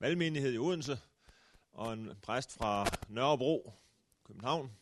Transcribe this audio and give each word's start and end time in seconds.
valgmenighed 0.00 0.52
i 0.52 0.58
Odense, 0.58 0.98
og 1.72 1.92
en 1.92 2.12
præst 2.22 2.52
fra 2.52 2.86
Nørrebro, 3.08 3.72
København, 4.24 4.72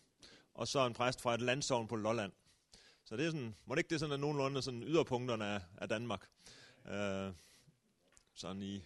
og 0.54 0.68
så 0.68 0.87
en 0.87 0.94
præst 0.94 1.21
fra 1.21 1.34
et 1.34 1.41
landsovn 1.41 1.88
på 1.88 1.96
Lolland. 1.96 2.33
Så 3.05 3.17
det 3.17 3.26
er 3.26 3.31
sådan, 3.31 3.54
må 3.67 3.75
det 3.75 3.78
ikke 3.78 3.89
det 3.89 3.94
er 3.94 3.99
sådan, 3.99 4.12
at 4.12 4.20
nogenlunde 4.20 4.62
sådan 4.62 4.83
yderpunkterne 4.83 5.44
af, 5.44 5.60
af 5.76 5.89
Danmark. 5.89 6.28
Øh, 6.89 7.33
sådan 8.34 8.62
i, 8.62 8.82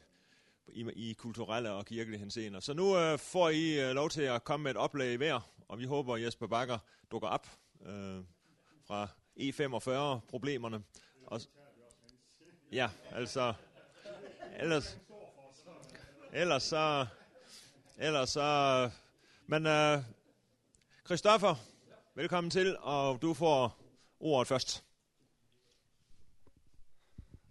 i, 0.69 0.91
i 0.95 1.13
kulturelle 1.13 1.71
og 1.71 1.87
kirkelige 1.87 2.19
henseender. 2.19 2.61
Så 2.61 2.75
nu 2.75 2.99
øh, 2.99 3.19
får 3.19 3.49
I 3.49 3.81
øh, 3.81 3.95
lov 3.95 4.11
til 4.11 4.23
at 4.23 4.45
komme 4.45 4.65
med 4.65 4.71
et 4.71 4.77
oplæg 4.77 5.17
hver, 5.17 5.41
og 5.69 5.79
vi 5.79 5.85
håber, 5.85 6.15
at 6.15 6.23
Jesper 6.23 6.47
Bakker 6.47 6.79
dukker 7.11 7.29
op 7.29 7.47
øh, 7.87 8.25
fra 8.87 9.09
E45-problemerne. 9.41 10.83
Og, 11.27 11.41
ja, 12.73 12.91
altså, 13.11 13.55
ellers, 14.59 14.99
ellers 16.33 16.63
så, 16.63 17.07
ellers 17.99 18.31
så, 18.31 18.91
men 19.47 19.67
øh, 19.67 19.99
Christoffer, 21.05 21.55
velkommen 22.15 22.51
til, 22.51 22.77
og 22.81 23.23
du 23.23 23.35
får 23.35 23.79
ordet 24.21 24.49
først. 24.49 24.85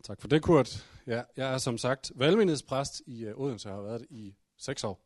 Tak 0.03 0.21
for 0.21 0.27
det, 0.27 0.41
Kurt. 0.41 0.87
Ja, 1.07 1.21
jeg 1.37 1.53
er 1.53 1.57
som 1.57 1.77
sagt 1.77 2.11
valgmenighedspræst 2.15 3.01
i 3.05 3.25
øh, 3.25 3.39
Odense, 3.39 3.69
og 3.69 3.75
har 3.75 3.81
været 3.81 3.99
det 4.01 4.07
i 4.09 4.35
seks 4.57 4.83
år. 4.83 5.01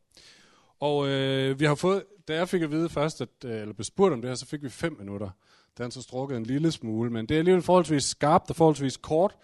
Og 0.79 1.07
øh, 1.07 1.59
vi 1.59 1.65
har 1.65 1.75
fået, 1.75 2.03
da 2.27 2.35
jeg 2.35 2.49
fik 2.49 2.61
at 2.61 2.71
vide 2.71 2.89
først, 2.89 3.21
at, 3.21 3.29
øh, 3.45 3.61
eller 3.61 3.73
blev 3.73 3.83
spurgt 3.83 4.13
om 4.13 4.21
det 4.21 4.29
her, 4.29 4.35
så 4.35 4.45
fik 4.45 4.63
vi 4.63 4.69
fem 4.69 4.95
minutter. 4.99 5.29
Den 5.77 5.77
så 5.77 5.83
altså 5.83 6.01
strukket 6.01 6.37
en 6.37 6.45
lille 6.45 6.71
smule, 6.71 7.09
men 7.09 7.25
det 7.25 7.35
er 7.35 7.39
alligevel 7.39 7.63
forholdsvis 7.63 8.03
skarpt 8.03 8.49
og 8.49 8.55
forholdsvis 8.55 8.97
kort. 8.97 9.37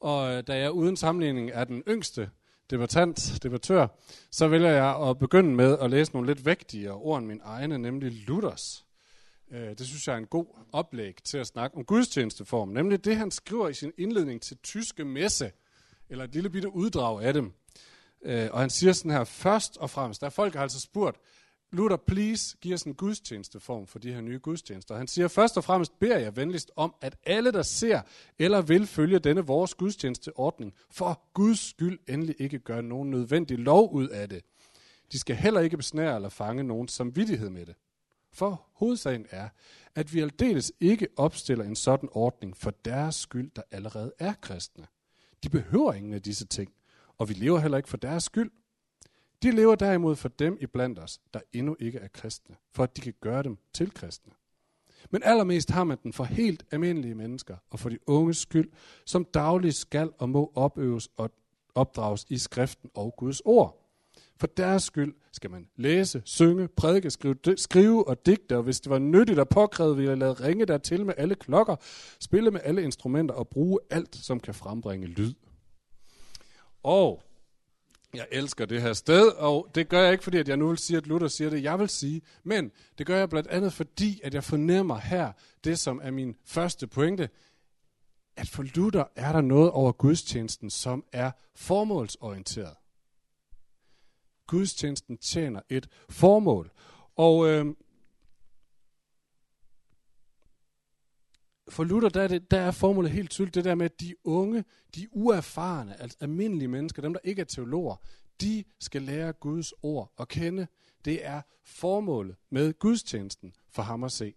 Og 0.00 0.32
øh, 0.32 0.42
da 0.46 0.58
jeg 0.58 0.70
uden 0.70 0.96
sammenligning 0.96 1.50
er 1.50 1.64
den 1.64 1.82
yngste 1.88 2.30
debattant, 2.70 3.42
debattør, 3.42 3.86
så 4.30 4.48
vælger 4.48 4.70
jeg 4.70 5.08
at 5.08 5.18
begynde 5.18 5.54
med 5.54 5.78
at 5.78 5.90
læse 5.90 6.12
nogle 6.12 6.28
lidt 6.28 6.46
vægtigere 6.46 6.94
ord 6.94 7.18
end 7.18 7.26
min 7.26 7.40
egne, 7.44 7.78
nemlig 7.78 8.12
Luthers. 8.12 8.84
Øh, 9.52 9.68
det 9.78 9.86
synes 9.86 10.08
jeg 10.08 10.14
er 10.14 10.18
en 10.18 10.26
god 10.26 10.46
oplæg 10.72 11.14
til 11.24 11.38
at 11.38 11.46
snakke 11.46 11.76
om 11.76 11.84
gudstjenesteform, 11.84 12.68
nemlig 12.68 13.04
det, 13.04 13.16
han 13.16 13.30
skriver 13.30 13.68
i 13.68 13.74
sin 13.74 13.92
indledning 13.98 14.42
til 14.42 14.56
tyske 14.56 15.04
messe, 15.04 15.52
eller 16.08 16.24
et 16.24 16.32
lille 16.34 16.50
bitte 16.50 16.74
uddrag 16.74 17.22
af 17.22 17.34
dem. 17.34 17.52
Øh, 18.22 18.48
og 18.52 18.60
han 18.60 18.70
siger 18.70 18.92
sådan 18.92 19.10
her, 19.10 19.24
først 19.24 19.76
og 19.76 19.90
fremmest, 19.90 20.20
der 20.20 20.26
er 20.26 20.30
folk, 20.30 20.52
der 20.52 20.58
har 20.58 20.64
altså 20.64 20.80
spurgt, 20.80 21.16
Luther, 21.72 21.96
please, 21.96 22.56
giv 22.60 22.74
os 22.74 22.82
en 22.82 22.94
gudstjenesteform 22.94 23.86
for 23.86 23.98
de 23.98 24.12
her 24.12 24.20
nye 24.20 24.38
gudstjenester. 24.38 24.96
Han 24.96 25.06
siger, 25.06 25.28
først 25.28 25.56
og 25.56 25.64
fremmest 25.64 25.98
beder 25.98 26.18
jeg 26.18 26.36
venligst 26.36 26.70
om, 26.76 26.94
at 27.00 27.16
alle, 27.26 27.52
der 27.52 27.62
ser 27.62 28.00
eller 28.38 28.62
vil 28.62 28.86
følge 28.86 29.18
denne 29.18 29.46
vores 29.46 29.74
gudstjenesteordning, 29.74 30.74
for 30.90 31.30
Guds 31.34 31.68
skyld 31.68 31.98
endelig 32.08 32.36
ikke 32.38 32.58
gør 32.58 32.80
nogen 32.80 33.10
nødvendig 33.10 33.58
lov 33.58 33.92
ud 33.92 34.08
af 34.08 34.28
det. 34.28 34.42
De 35.12 35.18
skal 35.18 35.36
heller 35.36 35.60
ikke 35.60 35.76
besnære 35.76 36.16
eller 36.16 36.28
fange 36.28 36.62
nogen 36.62 36.88
samvittighed 36.88 37.50
med 37.50 37.66
det. 37.66 37.74
For 38.32 38.66
hovedsagen 38.72 39.26
er, 39.30 39.48
at 39.94 40.14
vi 40.14 40.20
aldeles 40.20 40.72
ikke 40.80 41.08
opstiller 41.16 41.64
en 41.64 41.76
sådan 41.76 42.08
ordning 42.12 42.56
for 42.56 42.70
deres 42.70 43.14
skyld, 43.14 43.50
der 43.56 43.62
allerede 43.70 44.12
er 44.18 44.32
kristne. 44.32 44.86
De 45.42 45.48
behøver 45.48 45.92
ingen 45.92 46.14
af 46.14 46.22
disse 46.22 46.46
ting, 46.46 46.72
og 47.18 47.28
vi 47.28 47.34
lever 47.34 47.58
heller 47.58 47.76
ikke 47.76 47.88
for 47.88 47.96
deres 47.96 48.24
skyld. 48.24 48.50
De 49.42 49.50
lever 49.50 49.74
derimod 49.74 50.16
for 50.16 50.28
dem 50.28 50.58
i 50.60 50.66
blandt 50.66 50.98
os, 50.98 51.20
der 51.34 51.40
endnu 51.52 51.76
ikke 51.80 51.98
er 51.98 52.08
kristne, 52.08 52.56
for 52.72 52.82
at 52.82 52.96
de 52.96 53.00
kan 53.00 53.14
gøre 53.20 53.42
dem 53.42 53.58
til 53.74 53.94
kristne. 53.94 54.32
Men 55.10 55.22
allermest 55.24 55.70
har 55.70 55.84
man 55.84 55.98
den 56.02 56.12
for 56.12 56.24
helt 56.24 56.64
almindelige 56.70 57.14
mennesker 57.14 57.56
og 57.70 57.80
for 57.80 57.88
de 57.88 57.98
unges 58.06 58.36
skyld, 58.36 58.70
som 59.06 59.24
dagligt 59.24 59.74
skal 59.74 60.10
og 60.18 60.28
må 60.28 60.52
opøves 60.54 61.08
og 61.16 61.30
opdrages 61.74 62.26
i 62.28 62.38
skriften 62.38 62.90
og 62.94 63.14
Guds 63.16 63.40
ord. 63.40 63.76
For 64.36 64.46
deres 64.46 64.82
skyld 64.82 65.14
skal 65.32 65.50
man 65.50 65.68
læse, 65.76 66.22
synge, 66.24 66.68
prædike, 66.68 67.10
skrive, 67.10 67.36
skrive 67.56 68.08
og 68.08 68.26
digte, 68.26 68.56
og 68.56 68.62
hvis 68.62 68.80
det 68.80 68.90
var 68.90 68.98
nyttigt 68.98 69.38
og 69.38 69.48
påkrævet, 69.48 69.96
ville 69.96 70.10
jeg 70.10 70.18
lade 70.18 70.32
ringe 70.32 70.66
dertil 70.66 71.06
med 71.06 71.14
alle 71.16 71.34
klokker, 71.34 71.76
spille 72.20 72.50
med 72.50 72.60
alle 72.64 72.82
instrumenter 72.82 73.34
og 73.34 73.48
bruge 73.48 73.78
alt, 73.90 74.16
som 74.16 74.40
kan 74.40 74.54
frembringe 74.54 75.06
lyd. 75.06 75.34
Og 76.82 77.22
jeg 78.14 78.26
elsker 78.30 78.66
det 78.66 78.82
her 78.82 78.92
sted, 78.92 79.28
og 79.28 79.68
det 79.74 79.88
gør 79.88 80.02
jeg 80.02 80.12
ikke, 80.12 80.24
fordi 80.24 80.38
at 80.38 80.48
jeg 80.48 80.56
nu 80.56 80.68
vil 80.68 80.78
sige, 80.78 80.96
at 80.96 81.06
Luther 81.06 81.28
siger 81.28 81.50
det, 81.50 81.62
jeg 81.62 81.78
vil 81.78 81.88
sige, 81.88 82.22
men 82.44 82.72
det 82.98 83.06
gør 83.06 83.18
jeg 83.18 83.30
blandt 83.30 83.48
andet, 83.48 83.72
fordi 83.72 84.20
at 84.24 84.34
jeg 84.34 84.44
fornemmer 84.44 84.98
her 84.98 85.32
det, 85.64 85.78
som 85.78 86.00
er 86.02 86.10
min 86.10 86.36
første 86.44 86.86
pointe, 86.86 87.28
at 88.36 88.48
for 88.48 88.62
Luther 88.74 89.04
er 89.16 89.32
der 89.32 89.40
noget 89.40 89.70
over 89.70 89.92
gudstjenesten, 89.92 90.70
som 90.70 91.04
er 91.12 91.30
formålsorienteret. 91.54 92.74
Gudstjenesten 94.46 95.16
tjener 95.16 95.60
et 95.68 95.88
formål. 96.08 96.70
Og 97.16 97.48
øh, 97.48 97.66
for 101.70 101.84
Luther, 101.84 102.08
der 102.08 102.22
er, 102.22 102.28
det, 102.28 102.50
der 102.50 102.60
er 102.60 102.70
formålet 102.70 103.10
helt 103.10 103.30
tydeligt 103.30 103.54
det 103.54 103.64
der 103.64 103.74
med, 103.74 103.84
at 103.84 104.00
de 104.00 104.14
unge, 104.24 104.64
de 104.94 105.06
uerfarne, 105.12 106.00
altså 106.02 106.18
almindelige 106.20 106.68
mennesker, 106.68 107.02
dem 107.02 107.12
der 107.12 107.20
ikke 107.24 107.40
er 107.40 107.44
teologer, 107.44 107.96
de 108.40 108.64
skal 108.80 109.02
lære 109.02 109.32
Guds 109.32 109.72
ord 109.82 110.12
at 110.20 110.28
kende. 110.28 110.66
Det 111.04 111.26
er 111.26 111.42
formålet 111.64 112.36
med 112.50 112.72
gudstjenesten 112.78 113.54
for 113.70 113.82
ham 113.82 114.04
at 114.04 114.12
se. 114.12 114.34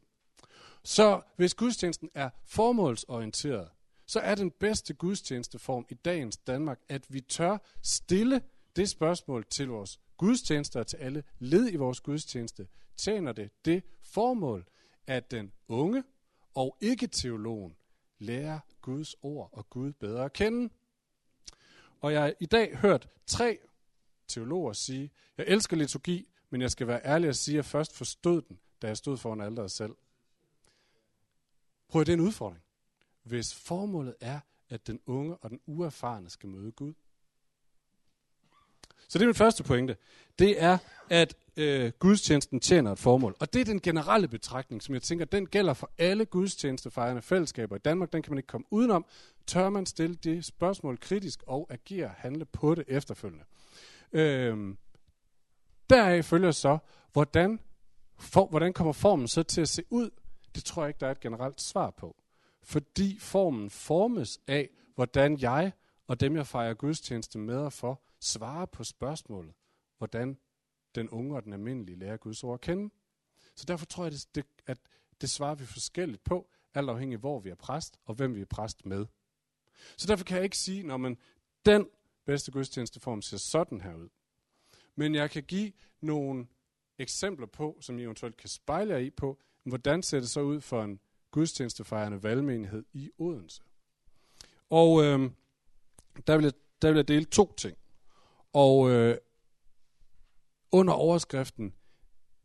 Så 0.83 1.21
hvis 1.35 1.53
gudstjenesten 1.53 2.09
er 2.13 2.29
formålsorienteret, 2.45 3.69
så 4.07 4.19
er 4.19 4.35
den 4.35 4.51
bedste 4.51 4.94
gudstjenesteform 4.94 5.85
i 5.89 5.94
dagens 5.94 6.38
Danmark, 6.38 6.79
at 6.89 7.05
vi 7.09 7.21
tør 7.21 7.57
stille 7.81 8.41
det 8.75 8.89
spørgsmål 8.89 9.45
til 9.50 9.67
vores 9.67 10.00
gudstjenester 10.17 10.79
og 10.79 10.88
til 10.88 10.97
alle 10.97 11.23
led 11.39 11.71
i 11.71 11.75
vores 11.75 12.01
gudstjeneste, 12.01 12.67
tjener 12.97 13.31
det 13.31 13.50
det 13.65 13.83
formål, 14.01 14.65
at 15.07 15.31
den 15.31 15.51
unge 15.67 16.03
og 16.55 16.77
ikke-teologen 16.81 17.75
lærer 18.19 18.59
Guds 18.81 19.15
ord 19.21 19.49
og 19.51 19.69
Gud 19.69 19.93
bedre 19.93 20.25
at 20.25 20.33
kende. 20.33 20.69
Og 22.01 22.13
jeg 22.13 22.21
har 22.21 22.33
i 22.39 22.45
dag 22.45 22.77
hørt 22.77 23.09
tre 23.27 23.59
teologer 24.27 24.73
sige, 24.73 25.11
jeg 25.37 25.45
elsker 25.47 25.77
liturgi, 25.77 26.29
men 26.49 26.61
jeg 26.61 26.71
skal 26.71 26.87
være 26.87 27.05
ærlig 27.05 27.29
og 27.29 27.35
sige, 27.35 27.53
at 27.53 27.55
jeg 27.55 27.65
først 27.65 27.95
forstod 27.95 28.41
den, 28.41 28.59
da 28.81 28.87
jeg 28.87 28.97
stod 28.97 29.17
foran 29.17 29.41
alderet 29.41 29.71
selv. 29.71 29.95
Prøv 31.87 31.99
det 31.99 32.09
er 32.09 32.13
en 32.13 32.19
udfordring. 32.19 32.63
Hvis 33.23 33.55
formålet 33.55 34.15
er, 34.19 34.39
at 34.69 34.87
den 34.87 34.99
unge 35.05 35.37
og 35.37 35.49
den 35.49 35.59
uerfarne 35.65 36.29
skal 36.29 36.49
møde 36.49 36.71
Gud, 36.71 36.93
så 39.07 39.19
det 39.19 39.21
er 39.21 39.27
min 39.27 39.35
første 39.35 39.63
pointe. 39.63 39.97
Det 40.39 40.63
er, 40.63 40.77
at 41.09 41.35
øh, 41.57 41.91
gudstjenesten 41.99 42.59
tjener 42.59 42.91
et 42.91 42.99
formål. 42.99 43.35
Og 43.39 43.53
det 43.53 43.61
er 43.61 43.65
den 43.65 43.81
generelle 43.81 44.27
betragtning, 44.27 44.83
som 44.83 44.93
jeg 44.93 45.01
tænker, 45.01 45.25
den 45.25 45.45
gælder 45.45 45.73
for 45.73 45.91
alle 45.97 46.25
gudstjenestefejrende 46.25 47.21
fællesskaber 47.21 47.75
i 47.75 47.79
Danmark. 47.79 48.13
Den 48.13 48.21
kan 48.21 48.31
man 48.31 48.37
ikke 48.37 48.47
komme 48.47 48.67
udenom. 48.71 49.05
Tør 49.47 49.69
man 49.69 49.85
stille 49.85 50.15
det 50.15 50.45
spørgsmål 50.45 50.99
kritisk 50.99 51.43
og 51.47 51.67
agere, 51.69 52.11
handle 52.17 52.45
på 52.45 52.75
det 52.75 52.83
efterfølgende. 52.87 53.45
Øh, 54.13 54.75
deraf 55.89 56.25
følger 56.25 56.51
så, 56.51 56.77
hvordan, 57.13 57.59
for, 58.19 58.45
hvordan 58.45 58.73
kommer 58.73 58.93
formen 58.93 59.27
så 59.27 59.43
til 59.43 59.61
at 59.61 59.69
se 59.69 59.83
ud? 59.89 60.09
Det 60.55 60.63
tror 60.63 60.83
jeg 60.83 60.87
ikke, 60.87 60.99
der 60.99 61.07
er 61.07 61.11
et 61.11 61.19
generelt 61.19 61.61
svar 61.61 61.89
på. 61.89 62.15
Fordi 62.63 63.17
formen 63.19 63.69
formes 63.69 64.39
af, 64.47 64.69
hvordan 64.95 65.39
jeg 65.41 65.71
og 66.07 66.19
dem, 66.19 66.35
jeg 66.35 66.47
fejrer 66.47 66.73
gudstjeneste 66.73 67.39
med 67.39 67.57
og 67.57 67.73
for, 67.73 68.01
svare 68.19 68.67
på 68.67 68.83
spørgsmålet, 68.83 69.53
hvordan 69.97 70.37
den 70.95 71.09
unge 71.09 71.35
og 71.35 71.43
den 71.43 71.53
almindelige 71.53 71.99
lærer 71.99 72.17
Guds 72.17 72.43
ord 72.43 72.53
at 72.53 72.61
kende. 72.61 72.93
Så 73.55 73.65
derfor 73.65 73.85
tror 73.85 74.03
jeg, 74.03 74.13
at 74.13 74.27
det, 74.35 74.45
at 74.65 74.77
det 75.21 75.29
svarer 75.29 75.55
vi 75.55 75.65
forskelligt 75.65 76.23
på, 76.23 76.49
alt 76.73 76.89
afhængig 76.89 77.15
af, 77.15 77.19
hvor 77.19 77.39
vi 77.39 77.49
er 77.49 77.55
præst, 77.55 77.99
og 78.05 78.15
hvem 78.15 78.35
vi 78.35 78.41
er 78.41 78.45
præst 78.45 78.85
med. 78.85 79.05
Så 79.97 80.07
derfor 80.07 80.23
kan 80.23 80.35
jeg 80.35 80.43
ikke 80.43 80.57
sige, 80.57 80.83
når 80.83 80.97
man 80.97 81.17
den 81.65 81.89
bedste 82.25 82.51
gudstjenesteform 82.51 83.21
ser 83.21 83.37
sådan 83.37 83.81
her 83.81 83.95
ud. 83.95 84.09
Men 84.95 85.15
jeg 85.15 85.31
kan 85.31 85.44
give 85.44 85.71
nogle 86.01 86.47
eksempler 86.97 87.47
på, 87.47 87.77
som 87.81 87.99
I 87.99 88.03
eventuelt 88.03 88.38
kan 88.38 88.49
spejle 88.49 88.94
jer 88.94 88.99
i 88.99 89.09
på, 89.09 89.39
hvordan 89.63 90.03
ser 90.03 90.19
det 90.19 90.29
så 90.29 90.41
ud 90.41 90.61
for 90.61 90.83
en 90.83 90.99
gudstjenestefejrende 91.31 92.23
valgmenighed 92.23 92.85
i 92.94 93.11
Odense. 93.17 93.63
Og 94.69 95.03
øh, 95.03 95.31
der, 96.27 96.38
vil 96.38 96.44
jeg, 96.44 96.54
der 96.81 96.88
vil 96.88 96.95
jeg 96.95 97.07
dele 97.07 97.25
to 97.25 97.54
ting. 97.57 97.77
Og 98.54 98.89
øh, 98.89 99.18
under 100.71 100.94
overskriften, 100.94 101.74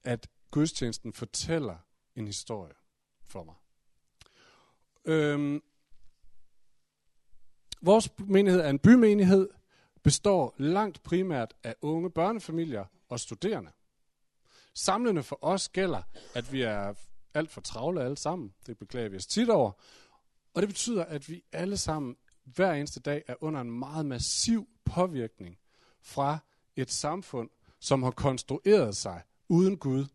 at 0.05 0.29
gudstjenesten 0.51 1.13
fortæller 1.13 1.77
en 2.17 2.27
historie 2.27 2.75
for 3.27 3.45
mig. 3.45 3.55
Øhm, 5.05 5.63
vores 7.83 8.11
menighed 8.19 8.61
er 8.61 8.71
en 8.71 8.79
bymenighed, 8.79 9.49
består 10.03 10.55
langt 10.59 11.03
primært 11.03 11.55
af 11.63 11.75
unge 11.81 12.11
børnefamilier 12.11 12.85
og 13.09 13.21
studerende. 13.21 13.71
Samlende 14.75 15.23
for 15.23 15.39
os 15.43 15.69
gælder, 15.69 16.03
at 16.35 16.53
vi 16.53 16.63
er 16.63 16.95
alt 17.35 17.51
for 17.51 17.61
travle 17.61 18.05
alle 18.05 18.17
sammen. 18.17 18.55
Det 18.67 18.79
beklager 18.79 19.09
vi 19.09 19.17
os 19.17 19.27
tit 19.27 19.51
over. 19.51 19.73
Og 20.55 20.63
det 20.63 20.69
betyder, 20.69 21.05
at 21.05 21.29
vi 21.29 21.45
alle 21.53 21.77
sammen 21.77 22.17
hver 22.55 22.73
eneste 22.73 23.01
dag 23.01 23.23
er 23.27 23.35
under 23.41 23.61
en 23.61 23.71
meget 23.71 24.07
massiv 24.07 24.69
påvirkning 24.85 25.59
fra 26.01 26.39
et 26.77 26.91
samfund, 26.91 27.51
som 27.81 28.03
har 28.03 28.11
konstrueret 28.11 28.97
sig 28.97 29.23
uden 29.49 29.77
Gud. 29.77 30.07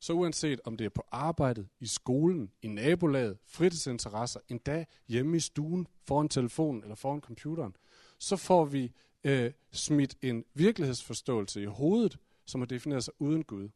Så 0.00 0.12
uanset 0.12 0.60
om 0.64 0.76
det 0.76 0.84
er 0.84 0.88
på 0.88 1.02
arbejdet, 1.10 1.68
i 1.80 1.86
skolen, 1.86 2.52
i 2.62 2.68
nabolaget, 2.68 3.38
fritidsinteresser, 3.46 4.40
endda 4.48 4.84
hjemme 5.08 5.36
i 5.36 5.40
stuen, 5.40 5.86
foran 6.02 6.28
telefonen 6.28 6.82
eller 6.82 6.94
foran 6.94 7.20
computeren, 7.20 7.76
så 8.18 8.36
får 8.36 8.64
vi 8.64 8.92
øh, 9.24 9.52
smidt 9.72 10.16
en 10.22 10.44
virkelighedsforståelse 10.54 11.62
i 11.62 11.64
hovedet, 11.64 12.18
som 12.44 12.60
har 12.60 12.66
defineret 12.66 13.04
sig 13.04 13.14
uden 13.18 13.44
Gud. 13.44 13.68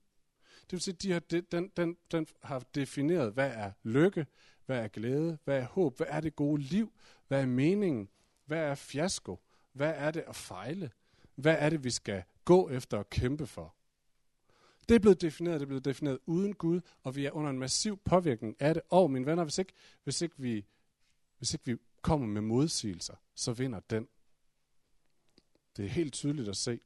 Det 0.60 0.72
vil 0.72 0.80
sige, 0.80 0.94
at 0.94 1.02
de 1.02 1.12
har 1.12 1.20
de, 1.20 1.40
den, 1.40 1.68
den, 1.76 1.96
den 2.12 2.26
har 2.42 2.58
defineret, 2.74 3.32
hvad 3.32 3.50
er 3.54 3.72
lykke, 3.82 4.26
hvad 4.68 4.78
er 4.78 4.88
glæde, 4.88 5.38
hvad 5.44 5.58
er 5.58 5.64
håb, 5.64 5.96
hvad 5.96 6.06
er 6.10 6.20
det 6.20 6.36
gode 6.36 6.62
liv, 6.62 6.92
hvad 7.28 7.42
er 7.42 7.46
meningen, 7.46 8.08
hvad 8.46 8.58
er 8.58 8.74
fiasko, 8.74 9.40
hvad 9.72 9.94
er 9.96 10.10
det 10.10 10.24
at 10.26 10.36
fejle, 10.36 10.90
hvad 11.34 11.56
er 11.58 11.70
det, 11.70 11.84
vi 11.84 11.90
skal 11.90 12.22
gå 12.44 12.70
efter 12.70 12.98
og 12.98 13.10
kæmpe 13.10 13.46
for. 13.46 13.74
Det 14.88 14.94
er 14.94 14.98
blevet 14.98 15.20
defineret, 15.20 15.60
det 15.60 15.64
er 15.64 15.68
blevet 15.68 15.84
defineret 15.84 16.18
uden 16.26 16.54
Gud, 16.54 16.80
og 17.02 17.16
vi 17.16 17.26
er 17.26 17.30
under 17.30 17.50
en 17.50 17.58
massiv 17.58 17.96
påvirkning 17.96 18.56
af 18.60 18.74
det. 18.74 18.82
Og 18.90 19.10
mine 19.10 19.26
venner, 19.26 19.44
hvis 19.44 19.58
ikke, 19.58 19.72
hvis 20.04 20.22
ikke, 20.22 20.34
vi, 20.38 20.64
hvis 21.38 21.54
ikke 21.54 21.66
vi 21.66 21.76
kommer 22.02 22.26
med 22.26 22.42
modsigelser, 22.42 23.14
så 23.34 23.52
vinder 23.52 23.80
den. 23.80 24.08
Det 25.76 25.84
er 25.84 25.88
helt 25.88 26.14
tydeligt 26.14 26.48
at 26.48 26.56
se. 26.56 26.80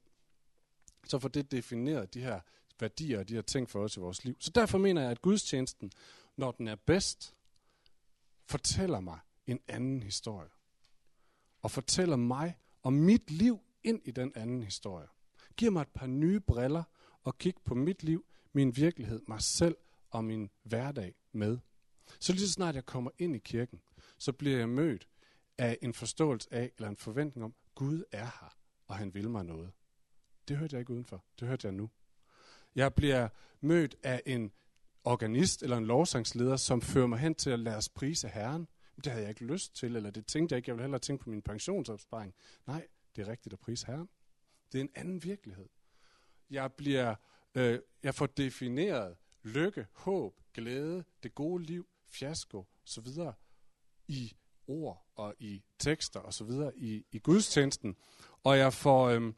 Så 1.06 1.19
får 1.19 1.28
det 1.28 1.50
defineret 1.50 2.14
de 2.14 2.20
her 2.20 2.40
værdier 2.81 3.19
og 3.19 3.28
de 3.28 3.35
her 3.35 3.43
ting 3.43 3.70
for 3.70 3.85
os 3.85 3.96
i 3.96 4.00
vores 4.00 4.25
liv. 4.25 4.37
Så 4.40 4.50
derfor 4.50 4.78
mener 4.78 5.02
jeg, 5.02 5.11
at 5.11 5.23
gudstjenesten, 5.23 5.93
når 6.37 6.50
den 6.50 6.69
er 6.69 6.76
bedst, 6.76 7.35
fortæller 8.47 9.00
mig 9.00 9.19
en 9.47 9.61
anden 9.69 10.03
historie. 10.03 10.49
Og 11.62 11.71
fortæller 11.71 12.17
mig 12.17 12.59
om 12.83 12.93
mit 12.93 13.31
liv 13.31 13.61
ind 13.85 14.00
i 14.05 14.11
den 14.11 14.33
anden 14.35 14.62
historie. 14.62 15.06
Giver 15.56 15.71
mig 15.71 15.83
et 15.83 15.89
par 15.94 16.06
nye 16.06 16.41
briller 16.41 16.85
og 17.23 17.39
kig 17.39 17.55
på 17.65 17.75
mit 17.75 18.03
liv, 18.03 18.27
min 18.53 18.77
virkelighed, 18.77 19.23
mig 19.29 19.43
selv 19.43 19.77
og 20.11 20.25
min 20.25 20.50
hverdag 20.62 21.15
med. 21.33 21.59
Så 22.21 22.33
lige 22.33 22.47
så 22.47 22.53
snart 22.53 22.75
jeg 22.75 22.87
kommer 22.87 23.11
ind 23.19 23.37
i 23.37 23.39
kirken, 23.39 23.81
så 24.19 24.33
bliver 24.33 24.59
jeg 24.59 24.69
mødt 24.69 25.09
af 25.59 25.79
en 25.83 25.95
forståelse 25.95 26.55
af, 26.55 26.73
eller 26.77 26.88
en 26.88 26.97
forventning 26.97 27.45
om, 27.45 27.55
Gud 27.75 28.03
er 28.12 28.25
her, 28.25 28.56
og 28.87 28.97
han 28.97 29.15
vil 29.15 29.31
mig 29.31 29.45
noget. 29.45 29.73
Det 30.49 30.56
hørte 30.56 30.75
jeg 30.75 30.81
ikke 30.81 30.93
udenfor. 30.93 31.25
Det 31.41 31.49
hørte 31.49 31.67
jeg 31.67 31.75
nu. 31.75 31.91
Jeg 32.75 32.95
bliver 32.95 33.29
mødt 33.61 33.97
af 34.03 34.23
en 34.27 34.53
organist 35.04 35.62
eller 35.62 35.76
en 35.76 35.87
lovsangsleder, 35.87 36.56
som 36.56 36.82
fører 36.82 37.06
mig 37.06 37.19
hen 37.19 37.34
til 37.34 37.50
at 37.50 37.58
lade 37.58 37.76
os 37.76 37.88
prise 37.88 38.28
Herren. 38.28 38.69
Det 38.96 39.06
havde 39.06 39.22
jeg 39.22 39.31
ikke 39.31 39.44
lyst 39.44 39.76
til, 39.76 39.96
eller 39.96 40.10
det 40.10 40.26
tænkte 40.26 40.52
jeg 40.52 40.56
ikke. 40.56 40.69
Jeg 40.69 40.76
ville 40.76 40.82
hellere 40.82 41.00
tænke 41.00 41.25
på 41.25 41.31
min 41.31 41.43
pensionsopsparing. 41.43 42.34
Nej, 42.66 42.87
det 43.16 43.22
er 43.22 43.31
rigtigt 43.31 43.52
at 43.52 43.58
prise 43.58 43.87
Herren. 43.87 44.08
Det 44.72 44.78
er 44.78 44.82
en 44.82 44.90
anden 44.94 45.25
virkelighed. 45.25 45.69
Jeg 46.50 46.72
bliver, 46.72 47.14
øh, 47.54 47.78
jeg 48.02 48.14
får 48.14 48.26
defineret 48.26 49.16
lykke, 49.43 49.87
håb, 49.93 50.40
glæde, 50.54 51.04
det 51.22 51.34
gode 51.34 51.62
liv, 51.62 51.88
fiasko 52.06 52.66
osv. 52.87 53.06
i 54.08 54.37
ord 54.66 55.06
og 55.14 55.34
i 55.38 55.62
tekster 55.78 56.20
og 56.20 56.34
så 56.34 56.44
videre 56.44 56.78
i, 56.78 57.04
i 57.12 57.19
gudstjenesten. 57.19 57.96
Og 58.44 58.58
jeg 58.58 58.72
får, 58.72 59.08
øh, 59.08 59.32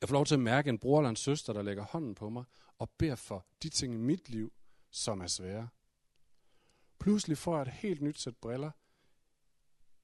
jeg 0.00 0.08
får 0.08 0.14
lov 0.14 0.26
til 0.26 0.34
at 0.34 0.40
mærke 0.40 0.70
en 0.70 0.78
bror 0.78 0.98
eller 0.98 1.10
en 1.10 1.16
søster, 1.16 1.52
der 1.52 1.62
lægger 1.62 1.84
hånden 1.84 2.14
på 2.14 2.28
mig 2.28 2.44
og 2.78 2.90
beder 2.90 3.14
for 3.14 3.46
de 3.62 3.68
ting 3.68 3.94
i 3.94 3.96
mit 3.96 4.28
liv, 4.28 4.52
som 4.90 5.20
er 5.20 5.26
svære. 5.26 5.68
Pludselig 6.98 7.38
får 7.38 7.56
jeg 7.56 7.62
et 7.62 7.68
helt 7.68 8.02
nyt 8.02 8.20
sæt 8.20 8.36
briller. 8.36 8.70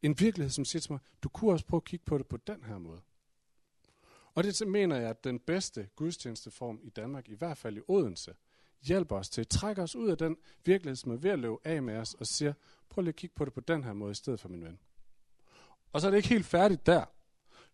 En 0.02 0.20
virkelighed, 0.20 0.50
som 0.50 0.64
siger 0.64 0.80
til 0.80 0.92
mig, 0.92 1.00
du 1.22 1.28
kunne 1.28 1.52
også 1.52 1.66
prøve 1.66 1.78
at 1.78 1.84
kigge 1.84 2.04
på 2.04 2.18
det 2.18 2.26
på 2.26 2.36
den 2.36 2.64
her 2.64 2.78
måde. 2.78 3.00
Og 4.34 4.44
det 4.44 4.68
mener 4.68 4.96
jeg, 4.96 5.10
at 5.10 5.24
den 5.24 5.40
bedste 5.40 5.88
gudstjenesteform 5.96 6.80
i 6.82 6.90
Danmark, 6.90 7.28
i 7.28 7.34
hvert 7.34 7.58
fald 7.58 7.76
i 7.76 7.80
Odense, 7.88 8.34
hjælper 8.82 9.16
os 9.16 9.28
til 9.28 9.40
at 9.40 9.48
trække 9.48 9.82
os 9.82 9.96
ud 9.96 10.08
af 10.08 10.18
den 10.18 10.36
virkelighed, 10.64 10.96
som 10.96 11.12
er 11.12 11.16
ved 11.16 11.30
at 11.30 11.38
løbe 11.38 11.56
af 11.64 11.82
med 11.82 11.96
os, 11.96 12.14
og 12.14 12.26
siger, 12.26 12.52
prøv 12.88 13.02
lige 13.02 13.08
at 13.08 13.16
kigge 13.16 13.34
på 13.34 13.44
det 13.44 13.52
på 13.52 13.60
den 13.60 13.84
her 13.84 13.92
måde 13.92 14.10
i 14.10 14.14
stedet 14.14 14.40
for 14.40 14.48
min 14.48 14.64
ven. 14.64 14.78
Og 15.92 16.00
så 16.00 16.06
er 16.06 16.10
det 16.10 16.18
ikke 16.18 16.28
helt 16.28 16.46
færdigt 16.46 16.86
der, 16.86 17.04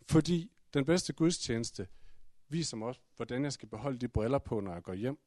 fordi 0.02 0.52
den 0.74 0.84
bedste 0.84 1.12
gudstjeneste 1.12 1.88
viser 2.48 2.76
mig 2.76 2.88
også, 2.88 3.00
hvordan 3.16 3.44
jeg 3.44 3.52
skal 3.52 3.68
beholde 3.68 3.98
de 3.98 4.08
briller 4.08 4.38
på, 4.38 4.60
når 4.60 4.72
jeg 4.72 4.82
går 4.82 4.94
hjem. 4.94 5.18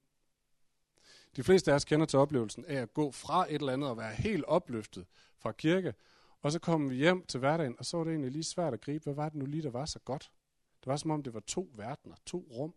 De 1.35 1.43
fleste 1.43 1.71
af 1.71 1.75
os 1.75 1.85
kender 1.85 2.05
til 2.05 2.19
oplevelsen 2.19 2.65
af 2.65 2.75
at 2.81 2.93
gå 2.93 3.11
fra 3.11 3.45
et 3.49 3.55
eller 3.55 3.73
andet 3.73 3.89
og 3.89 3.97
være 3.97 4.13
helt 4.13 4.45
opløftet 4.45 5.05
fra 5.37 5.51
kirke, 5.51 5.93
og 6.41 6.51
så 6.51 6.59
kommer 6.59 6.89
vi 6.89 6.95
hjem 6.95 7.25
til 7.25 7.39
hverdagen, 7.39 7.75
og 7.79 7.85
så 7.85 7.97
var 7.97 8.03
det 8.03 8.11
egentlig 8.11 8.31
lige 8.31 8.43
svært 8.43 8.73
at 8.73 8.81
gribe, 8.81 9.03
hvad 9.03 9.13
var 9.13 9.29
det 9.29 9.37
nu 9.37 9.45
lige, 9.45 9.63
der 9.63 9.69
var 9.69 9.85
så 9.85 9.99
godt? 9.99 10.31
Det 10.79 10.87
var 10.87 10.97
som 10.97 11.11
om, 11.11 11.23
det 11.23 11.33
var 11.33 11.39
to 11.39 11.71
verdener, 11.75 12.15
to 12.25 12.47
rum. 12.51 12.73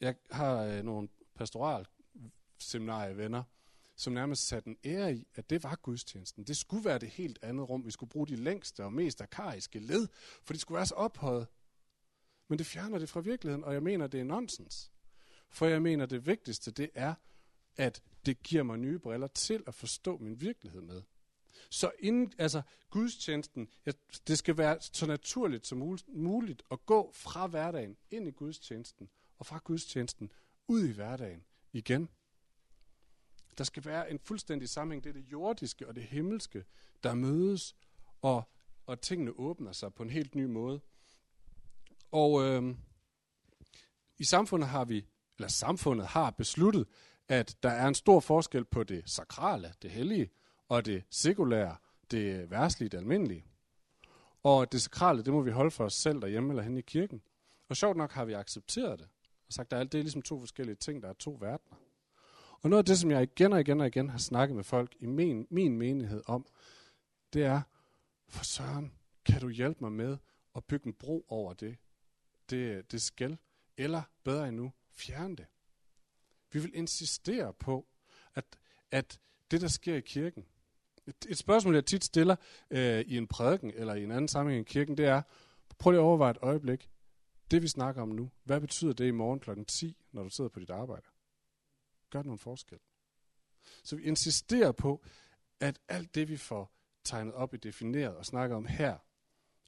Jeg 0.00 0.14
har 0.30 0.62
øh, 0.62 0.82
nogle 0.82 1.08
pastoral 1.34 1.86
venner, 3.16 3.42
som 3.96 4.12
nærmest 4.12 4.48
satte 4.48 4.70
en 4.70 4.76
ære 4.84 5.14
i, 5.14 5.26
at 5.34 5.50
det 5.50 5.62
var 5.62 5.76
gudstjenesten. 5.76 6.44
Det 6.44 6.56
skulle 6.56 6.84
være 6.84 6.98
det 6.98 7.08
helt 7.08 7.38
andet 7.42 7.68
rum. 7.68 7.86
Vi 7.86 7.90
skulle 7.90 8.10
bruge 8.10 8.26
de 8.26 8.36
længste 8.36 8.84
og 8.84 8.92
mest 8.92 9.20
arkaiske 9.20 9.78
led, 9.78 10.08
for 10.42 10.52
det 10.52 10.60
skulle 10.60 10.76
være 10.76 10.86
så 10.86 10.94
ophøjet. 10.94 11.46
Men 12.48 12.58
det 12.58 12.66
fjerner 12.66 12.98
det 12.98 13.08
fra 13.08 13.20
virkeligheden, 13.20 13.64
og 13.64 13.74
jeg 13.74 13.82
mener, 13.82 14.06
det 14.06 14.20
er 14.20 14.24
nonsens. 14.24 14.92
For 15.50 15.66
jeg 15.66 15.82
mener, 15.82 16.06
det 16.06 16.26
vigtigste, 16.26 16.70
det 16.70 16.90
er, 16.94 17.14
at 17.76 18.02
det 18.26 18.42
giver 18.42 18.62
mig 18.62 18.78
nye 18.78 18.98
briller 18.98 19.26
til 19.26 19.62
at 19.66 19.74
forstå 19.74 20.18
min 20.18 20.40
virkelighed 20.40 20.80
med. 20.80 21.02
Så 21.70 21.90
inden, 21.98 22.32
altså, 22.38 22.62
gudstjenesten, 22.90 23.68
ja, 23.86 23.92
det 24.26 24.38
skal 24.38 24.58
være 24.58 24.78
så 24.80 25.06
naturligt 25.06 25.66
som 25.66 25.98
muligt 26.08 26.62
at 26.70 26.86
gå 26.86 27.10
fra 27.12 27.46
hverdagen 27.46 27.96
ind 28.10 28.28
i 28.28 28.30
gudstjenesten, 28.30 29.08
og 29.38 29.46
fra 29.46 29.60
gudstjenesten 29.64 30.32
ud 30.68 30.84
i 30.84 30.92
hverdagen 30.92 31.44
igen. 31.72 32.08
Der 33.58 33.64
skal 33.64 33.84
være 33.84 34.10
en 34.10 34.18
fuldstændig 34.18 34.68
sammenhæng. 34.68 35.04
Det 35.04 35.10
er 35.10 35.14
det 35.14 35.32
jordiske 35.32 35.88
og 35.88 35.96
det 35.96 36.04
himmelske, 36.04 36.64
der 37.02 37.14
mødes, 37.14 37.76
og, 38.22 38.42
og 38.86 39.00
tingene 39.00 39.30
åbner 39.30 39.72
sig 39.72 39.94
på 39.94 40.02
en 40.02 40.10
helt 40.10 40.34
ny 40.34 40.44
måde. 40.44 40.80
Og 42.14 42.44
øh, 42.44 42.74
i 44.18 44.24
samfundet 44.24 44.68
har 44.68 44.84
vi, 44.84 45.06
eller 45.38 45.48
samfundet 45.48 46.06
har 46.06 46.30
besluttet, 46.30 46.86
at 47.28 47.56
der 47.62 47.68
er 47.68 47.88
en 47.88 47.94
stor 47.94 48.20
forskel 48.20 48.64
på 48.64 48.82
det 48.82 49.10
sakrale, 49.10 49.74
det 49.82 49.90
hellige, 49.90 50.30
og 50.68 50.84
det 50.84 51.04
sekulære, 51.10 51.76
det 52.10 52.50
værtslige, 52.50 52.88
det 52.88 52.98
almindelige. 52.98 53.44
Og 54.42 54.72
det 54.72 54.82
sakrale, 54.82 55.22
det 55.22 55.32
må 55.32 55.40
vi 55.40 55.50
holde 55.50 55.70
for 55.70 55.84
os 55.84 55.94
selv 55.94 56.20
derhjemme 56.20 56.50
eller 56.50 56.62
hen 56.62 56.76
i 56.76 56.80
kirken. 56.80 57.22
Og 57.68 57.76
sjovt 57.76 57.96
nok 57.96 58.12
har 58.12 58.24
vi 58.24 58.32
accepteret 58.32 58.98
det. 58.98 59.08
Og 59.46 59.52
sagt, 59.52 59.72
at 59.72 59.92
det 59.92 59.98
er 59.98 60.02
ligesom 60.02 60.22
to 60.22 60.40
forskellige 60.40 60.76
ting, 60.76 61.02
der 61.02 61.08
er 61.08 61.12
to 61.12 61.38
verdener. 61.40 61.78
Og 62.62 62.70
noget 62.70 62.82
af 62.82 62.86
det, 62.86 62.98
som 62.98 63.10
jeg 63.10 63.22
igen 63.22 63.52
og 63.52 63.60
igen 63.60 63.80
og 63.80 63.86
igen 63.86 64.08
har 64.08 64.18
snakket 64.18 64.56
med 64.56 64.64
folk 64.64 64.96
i 65.00 65.06
min, 65.06 65.46
min 65.50 65.78
menighed 65.78 66.22
om, 66.26 66.46
det 67.32 67.44
er, 67.44 67.60
for 68.28 68.44
Søren, 68.44 68.92
kan 69.24 69.40
du 69.40 69.48
hjælpe 69.48 69.78
mig 69.80 69.92
med 69.92 70.16
at 70.56 70.64
bygge 70.64 70.86
en 70.86 70.94
bro 70.94 71.24
over 71.28 71.52
det, 71.52 71.76
det, 72.50 72.92
det 72.92 73.02
skal, 73.02 73.38
eller 73.76 74.02
bedre 74.24 74.48
endnu, 74.48 74.72
fjerne 74.90 75.36
det. 75.36 75.46
Vi 76.52 76.58
vil 76.58 76.74
insistere 76.74 77.52
på, 77.52 77.86
at, 78.34 78.44
at 78.90 79.20
det, 79.50 79.60
der 79.60 79.68
sker 79.68 79.94
i 79.94 80.00
kirken, 80.00 80.46
et, 81.06 81.26
et 81.28 81.38
spørgsmål, 81.38 81.74
jeg 81.74 81.86
tit 81.86 82.04
stiller 82.04 82.36
øh, 82.70 83.00
i 83.00 83.16
en 83.16 83.26
prædiken 83.26 83.72
eller 83.74 83.94
i 83.94 84.04
en 84.04 84.10
anden 84.10 84.28
sammenhæng 84.28 84.68
i 84.68 84.72
kirken, 84.72 84.96
det 84.96 85.06
er, 85.06 85.22
prøv 85.78 85.90
lige 85.90 86.00
at 86.00 86.04
overveje 86.04 86.30
et 86.30 86.38
øjeblik, 86.42 86.90
det 87.50 87.62
vi 87.62 87.68
snakker 87.68 88.02
om 88.02 88.08
nu, 88.08 88.30
hvad 88.44 88.60
betyder 88.60 88.92
det 88.92 89.06
i 89.06 89.10
morgen 89.10 89.40
kl. 89.40 89.64
10, 89.68 89.96
når 90.12 90.22
du 90.22 90.30
sidder 90.30 90.50
på 90.50 90.60
dit 90.60 90.70
arbejde? 90.70 91.06
Gør 92.10 92.18
det 92.18 92.26
nogen 92.26 92.38
forskel? 92.38 92.78
Så 93.84 93.96
vi 93.96 94.02
insisterer 94.02 94.72
på, 94.72 95.04
at 95.60 95.80
alt 95.88 96.14
det, 96.14 96.28
vi 96.28 96.36
får 96.36 96.72
tegnet 97.04 97.34
op 97.34 97.54
i 97.54 97.56
defineret 97.56 98.16
og 98.16 98.26
snakker 98.26 98.56
om 98.56 98.66
her, 98.66 98.98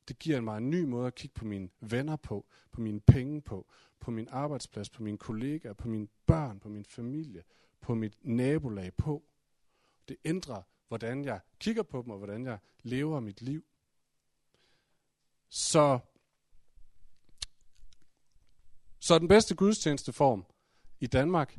det 0.09 0.19
giver 0.19 0.41
mig 0.41 0.57
en 0.57 0.71
ny 0.71 0.85
måde 0.85 1.07
at 1.07 1.15
kigge 1.15 1.35
på 1.35 1.45
mine 1.45 1.69
venner 1.81 2.17
på, 2.17 2.47
på 2.73 2.81
mine 2.81 3.01
penge 3.01 3.43
på, 3.43 3.67
på 4.01 4.11
min 4.11 4.29
arbejdsplads, 4.31 4.91
på 4.91 5.03
mine 5.03 5.19
kollegaer, 5.19 5.73
på 5.73 5.89
mine 5.89 6.09
børn, 6.27 6.61
på 6.61 6.69
min 6.69 6.85
familie, 6.85 7.43
på 7.81 7.95
mit 7.95 8.19
nabolag 8.23 8.95
på. 8.95 9.23
Det 10.09 10.17
ændrer 10.25 10.63
hvordan 10.89 11.25
jeg 11.25 11.41
kigger 11.59 11.83
på 11.83 12.03
dem, 12.03 12.11
og 12.11 12.19
hvordan 12.19 12.47
jeg 12.47 12.59
lever 12.83 13.21
mit 13.21 13.43
liv. 13.43 13.65
Så, 15.49 15.99
så 18.99 19.19
den 19.19 19.29
bedste 19.29 19.55
gudstjenesteform 19.55 20.47
i 21.01 21.07
Danmark 21.07 21.59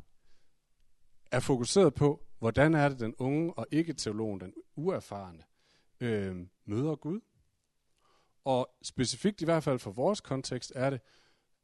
er 1.32 1.40
fokuseret 1.40 1.94
på, 1.94 2.24
hvordan 2.40 2.74
er 2.74 2.90
det 2.90 3.00
den 3.00 3.16
unge 3.18 3.54
og 3.54 3.68
ikke-teologen, 3.72 4.40
den 4.40 4.54
uerfarne, 4.76 5.44
øh, 6.00 6.48
møder 6.66 6.96
Gud. 6.96 7.22
Og 8.48 8.70
specifikt 8.82 9.42
i 9.42 9.46
hvert 9.46 9.64
fald 9.64 9.80
for 9.80 9.92
vores 9.92 10.22
kontekst 10.22 10.72
er 10.76 10.90
det, 10.90 11.02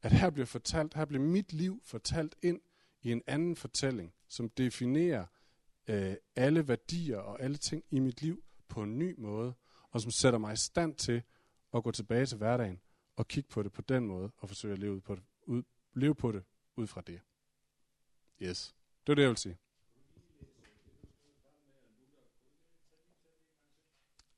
at 0.02 0.12
her 0.12 0.30
bliver 0.30 0.46
fortalt, 0.46 0.94
her 0.94 1.04
bliver 1.04 1.22
mit 1.22 1.52
liv 1.52 1.82
fortalt 1.84 2.36
ind 2.42 2.60
i 3.02 3.12
en 3.12 3.22
anden 3.26 3.56
fortælling, 3.56 4.14
som 4.28 4.48
definerer 4.48 5.26
øh, 5.86 6.14
alle 6.36 6.68
værdier 6.68 7.18
og 7.18 7.42
alle 7.42 7.56
ting 7.56 7.84
i 7.90 7.98
mit 7.98 8.22
liv 8.22 8.44
på 8.68 8.82
en 8.82 8.98
ny 8.98 9.14
måde, 9.18 9.54
og 9.90 10.00
som 10.00 10.10
sætter 10.10 10.38
mig 10.38 10.52
i 10.52 10.56
stand 10.56 10.94
til 10.94 11.22
at 11.74 11.82
gå 11.82 11.90
tilbage 11.90 12.26
til 12.26 12.38
hverdagen 12.38 12.80
og 13.16 13.28
kigge 13.28 13.48
på 13.48 13.62
det 13.62 13.72
på 13.72 13.82
den 13.82 14.06
måde, 14.06 14.30
og 14.36 14.48
forsøge 14.48 14.72
at 14.72 14.78
leve, 14.78 14.92
ud 14.92 15.00
på 15.00 15.14
det, 15.14 15.22
ud, 15.42 15.62
leve 15.94 16.14
på 16.14 16.32
det 16.32 16.44
ud 16.76 16.86
fra 16.86 17.00
det. 17.00 17.20
Yes. 18.42 18.74
Det 19.06 19.12
er 19.12 19.14
det, 19.14 19.22
jeg 19.22 19.30
vil 19.30 19.36
sige. 19.36 19.58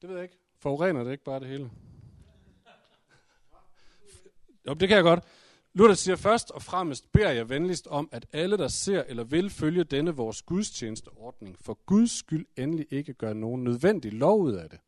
Det 0.00 0.08
ved 0.08 0.16
jeg 0.16 0.24
ikke. 0.24 0.38
Forurener 0.58 1.04
det 1.04 1.12
ikke 1.12 1.24
bare 1.24 1.40
det 1.40 1.48
hele? 1.48 1.70
Jo, 4.68 4.74
det 4.74 4.88
kan 4.88 4.96
jeg 4.96 5.04
godt. 5.04 5.24
Luther 5.74 5.94
siger 5.94 6.16
først 6.16 6.50
og 6.50 6.62
fremmest, 6.62 7.12
beder 7.12 7.30
jeg 7.30 7.48
venligst 7.48 7.86
om, 7.86 8.08
at 8.12 8.26
alle, 8.32 8.58
der 8.58 8.68
ser 8.68 9.02
eller 9.08 9.24
vil 9.24 9.50
følge 9.50 9.84
denne 9.84 10.10
vores 10.10 10.42
gudstjenesteordning, 10.42 11.56
for 11.60 11.78
Guds 11.86 12.18
skyld 12.18 12.46
endelig 12.56 12.86
ikke 12.90 13.14
gør 13.14 13.32
nogen 13.32 13.64
nødvendig 13.64 14.12
lov 14.12 14.40
ud 14.40 14.52
af 14.52 14.70
det. 14.70 14.78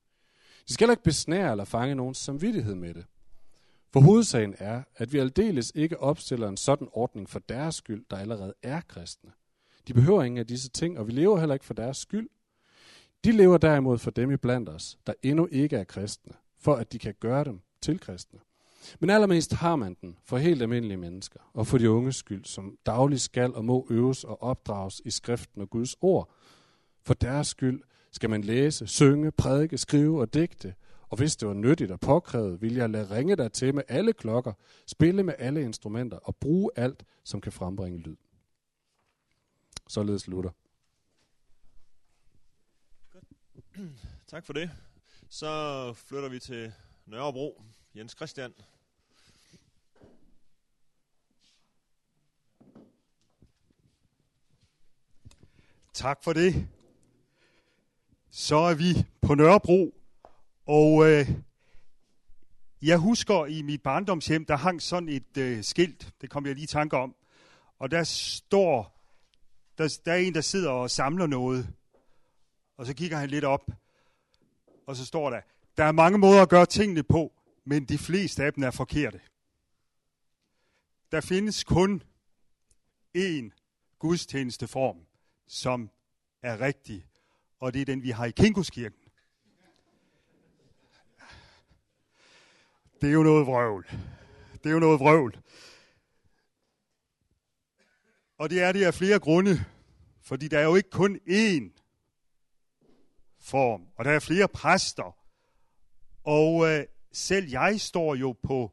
De 0.69 0.73
skal 0.73 0.85
heller 0.85 0.93
ikke 0.93 1.03
besnære 1.03 1.51
eller 1.51 1.65
fange 1.65 1.95
nogens 1.95 2.19
samvittighed 2.19 2.75
med 2.75 2.95
det. 2.95 3.05
For 3.93 4.01
hovedsagen 4.01 4.55
er, 4.59 4.83
at 4.97 5.13
vi 5.13 5.19
aldeles 5.19 5.73
ikke 5.75 6.01
opstiller 6.01 6.49
en 6.49 6.57
sådan 6.57 6.89
ordning 6.93 7.31
for 7.31 7.39
deres 7.39 7.75
skyld, 7.75 8.05
der 8.11 8.17
allerede 8.17 8.55
er 8.63 8.81
kristne. 8.81 9.31
De 9.89 9.95
behøver 9.95 10.23
ingen 10.23 10.39
af 10.39 10.47
disse 10.47 10.71
ting, 10.71 10.99
og 10.99 11.07
vi 11.07 11.13
lever 11.13 11.39
heller 11.39 11.55
ikke 11.55 11.67
for 11.67 11.75
deres 11.75 11.97
skyld. 11.97 12.29
De 13.25 13.33
lever 13.33 13.59
derimod 13.59 13.99
for 13.99 14.11
dem 14.11 14.31
i 14.31 14.37
blandt 14.37 14.69
os, 14.69 14.99
der 15.07 15.13
endnu 15.23 15.49
ikke 15.51 15.77
er 15.77 15.85
kristne, 15.85 16.33
for 16.59 16.75
at 16.75 16.93
de 16.93 16.99
kan 16.99 17.15
gøre 17.21 17.45
dem 17.45 17.61
til 17.83 18.01
kristne. 18.01 18.41
Men 19.01 19.11
allermest 19.11 19.53
har 19.53 19.77
man 19.77 19.97
den 20.01 20.17
for 20.25 20.39
helt 20.39 20.63
almindelige 20.63 20.97
mennesker, 20.97 21.41
og 21.55 21.67
for 21.67 21.79
de 21.79 21.91
unges 21.91 22.17
skyld, 22.17 22.45
som 22.45 22.77
daglig 22.87 23.21
skal 23.21 23.55
og 23.55 23.65
må 23.65 23.87
øves 23.91 24.25
og 24.25 24.43
opdrages 24.43 25.03
i 25.05 25.11
skriften 25.11 25.63
og 25.63 25.71
Guds 25.71 25.97
ord. 26.01 26.31
For 27.03 27.15
deres 27.15 27.47
skyld 27.47 27.83
skal 28.13 28.31
man 28.31 28.45
læse, 28.45 28.87
synge, 28.87 29.33
prædike, 29.33 29.79
skrive 29.79 30.21
og 30.21 30.35
digte, 30.35 30.75
og 31.09 31.17
hvis 31.17 31.37
det 31.37 31.49
var 31.49 31.55
nyttigt 31.55 31.91
og 31.91 32.01
påkrævet, 32.01 32.63
vil 32.63 32.75
jeg 32.75 32.91
lade 32.91 33.17
ringe 33.17 33.37
dig 33.37 33.53
til 33.53 33.75
med 33.75 33.83
alle 33.89 34.13
klokker, 34.13 34.53
spille 34.87 35.23
med 35.23 35.35
alle 35.39 35.63
instrumenter 35.63 36.17
og 36.17 36.37
bruge 36.37 36.71
alt, 36.77 37.05
som 37.25 37.41
kan 37.41 37.53
frembringe 37.53 37.99
lyd. 37.99 38.17
Således 39.89 40.27
Luther. 40.27 40.51
Tak 44.27 44.47
for 44.47 44.53
det. 44.53 44.71
Så 45.29 45.93
flytter 45.93 46.29
vi 46.29 46.39
til 46.39 46.73
Nørrebro. 47.07 47.63
Jens 47.99 48.13
Christian. 48.13 48.55
Tak 55.93 56.25
for 56.25 56.33
det. 56.33 56.69
Så 58.31 58.57
er 58.57 58.75
vi 58.75 59.07
på 59.23 59.35
Nørrebro, 59.35 59.95
og 60.67 61.11
øh, 61.11 61.31
jeg 62.83 62.99
husker 62.99 63.47
i 63.47 63.63
mit 63.63 63.83
barndomshjem, 63.83 64.45
der 64.45 64.57
hang 64.57 64.83
sådan 64.83 65.09
et 65.09 65.37
øh, 65.37 65.65
skilt, 65.65 66.13
det 66.21 66.31
kom 66.31 66.47
jeg 66.47 66.55
lige 66.55 66.65
i 66.65 66.67
tanke 66.67 66.97
om, 66.97 67.15
og 67.79 67.91
der 67.91 68.05
står, 68.05 69.01
der, 69.79 69.99
der 70.05 70.13
er 70.13 70.17
en, 70.17 70.35
der 70.35 70.41
sidder 70.41 70.71
og 70.71 70.91
samler 70.91 71.27
noget, 71.27 71.69
og 72.77 72.87
så 72.87 72.95
kigger 72.95 73.17
han 73.17 73.31
lidt 73.31 73.45
op, 73.45 73.71
og 74.87 74.97
så 74.97 75.07
står 75.07 75.31
der, 75.31 75.41
der 75.77 75.85
er 75.85 75.93
mange 75.93 76.19
måder 76.19 76.43
at 76.43 76.49
gøre 76.49 76.67
tingene 76.67 77.03
på, 77.03 77.33
men 77.69 77.85
de 77.85 77.99
fleste 77.99 78.45
af 78.45 78.53
dem 78.53 78.65
er 78.65 78.71
forkerte. 78.71 79.21
Der 81.13 81.21
findes 81.21 81.65
kun 81.65 82.03
én 83.17 83.51
gudstjenesteform, 83.99 85.07
som 85.47 85.91
er 86.43 86.61
rigtig, 86.61 87.07
og 87.59 87.75
det 87.75 87.81
er 87.81 87.85
den, 87.85 88.03
vi 88.03 88.11
har 88.11 88.27
i 88.27 88.31
Kinkuskirken. 88.31 88.99
Det 93.01 93.09
er 93.09 93.13
jo 93.13 93.23
noget 93.23 93.47
vrøvl. 93.47 93.87
Det 94.53 94.67
er 94.67 94.71
jo 94.71 94.79
noget 94.79 95.01
vrøvl. 95.01 95.41
Og 98.39 98.51
det 98.51 98.63
er 98.63 98.73
det 98.73 98.85
af 98.85 98.95
flere 98.95 99.19
grunde, 99.19 99.65
fordi 100.21 100.49
der 100.49 100.59
er 100.59 100.65
jo 100.65 100.77
ikke 100.77 100.91
kun 100.91 101.21
én 101.29 101.73
form, 103.41 103.89
og 103.97 104.05
der 104.05 104.11
er 104.11 104.19
flere 104.19 104.49
præster. 104.49 105.17
Og 106.25 106.69
øh, 106.69 106.87
selv 107.19 107.49
jeg 107.49 107.81
står 107.81 108.15
jo 108.15 108.33
på 108.43 108.73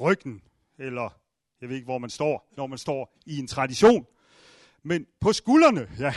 ryggen, 0.00 0.42
eller 0.78 1.20
jeg 1.60 1.68
ved 1.68 1.76
ikke, 1.76 1.84
hvor 1.84 1.98
man 1.98 2.10
står, 2.10 2.52
når 2.56 2.66
man 2.66 2.78
står 2.78 3.18
i 3.26 3.38
en 3.38 3.46
tradition, 3.46 4.06
men 4.82 5.06
på 5.20 5.32
skuldrene, 5.32 5.90
ja. 6.04 6.14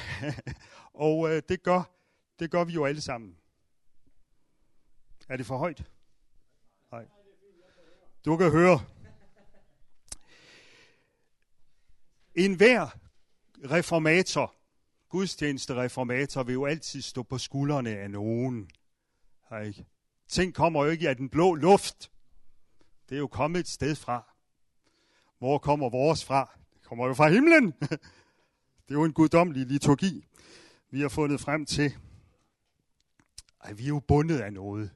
og 0.94 1.30
øh, 1.30 1.42
det, 1.50 1.64
gør, 1.64 1.84
det 2.40 2.52
gør 2.52 2.64
vi 2.64 2.74
jo 2.74 2.86
alle 2.86 3.02
sammen. 3.02 3.38
Er 5.30 5.38
det 5.38 5.46
for 5.46 5.58
højt? 5.58 5.84
Nej. 6.92 7.06
Du 8.26 8.38
kan 8.38 8.52
høre. 8.52 8.80
En 12.36 12.56
hver 12.56 12.98
reformator, 13.72 14.56
gudstjenestereformator, 15.10 16.44
vil 16.44 16.54
jo 16.54 16.66
altid 16.66 17.02
stå 17.02 17.24
på 17.24 17.38
skuldrene 17.38 17.90
af 17.90 18.12
nogen. 18.12 18.70
Ikke? 19.66 19.86
Ting 20.32 20.54
kommer 20.54 20.84
jo 20.84 20.90
ikke 20.90 21.10
af 21.10 21.16
den 21.16 21.30
blå 21.30 21.56
luft. 21.56 22.12
Det 23.10 23.16
er 23.16 23.20
jo 23.20 23.28
kommet 23.28 23.60
et 23.60 23.68
sted 23.68 23.96
fra. 23.96 24.34
Hvor 25.38 25.58
kommer 25.58 25.90
vores 25.90 26.26
fra? 26.26 26.60
Det 26.74 26.84
kommer 26.84 27.08
jo 27.08 27.14
fra 27.14 27.30
himlen. 27.30 27.74
Det 28.86 28.96
er 28.98 29.00
jo 29.00 29.04
en 29.04 29.14
guddommelig 29.14 29.66
liturgi, 29.66 30.26
vi 30.90 31.02
har 31.02 31.10
fundet 31.10 31.40
frem 31.40 31.66
til. 31.66 31.98
Ej, 33.64 33.74
vi 33.74 33.84
er 33.84 33.88
jo 33.88 34.00
bundet 34.00 34.40
af 34.40 34.54
noget. 34.54 34.92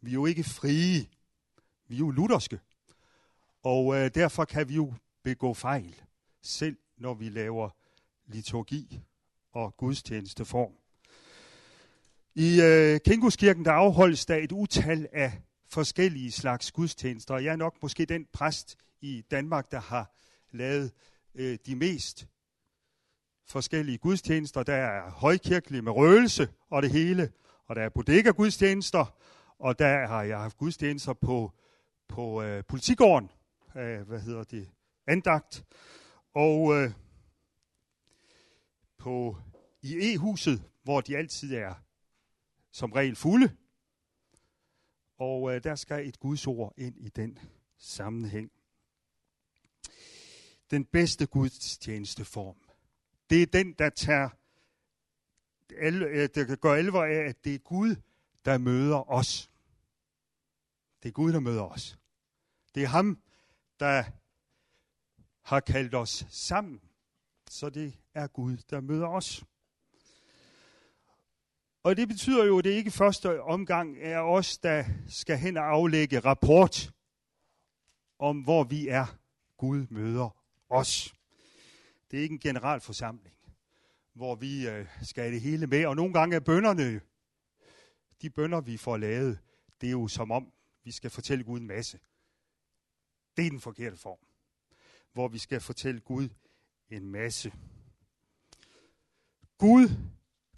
Vi 0.00 0.10
er 0.10 0.14
jo 0.14 0.26
ikke 0.26 0.44
frie. 0.44 1.06
Vi 1.88 1.94
er 1.94 1.98
jo 1.98 2.10
lutherske. 2.10 2.60
Og 3.62 3.94
øh, 3.94 4.10
derfor 4.14 4.44
kan 4.44 4.68
vi 4.68 4.74
jo 4.74 4.94
begå 5.22 5.54
fejl, 5.54 6.02
selv 6.42 6.76
når 6.96 7.14
vi 7.14 7.28
laver 7.28 7.70
liturgi 8.26 9.00
og 9.52 9.76
gudstjenesteform. 9.76 10.72
I 12.38 12.60
øh, 12.62 13.00
Kinguskirken 13.00 13.64
der 13.64 13.72
afholdes 13.72 14.26
der 14.26 14.36
et 14.36 14.52
utal 14.52 15.08
af 15.12 15.32
forskellige 15.68 16.32
slags 16.32 16.72
gudstjenester, 16.72 17.34
og 17.34 17.44
jeg 17.44 17.52
er 17.52 17.56
nok 17.56 17.82
måske 17.82 18.04
den 18.04 18.26
præst 18.32 18.76
i 19.00 19.24
Danmark, 19.30 19.70
der 19.70 19.80
har 19.80 20.14
lavet 20.50 20.92
øh, 21.34 21.58
de 21.66 21.76
mest 21.76 22.28
forskellige 23.46 23.98
gudstjenester. 23.98 24.62
Der 24.62 24.74
er 24.74 25.10
højkirkelige 25.10 25.82
med 25.82 25.92
røgelse 25.92 26.48
og 26.70 26.82
det 26.82 26.90
hele, 26.90 27.32
og 27.66 27.76
der 27.76 27.82
er 27.82 27.88
bodega-gudstjenester, 27.88 29.14
og 29.58 29.78
der 29.78 30.06
har 30.06 30.22
jeg 30.22 30.38
haft 30.38 30.56
gudstjenester 30.56 31.12
på, 31.12 31.52
på 32.08 32.42
øh, 32.42 32.64
politigården, 32.64 33.30
øh, 33.76 34.00
hvad 34.00 34.20
hedder 34.20 34.44
det, 34.44 34.68
andagt, 35.06 35.64
og 36.34 36.74
øh, 36.74 36.90
på 38.98 39.36
i 39.82 40.12
E-huset, 40.12 40.62
hvor 40.82 41.00
de 41.00 41.16
altid 41.16 41.54
er 41.54 41.74
som 42.76 42.92
regel 42.92 43.16
fulde. 43.16 43.56
Og 45.18 45.54
øh, 45.54 45.64
der 45.64 45.74
skal 45.74 46.08
et 46.08 46.20
Guds 46.20 46.46
ord 46.46 46.74
ind 46.76 46.96
i 46.98 47.08
den 47.08 47.38
sammenhæng. 47.78 48.52
Den 50.70 50.84
bedste 50.84 51.26
gudstjenesteform, 51.26 52.56
det 53.30 53.42
er 53.42 53.46
den, 53.46 53.72
der 53.72 53.90
tager 53.90 54.28
øh, 55.70 56.28
der 56.34 56.56
gør 56.56 56.74
alvor 56.74 57.04
af, 57.04 57.28
at 57.28 57.44
det 57.44 57.54
er 57.54 57.58
Gud, 57.58 57.96
der 58.44 58.58
møder 58.58 59.10
os. 59.10 59.50
Det 61.02 61.08
er 61.08 61.12
Gud, 61.12 61.32
der 61.32 61.40
møder 61.40 61.62
os. 61.62 61.98
Det 62.74 62.82
er 62.82 62.88
ham, 62.88 63.22
der 63.80 64.04
har 65.42 65.60
kaldt 65.60 65.94
os 65.94 66.26
sammen. 66.28 66.80
Så 67.50 67.70
det 67.70 67.98
er 68.14 68.26
Gud, 68.26 68.56
der 68.56 68.80
møder 68.80 69.06
os. 69.08 69.44
Og 71.86 71.96
det 71.96 72.08
betyder 72.08 72.44
jo, 72.44 72.58
at 72.58 72.64
det 72.64 72.70
ikke 72.70 72.90
første 72.90 73.42
omgang 73.42 73.96
er 74.00 74.18
os, 74.18 74.58
der 74.58 74.84
skal 75.08 75.38
hen 75.38 75.56
og 75.56 75.64
aflægge 75.64 76.20
rapport 76.20 76.92
om, 78.18 78.40
hvor 78.40 78.64
vi 78.64 78.88
er. 78.88 79.06
Gud 79.56 79.86
møder 79.90 80.36
os. 80.68 81.14
Det 82.10 82.18
er 82.18 82.22
ikke 82.22 82.32
en 82.32 82.38
generalforsamling, 82.38 83.36
hvor 84.14 84.34
vi 84.34 84.68
øh, 84.68 84.86
skal 85.02 85.22
have 85.22 85.34
det 85.34 85.40
hele 85.40 85.66
med. 85.66 85.86
Og 85.86 85.96
nogle 85.96 86.12
gange 86.12 86.36
er 86.36 86.40
bønderne, 86.40 87.00
de 88.22 88.30
bønder, 88.30 88.60
vi 88.60 88.76
får 88.76 88.96
lavet, 88.96 89.38
det 89.80 89.86
er 89.86 89.90
jo 89.90 90.08
som 90.08 90.30
om, 90.30 90.52
vi 90.84 90.90
skal 90.90 91.10
fortælle 91.10 91.44
Gud 91.44 91.60
en 91.60 91.66
masse. 91.66 91.98
Det 93.36 93.46
er 93.46 93.50
den 93.50 93.60
forkerte 93.60 93.96
form, 93.96 94.18
hvor 95.12 95.28
vi 95.28 95.38
skal 95.38 95.60
fortælle 95.60 96.00
Gud 96.00 96.28
en 96.90 97.10
masse. 97.10 97.52
Gud 99.58 99.88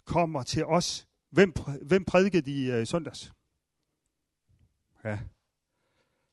kommer 0.05 0.43
til 0.43 0.65
os. 0.65 1.08
Hvem, 1.29 1.53
hvem 1.81 2.05
prædikede 2.05 2.41
de 2.41 2.81
i 2.81 2.85
søndags? 2.85 3.33
Ja. 5.03 5.19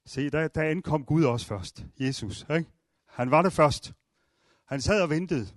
Se, 0.07 0.31
der, 0.31 0.49
der 0.49 0.63
ankom 0.63 1.05
Gud 1.05 1.25
også 1.25 1.47
først. 1.47 1.85
Jesus. 2.01 2.47
Ikke? 2.51 2.71
Han 3.07 3.31
var 3.31 3.43
der 3.43 3.51
først. 3.51 3.93
Han 4.65 4.81
sad 4.81 5.03
og 5.03 5.11
ventede. 5.11 5.49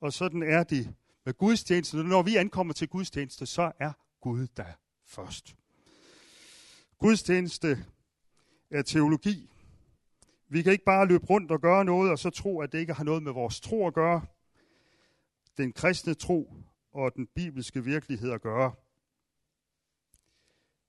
Og 0.00 0.12
sådan 0.12 0.42
er 0.42 0.64
det 0.64 0.94
med 1.24 1.34
gudstjeneste. 1.34 1.96
Når 1.96 2.22
vi 2.22 2.36
ankommer 2.36 2.74
til 2.74 2.88
gudstjeneste, 2.88 3.46
så 3.46 3.72
er 3.78 3.92
Gud 4.20 4.46
der 4.56 4.72
først. 5.06 5.56
Gudstjeneste 6.98 7.84
er 8.70 8.82
teologi. 8.82 9.50
Vi 10.48 10.62
kan 10.62 10.72
ikke 10.72 10.84
bare 10.84 11.06
løbe 11.06 11.26
rundt 11.26 11.50
og 11.50 11.60
gøre 11.60 11.84
noget, 11.84 12.10
og 12.10 12.18
så 12.18 12.30
tro, 12.30 12.60
at 12.60 12.72
det 12.72 12.78
ikke 12.78 12.92
har 12.92 13.04
noget 13.04 13.22
med 13.22 13.32
vores 13.32 13.60
tro 13.60 13.86
at 13.86 13.94
gøre. 13.94 14.26
Den 15.56 15.72
kristne 15.72 16.14
tro 16.14 16.54
og 16.94 17.14
den 17.14 17.26
bibelske 17.26 17.84
virkelighed 17.84 18.30
at 18.30 18.42
gøre. 18.42 18.74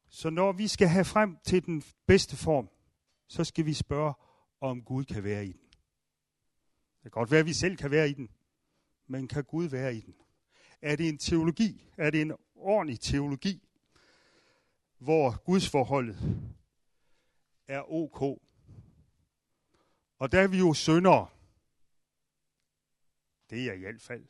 Så 0.09 0.29
når 0.29 0.51
vi 0.51 0.67
skal 0.67 0.87
have 0.87 1.05
frem 1.05 1.37
til 1.43 1.65
den 1.65 1.83
bedste 2.07 2.37
form, 2.37 2.69
så 3.27 3.43
skal 3.43 3.65
vi 3.65 3.73
spørge, 3.73 4.13
om 4.61 4.83
Gud 4.83 5.05
kan 5.05 5.23
være 5.23 5.45
i 5.45 5.51
den. 5.51 5.69
Det 6.95 7.01
kan 7.01 7.11
godt 7.11 7.31
være, 7.31 7.39
at 7.39 7.45
vi 7.45 7.53
selv 7.53 7.77
kan 7.77 7.91
være 7.91 8.09
i 8.09 8.13
den, 8.13 8.29
men 9.07 9.27
kan 9.27 9.43
Gud 9.43 9.65
være 9.65 9.95
i 9.95 10.01
den? 10.01 10.15
Er 10.81 10.95
det 10.95 11.09
en 11.09 11.17
teologi? 11.17 11.89
Er 11.97 12.09
det 12.09 12.21
en 12.21 12.33
ordentlig 12.55 12.99
teologi, 12.99 13.67
hvor 14.97 15.43
Guds 15.43 15.69
forholdet 15.69 16.17
er 17.67 17.91
ok? 17.91 18.21
Og 20.17 20.31
der 20.31 20.41
er 20.41 20.47
vi 20.47 20.57
jo 20.57 20.73
syndere. 20.73 21.27
Det 23.49 23.59
er 23.59 23.65
jeg 23.65 23.75
i 23.75 23.79
hvert 23.79 24.01
fald. 24.01 24.27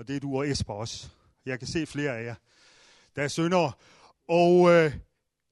Og 0.00 0.08
det 0.08 0.16
er 0.16 0.20
du 0.20 0.36
og 0.36 0.48
Esper 0.48 0.74
også. 0.74 1.08
Jeg 1.46 1.58
kan 1.58 1.68
se 1.68 1.86
flere 1.86 2.18
af 2.18 2.24
jer, 2.24 2.34
der 3.16 3.22
er 3.22 3.28
syndere. 3.28 3.72
Og 4.28 4.70
øh, 4.70 4.96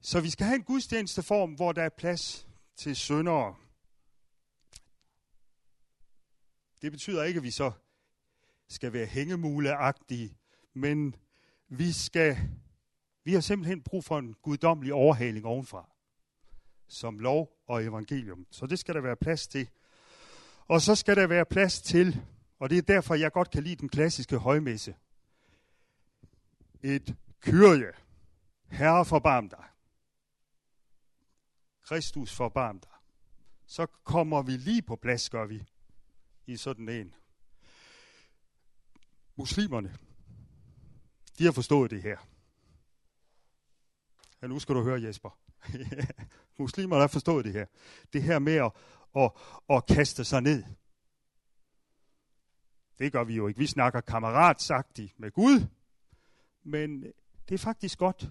så 0.00 0.20
vi 0.20 0.30
skal 0.30 0.46
have 0.46 0.56
en 0.56 0.62
gudstjenesteform, 0.62 1.52
hvor 1.52 1.72
der 1.72 1.82
er 1.82 1.88
plads 1.88 2.48
til 2.76 2.96
syndere. 2.96 3.54
Det 6.82 6.92
betyder 6.92 7.24
ikke, 7.24 7.38
at 7.38 7.42
vi 7.42 7.50
så 7.50 7.72
skal 8.68 8.92
være 8.92 9.06
hængemuleagtige, 9.06 10.36
men 10.74 11.14
vi 11.68 11.92
skal 11.92 12.36
vi 13.24 13.32
har 13.32 13.40
simpelthen 13.40 13.82
brug 13.82 14.04
for 14.04 14.18
en 14.18 14.34
guddommelig 14.42 14.94
overhaling 14.94 15.46
ovenfra, 15.46 15.90
som 16.88 17.18
lov 17.18 17.50
og 17.66 17.84
evangelium. 17.84 18.46
Så 18.50 18.66
det 18.66 18.78
skal 18.78 18.94
der 18.94 19.00
være 19.00 19.16
plads 19.16 19.48
til. 19.48 19.68
Og 20.68 20.80
så 20.80 20.94
skal 20.94 21.16
der 21.16 21.26
være 21.26 21.44
plads 21.44 21.80
til, 21.80 22.22
og 22.58 22.70
det 22.70 22.78
er 22.78 22.82
derfor, 22.82 23.14
jeg 23.14 23.32
godt 23.32 23.50
kan 23.50 23.62
lide 23.62 23.76
den 23.76 23.88
klassiske 23.88 24.38
højmesse. 24.38 24.96
Et 26.82 27.16
kyrie. 27.40 27.92
Herre 28.66 29.04
forbarm 29.04 29.48
dig. 29.48 29.64
Kristus 31.82 32.34
forbarm 32.34 32.80
dig. 32.80 32.90
Så 33.66 33.86
kommer 33.86 34.42
vi 34.42 34.52
lige 34.52 34.82
på 34.82 34.96
plads, 34.96 35.30
gør 35.30 35.46
vi, 35.46 35.64
i 36.46 36.56
sådan 36.56 36.88
en. 36.88 37.14
Muslimerne, 39.36 39.96
de 41.38 41.44
har 41.44 41.52
forstået 41.52 41.90
det 41.90 42.02
her. 42.02 42.18
Ja, 44.42 44.46
nu 44.46 44.58
skal 44.58 44.74
du 44.74 44.82
høre, 44.82 45.02
Jesper. 45.02 45.38
Muslimerne 46.58 47.00
har 47.00 47.08
forstået 47.08 47.44
det 47.44 47.52
her. 47.52 47.66
Det 48.12 48.22
her 48.22 48.38
med 48.38 48.54
at, 48.54 48.72
at, 49.16 49.30
at 49.70 49.86
kaste 49.86 50.24
sig 50.24 50.40
ned. 50.42 50.64
Det 52.98 53.12
gør 53.12 53.24
vi 53.24 53.34
jo 53.34 53.48
ikke. 53.48 53.58
Vi 53.58 53.66
snakker 53.66 54.00
kammeratsagtigt 54.00 55.20
med 55.20 55.30
Gud. 55.30 55.66
Men 56.64 57.02
det 57.48 57.54
er 57.54 57.58
faktisk 57.58 57.98
godt 57.98 58.30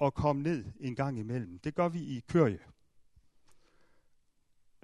at 0.00 0.14
komme 0.14 0.42
ned 0.42 0.64
en 0.80 0.94
gang 0.94 1.18
imellem. 1.18 1.58
Det 1.58 1.74
gør 1.74 1.88
vi 1.88 1.98
i 1.98 2.20
Kørie. 2.28 2.58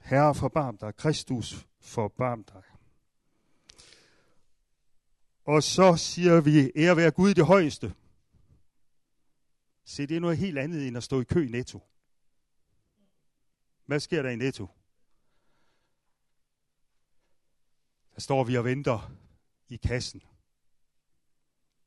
Herre, 0.03 0.35
forbarm 0.35 0.79
dig. 0.79 0.97
Kristus, 0.97 1.67
forbarm 1.81 2.45
dig. 2.45 2.63
Og 5.45 5.63
så 5.63 5.97
siger 5.97 6.41
vi, 6.41 6.73
ære 6.77 6.97
være 6.97 7.11
Gud 7.11 7.31
i 7.31 7.35
det 7.35 7.47
højeste. 7.47 7.95
Se, 9.85 10.07
det 10.07 10.17
er 10.17 10.21
noget 10.21 10.39
helt 10.39 10.59
andet 10.59 10.87
end 10.87 10.97
at 10.97 11.03
stå 11.03 11.21
i 11.21 11.25
kø 11.25 11.47
i 11.47 11.51
Netto. 11.51 11.83
Hvad 13.87 14.01
sker 14.01 14.23
der 14.23 14.31
i 14.31 14.37
Netto? 14.37 14.69
Der 18.15 18.21
står 18.21 18.45
vi 18.45 18.57
og 18.57 18.65
venter 18.65 19.13
i 19.69 19.77
kassen. 19.77 20.23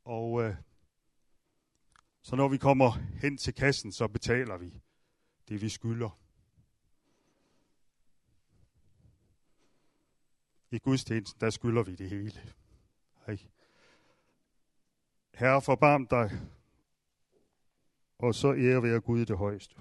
Og 0.03 0.43
øh, 0.43 0.55
så 2.21 2.35
når 2.35 2.47
vi 2.47 2.57
kommer 2.57 2.91
hen 3.21 3.37
til 3.37 3.53
kassen, 3.53 3.91
så 3.91 4.07
betaler 4.07 4.57
vi 4.57 4.81
det, 5.49 5.61
vi 5.61 5.69
skylder. 5.69 6.19
I 10.71 10.77
gudstjenesten, 10.77 11.41
der 11.41 11.49
skylder 11.49 11.83
vi 11.83 11.95
det 11.95 12.09
hele. 12.09 12.53
Hej. 13.25 13.37
Herre, 15.33 15.61
forbarm 15.61 16.07
dig, 16.07 16.31
og 18.17 18.35
så 18.35 18.53
ære 18.53 18.83
være 18.83 18.99
Gud 18.99 19.25
det 19.25 19.37
højeste. 19.37 19.75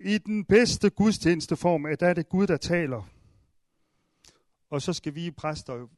I 0.00 0.18
den 0.18 0.44
bedste 0.44 0.90
gudstjenesteform 0.90 1.84
er 1.84 1.96
der 1.96 2.14
det 2.14 2.28
Gud, 2.28 2.46
der 2.46 2.56
taler. 2.56 3.13
Og 4.74 4.82
så 4.82 4.92
skal 4.92 5.14
vi 5.14 5.30
præster 5.30 5.88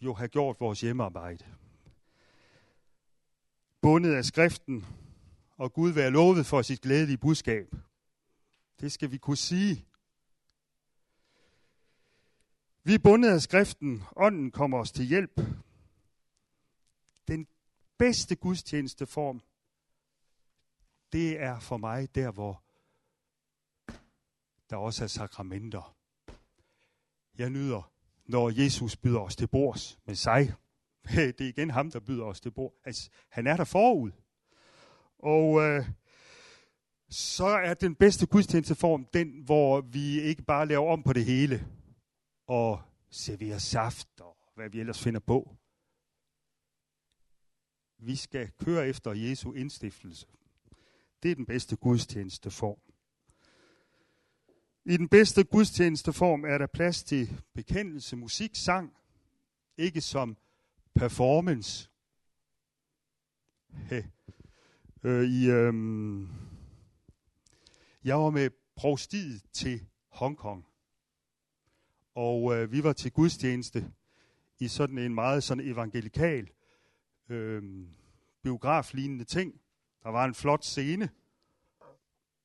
jo 0.00 0.14
have 0.14 0.28
gjort 0.28 0.60
vores 0.60 0.80
hjemmearbejde. 0.80 1.44
Bundet 3.80 4.14
af 4.14 4.24
skriften, 4.24 4.86
og 5.56 5.72
Gud 5.72 5.90
være 5.90 6.10
lovet 6.10 6.46
for 6.46 6.62
sit 6.62 6.80
glædelige 6.80 7.18
budskab. 7.18 7.74
Det 8.80 8.92
skal 8.92 9.10
vi 9.10 9.18
kunne 9.18 9.36
sige. 9.36 9.86
Vi 12.82 12.94
er 12.94 12.98
bundet 12.98 13.30
af 13.30 13.42
skriften. 13.42 14.02
Ånden 14.16 14.50
kommer 14.50 14.78
os 14.78 14.92
til 14.92 15.04
hjælp. 15.04 15.40
Den 17.28 17.46
bedste 17.98 18.36
gudstjenesteform, 18.36 19.42
det 21.12 21.40
er 21.40 21.60
for 21.60 21.76
mig 21.76 22.14
der, 22.14 22.30
hvor 22.30 22.62
der 24.70 24.76
også 24.76 25.04
er 25.04 25.08
sakramenter. 25.08 25.96
Jeg 27.38 27.50
nyder, 27.50 27.97
når 28.28 28.62
Jesus 28.62 28.96
byder 28.96 29.20
os 29.20 29.36
til 29.36 29.46
bords 29.46 29.98
med 30.06 30.14
sig. 30.14 30.54
Det 31.14 31.40
er 31.40 31.48
igen 31.48 31.70
ham, 31.70 31.90
der 31.90 32.00
byder 32.00 32.24
os 32.24 32.40
til 32.40 32.50
bord. 32.50 32.74
Altså, 32.84 33.10
han 33.28 33.46
er 33.46 33.56
der 33.56 33.64
forud. 33.64 34.10
Og 35.18 35.62
øh, 35.62 35.84
så 37.10 37.46
er 37.46 37.74
den 37.74 37.94
bedste 37.94 38.26
gudstjenesteform 38.26 39.04
den, 39.12 39.42
hvor 39.44 39.80
vi 39.80 40.20
ikke 40.20 40.42
bare 40.42 40.66
laver 40.66 40.92
om 40.92 41.02
på 41.02 41.12
det 41.12 41.24
hele 41.24 41.66
og 42.46 42.80
serverer 43.10 43.58
saft 43.58 44.20
og 44.20 44.36
hvad 44.54 44.70
vi 44.70 44.80
ellers 44.80 45.02
finder 45.02 45.20
på. 45.20 45.56
Vi 47.98 48.16
skal 48.16 48.50
køre 48.50 48.88
efter 48.88 49.12
Jesu 49.12 49.52
indstiftelse. 49.52 50.26
Det 51.22 51.30
er 51.30 51.34
den 51.34 51.46
bedste 51.46 51.76
gudstjenesteform. 51.76 52.87
I 54.88 54.96
den 54.96 55.08
bedste 55.08 55.44
gudstjenesteform 55.44 56.44
er 56.44 56.58
der 56.58 56.66
plads 56.66 57.02
til 57.02 57.42
bekendelse, 57.54 58.16
musik, 58.16 58.56
sang, 58.56 58.92
ikke 59.76 60.00
som 60.00 60.36
performance. 60.94 61.90
Hey. 63.68 64.02
Øh, 65.02 65.24
i, 65.24 65.50
øh, 65.50 65.74
jeg 68.04 68.18
var 68.18 68.30
med 68.30 68.50
provstiet 68.76 69.42
til 69.52 69.86
Hongkong, 70.08 70.66
og 72.14 72.56
øh, 72.56 72.72
vi 72.72 72.84
var 72.84 72.92
til 72.92 73.12
gudstjeneste 73.12 73.92
i 74.58 74.68
sådan 74.68 74.98
en 74.98 75.14
meget 75.14 75.42
sådan 75.42 75.64
evangelikal 75.64 76.48
øh, 77.28 77.62
biograflignende 78.42 79.24
ting. 79.24 79.60
Der 80.02 80.08
var 80.08 80.24
en 80.24 80.34
flot 80.34 80.64
scene, 80.64 81.10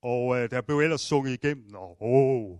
og 0.03 0.37
øh, 0.37 0.49
der 0.49 0.61
blev 0.61 0.79
ellers 0.79 1.01
sunget 1.01 1.33
igennem, 1.33 1.73
og, 1.75 1.97
oh, 2.01 2.59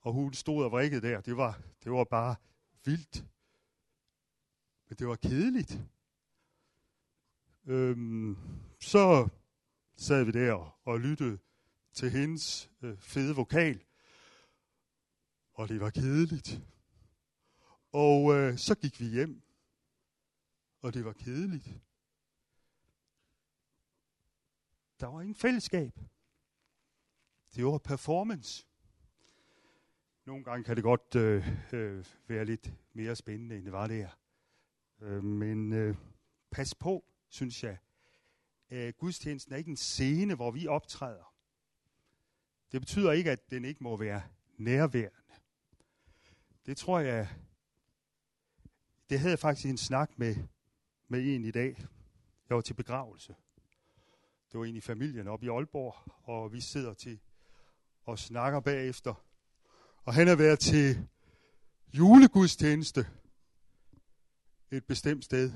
og 0.00 0.12
hun 0.12 0.34
stod 0.34 0.64
og 0.64 0.72
vrikkede 0.72 1.08
der. 1.08 1.20
Det 1.20 1.36
var, 1.36 1.60
det 1.84 1.92
var 1.92 2.04
bare 2.04 2.36
vildt. 2.84 3.24
Men 4.88 4.96
det 4.98 5.08
var 5.08 5.16
kedeligt. 5.16 5.78
Øhm, 7.66 8.36
så 8.80 9.28
sad 9.96 10.24
vi 10.24 10.30
der 10.30 10.78
og 10.84 11.00
lyttede 11.00 11.38
til 11.92 12.10
hendes 12.10 12.70
øh, 12.82 12.98
fede 12.98 13.34
vokal. 13.34 13.84
Og 15.52 15.68
det 15.68 15.80
var 15.80 15.90
kedeligt. 15.90 16.60
Og 17.92 18.34
øh, 18.34 18.58
så 18.58 18.74
gik 18.74 19.00
vi 19.00 19.04
hjem 19.04 19.42
og 20.82 20.94
det 20.94 21.04
var 21.04 21.12
kedeligt. 21.12 21.68
Der 25.00 25.06
var 25.06 25.20
ingen 25.20 25.34
fællesskab. 25.34 25.98
Det 27.54 27.64
var 27.64 27.78
performance. 27.78 28.66
Nogle 30.26 30.44
gange 30.44 30.64
kan 30.64 30.76
det 30.76 30.84
godt 30.84 31.14
øh, 31.14 31.48
øh, 31.72 32.04
være 32.28 32.44
lidt 32.44 32.72
mere 32.92 33.16
spændende, 33.16 33.56
end 33.56 33.64
det 33.64 33.72
var 33.72 33.86
der. 33.86 34.08
Øh, 35.00 35.24
men 35.24 35.72
øh, 35.72 35.96
pas 36.50 36.74
på, 36.74 37.04
synes 37.28 37.64
jeg. 37.64 37.78
Øh, 38.70 38.92
gudstjenesten 38.98 39.52
er 39.52 39.56
ikke 39.56 39.70
en 39.70 39.76
scene, 39.76 40.34
hvor 40.34 40.50
vi 40.50 40.66
optræder. 40.66 41.34
Det 42.72 42.80
betyder 42.80 43.12
ikke, 43.12 43.30
at 43.30 43.50
den 43.50 43.64
ikke 43.64 43.82
må 43.82 43.96
være 43.96 44.22
nærværende. 44.56 45.34
Det 46.66 46.76
tror 46.76 46.98
jeg, 46.98 47.28
det 49.10 49.18
havde 49.18 49.30
jeg 49.30 49.38
faktisk 49.38 49.66
en 49.66 49.78
snak 49.78 50.18
med 50.18 50.36
med 51.10 51.34
en 51.34 51.44
i 51.44 51.50
dag. 51.50 51.76
Jeg 52.48 52.54
var 52.56 52.60
til 52.60 52.74
begravelse. 52.74 53.34
Det 54.52 54.60
var 54.60 54.64
en 54.64 54.76
i 54.76 54.80
familien 54.80 55.28
oppe 55.28 55.46
i 55.46 55.48
Aalborg, 55.48 55.94
og 56.22 56.52
vi 56.52 56.60
sidder 56.60 56.94
til 56.94 57.20
og 58.06 58.18
snakker 58.18 58.60
bagefter. 58.60 59.24
Og 60.04 60.14
han 60.14 60.28
er 60.28 60.36
været 60.36 60.58
til 60.58 61.08
julegudstjeneste 61.94 63.06
et 64.70 64.84
bestemt 64.84 65.24
sted. 65.24 65.52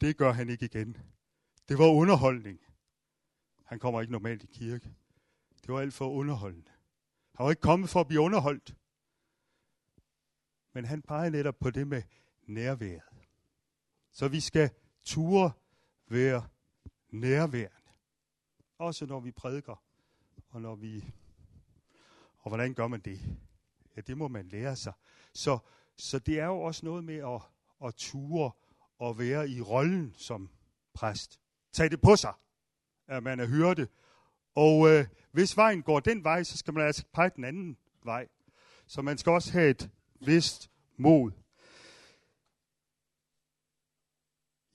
Det 0.00 0.16
gør 0.16 0.32
han 0.32 0.48
ikke 0.48 0.64
igen. 0.64 0.96
Det 1.68 1.78
var 1.78 1.86
underholdning. 1.86 2.60
Han 3.64 3.78
kommer 3.78 4.00
ikke 4.00 4.12
normalt 4.12 4.42
i 4.42 4.46
kirke. 4.46 4.94
Det 5.60 5.68
var 5.68 5.80
alt 5.80 5.94
for 5.94 6.10
underholdende. 6.10 6.70
Han 7.34 7.44
var 7.44 7.50
ikke 7.50 7.62
kommet 7.62 7.90
for 7.90 8.00
at 8.00 8.06
blive 8.08 8.20
underholdt. 8.20 8.76
Men 10.72 10.84
han 10.84 11.02
peger 11.02 11.30
netop 11.30 11.58
på 11.60 11.70
det 11.70 11.88
med 11.88 12.02
nærværet. 12.42 13.02
Så 14.12 14.28
vi 14.28 14.40
skal 14.40 14.70
ture 15.04 15.52
være 16.06 16.48
nærværende. 17.08 17.90
Også 18.78 19.06
når 19.06 19.20
vi 19.20 19.32
prædiker, 19.32 19.83
og 20.54 20.62
når 20.62 20.74
vi... 20.74 21.04
Og 22.38 22.50
hvordan 22.50 22.74
gør 22.74 22.86
man 22.86 23.00
det? 23.00 23.20
Ja, 23.96 24.00
det 24.00 24.16
må 24.16 24.28
man 24.28 24.48
lære 24.48 24.76
sig. 24.76 24.92
Så, 25.32 25.58
så 25.96 26.18
det 26.18 26.40
er 26.40 26.44
jo 26.44 26.60
også 26.60 26.86
noget 26.86 27.04
med 27.04 27.16
at, 27.16 27.40
at 27.88 27.94
ture 27.94 28.50
og 28.98 29.18
være 29.18 29.48
i 29.48 29.60
rollen 29.60 30.14
som 30.16 30.50
præst. 30.92 31.40
Tag 31.72 31.90
det 31.90 32.00
på 32.00 32.16
sig, 32.16 32.32
at 33.06 33.22
man 33.22 33.40
er 33.40 33.46
hyrde. 33.46 33.88
Og 34.54 34.90
øh, 34.90 35.06
hvis 35.32 35.56
vejen 35.56 35.82
går 35.82 36.00
den 36.00 36.24
vej, 36.24 36.42
så 36.42 36.56
skal 36.56 36.74
man 36.74 36.86
altså 36.86 37.04
pege 37.12 37.30
den 37.36 37.44
anden 37.44 37.76
vej. 38.04 38.28
Så 38.86 39.02
man 39.02 39.18
skal 39.18 39.32
også 39.32 39.52
have 39.52 39.70
et 39.70 39.90
vist 40.20 40.70
mod. 40.96 41.32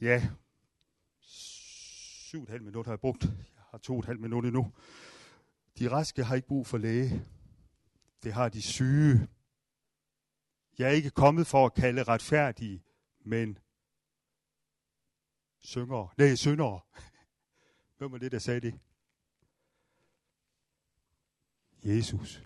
Ja, 0.02 0.30
syv 1.20 2.39
og 2.39 2.44
et 2.44 2.50
halvt 2.50 2.65
minut 2.65 2.86
har 2.86 2.94
jeg 2.94 3.00
brugt. 3.00 3.24
Jeg 3.24 3.63
har 3.72 3.78
to 3.78 3.94
og 3.94 4.00
et 4.00 4.06
halvt 4.06 4.22
minut 4.22 4.46
endnu. 4.46 4.72
De 5.80 5.92
raske 5.92 6.24
har 6.24 6.36
ikke 6.36 6.48
brug 6.48 6.68
for 6.68 6.78
læge. 6.78 7.26
Det 8.24 8.34
har 8.34 8.50
de 8.50 8.62
syge. 8.62 9.28
Jeg 10.78 10.88
er 10.88 10.92
ikke 10.92 11.10
kommet 11.10 11.48
for 11.48 11.65
at 11.65 11.74
kalde 11.74 12.04
retfærdige, 12.04 12.84
men 13.26 13.58
syngere. 15.60 16.10
Nej, 16.18 16.36
syndere. 16.36 16.80
Hvem 17.98 18.12
var 18.12 18.18
det, 18.18 18.32
der 18.32 18.39
sagde 18.39 18.60
det? 18.60 18.80
Jesus. 21.84 22.44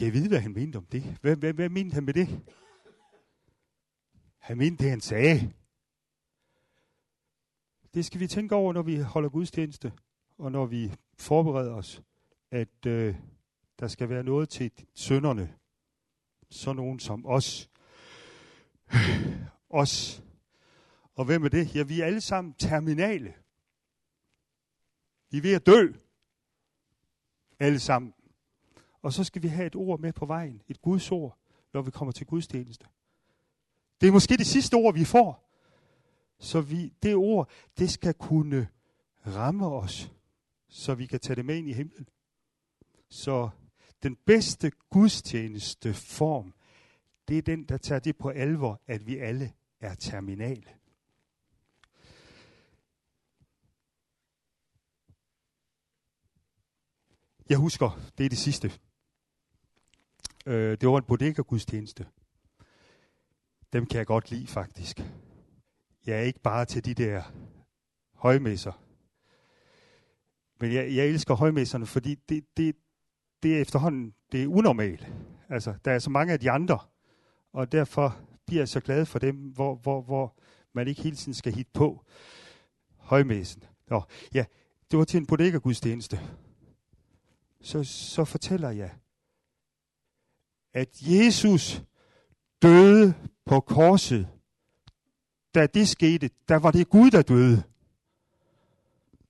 Jeg 0.00 0.12
ved, 0.12 0.28
hvad 0.28 0.40
han 0.40 0.52
mente 0.52 0.76
om 0.76 0.86
det. 0.86 1.02
Hvad, 1.02 1.36
hvad, 1.36 1.52
hvad 1.52 1.68
mente 1.68 1.94
han 1.94 2.04
med 2.04 2.14
det? 2.14 2.28
Han 4.38 4.58
mente 4.58 4.82
det, 4.82 4.90
han 4.90 5.00
sagde. 5.00 5.52
Det 7.96 8.04
skal 8.04 8.20
vi 8.20 8.26
tænke 8.26 8.54
over, 8.54 8.72
når 8.72 8.82
vi 8.82 8.96
holder 8.96 9.28
gudstjeneste, 9.28 9.92
og 10.38 10.52
når 10.52 10.66
vi 10.66 10.92
forbereder 11.18 11.74
os, 11.74 12.02
at 12.50 12.86
øh, 12.86 13.16
der 13.78 13.88
skal 13.88 14.08
være 14.08 14.24
noget 14.24 14.48
til 14.48 14.70
sønderne. 14.94 15.54
Så 16.50 16.72
nogen 16.72 17.00
som 17.00 17.26
os. 17.26 17.70
os. 19.70 20.22
Og 21.14 21.24
hvem 21.24 21.44
er 21.44 21.48
det? 21.48 21.74
Ja, 21.74 21.82
vi 21.82 22.00
er 22.00 22.06
alle 22.06 22.20
sammen 22.20 22.54
terminale. 22.54 23.34
Vi 25.30 25.38
er 25.38 25.42
ved 25.42 25.54
at 25.54 25.66
dø. 25.66 25.92
Alle 27.58 27.80
sammen. 27.80 28.14
Og 29.02 29.12
så 29.12 29.24
skal 29.24 29.42
vi 29.42 29.48
have 29.48 29.66
et 29.66 29.76
ord 29.76 30.00
med 30.00 30.12
på 30.12 30.26
vejen. 30.26 30.62
Et 30.68 30.82
Guds 30.82 31.12
ord, 31.12 31.38
når 31.72 31.82
vi 31.82 31.90
kommer 31.90 32.12
til 32.12 32.26
gudstjeneste. 32.26 32.86
Det 34.00 34.08
er 34.08 34.12
måske 34.12 34.36
det 34.36 34.46
sidste 34.46 34.74
ord, 34.74 34.94
vi 34.94 35.04
får. 35.04 35.45
Så 36.38 36.60
vi, 36.60 36.92
det 37.02 37.14
ord, 37.14 37.50
det 37.78 37.90
skal 37.90 38.14
kunne 38.14 38.68
ramme 39.26 39.66
os, 39.66 40.12
så 40.68 40.94
vi 40.94 41.06
kan 41.06 41.20
tage 41.20 41.36
det 41.36 41.44
med 41.44 41.56
ind 41.56 41.68
i 41.68 41.72
himlen. 41.72 42.08
Så 43.08 43.48
den 44.02 44.16
bedste 44.16 44.70
gudstjeneste 44.90 45.94
form, 45.94 46.54
det 47.28 47.38
er 47.38 47.42
den, 47.42 47.64
der 47.64 47.76
tager 47.76 47.98
det 47.98 48.16
på 48.16 48.28
alvor, 48.28 48.80
at 48.86 49.06
vi 49.06 49.16
alle 49.16 49.52
er 49.80 49.94
terminale. 49.94 50.76
Jeg 57.48 57.58
husker, 57.58 58.00
det 58.18 58.26
er 58.26 58.28
det 58.28 58.38
sidste. 58.38 58.72
Øh, 60.46 60.78
det 60.80 60.88
var 60.88 60.98
en 60.98 61.04
bodega-gudstjeneste. 61.04 62.06
Dem 63.72 63.86
kan 63.86 63.98
jeg 63.98 64.06
godt 64.06 64.30
lide, 64.30 64.46
faktisk. 64.46 65.00
Jeg 66.06 66.16
er 66.16 66.22
ikke 66.22 66.40
bare 66.40 66.64
til 66.64 66.84
de 66.84 66.94
der 66.94 67.22
højmesser. 68.14 68.72
Men 70.60 70.72
jeg, 70.72 70.94
jeg 70.94 71.06
elsker 71.06 71.34
højmesserne, 71.34 71.86
fordi 71.86 72.14
det, 72.14 72.44
det, 72.56 72.76
det 73.42 73.56
er 73.56 73.60
efterhånden 73.60 74.14
det 74.32 74.42
er 74.42 74.46
unormalt. 74.46 75.12
Altså, 75.48 75.74
der 75.84 75.90
er 75.90 75.98
så 75.98 76.10
mange 76.10 76.32
af 76.32 76.40
de 76.40 76.50
andre, 76.50 76.78
og 77.52 77.72
derfor 77.72 78.20
bliver 78.46 78.60
jeg 78.60 78.68
så 78.68 78.80
glad 78.80 79.06
for 79.06 79.18
dem, 79.18 79.36
hvor, 79.36 79.74
hvor, 79.74 80.02
hvor 80.02 80.36
man 80.72 80.88
ikke 80.88 81.02
hele 81.02 81.16
tiden 81.16 81.34
skal 81.34 81.52
hit 81.52 81.68
på 81.74 82.04
højmessen. 82.96 83.64
Nå, 83.88 84.02
ja, 84.34 84.44
det 84.90 84.98
var 84.98 85.04
til 85.04 85.18
en 85.18 85.26
bodega-gudstjeneste. 85.26 86.20
Så, 87.60 87.84
så 87.84 88.24
fortæller 88.24 88.70
jeg, 88.70 88.90
at 90.72 90.88
Jesus 91.02 91.82
døde 92.62 93.14
på 93.46 93.60
korset. 93.60 94.28
Da 95.56 95.66
det 95.66 95.88
skete, 95.88 96.30
der 96.48 96.56
var 96.56 96.70
det 96.70 96.88
Gud, 96.88 97.10
der 97.10 97.22
døde. 97.22 97.62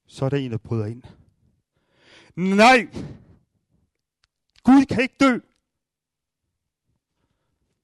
Så 0.07 0.25
er 0.25 0.29
der 0.29 0.37
en, 0.37 0.51
der 0.51 0.59
bryder 0.59 0.87
ind. 0.87 1.03
Nej! 2.37 2.89
Gud 4.63 4.87
kan 4.87 5.03
ikke 5.03 5.15
dø! 5.21 5.39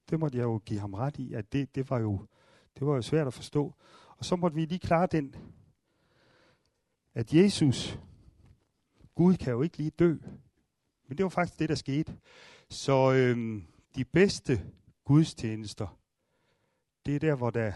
Det 0.09 0.19
måtte 0.19 0.37
jeg 0.37 0.43
jo 0.43 0.61
give 0.65 0.79
ham 0.79 0.93
ret 0.93 1.17
i, 1.19 1.33
at 1.33 1.53
det, 1.53 1.75
det, 1.75 1.89
var, 1.89 1.99
jo, 1.99 2.25
det 2.79 2.87
var 2.87 2.95
jo 2.95 3.01
svært 3.01 3.27
at 3.27 3.33
forstå. 3.33 3.73
Og 4.17 4.25
så 4.25 4.35
måtte 4.35 4.55
vi 4.55 4.65
lige 4.65 4.79
klare 4.79 5.07
den, 5.11 5.35
at 7.13 7.33
Jesus, 7.33 7.99
Gud 9.15 9.35
kan 9.35 9.53
jo 9.53 9.61
ikke 9.61 9.77
lige 9.77 9.91
dø. 9.99 10.17
Men 11.07 11.17
det 11.17 11.23
var 11.23 11.29
faktisk 11.29 11.59
det, 11.59 11.69
der 11.69 11.75
skete. 11.75 12.17
Så 12.69 13.13
øhm, 13.13 13.67
de 13.95 14.05
bedste 14.05 14.71
gudstjenester, 15.05 15.99
det 17.05 17.15
er 17.15 17.19
der, 17.19 17.35
hvor 17.35 17.49
der 17.49 17.73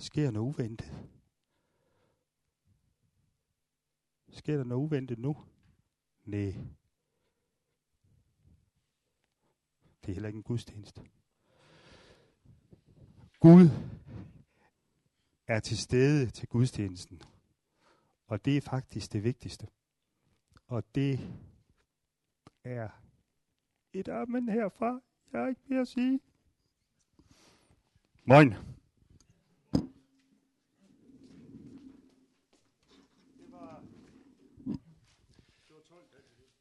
sker 0.00 0.30
noget 0.30 0.48
uventet. 0.48 1.08
Sker 4.28 4.56
der 4.56 4.64
noget 4.64 4.82
uventet 4.82 5.18
nu? 5.18 5.36
Nej. 6.24 6.54
Det 10.02 10.08
er 10.08 10.12
heller 10.12 10.28
ikke 10.28 10.36
en 10.36 10.42
gudstjeneste. 10.42 11.02
Gud 13.40 13.68
er 15.46 15.60
til 15.60 15.78
stede 15.78 16.30
til 16.30 16.48
gudstjenesten. 16.48 17.22
Og 18.26 18.44
det 18.44 18.56
er 18.56 18.60
faktisk 18.60 19.12
det 19.12 19.24
vigtigste. 19.24 19.68
Og 20.66 20.94
det 20.94 21.20
er 22.64 22.88
et 23.92 24.08
amen 24.08 24.48
herfra. 24.48 25.00
Jeg 25.32 25.40
har 25.40 25.48
ikke 25.48 25.60
mere 25.66 25.80
at 25.80 25.88
sige. 25.88 26.20
Moin. 28.24 28.54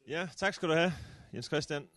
Ja, 0.09 0.29
tak 0.35 0.53
skal 0.53 0.69
du 0.69 0.73
have, 0.73 0.91
Jens 1.33 1.45
Christian. 1.45 1.89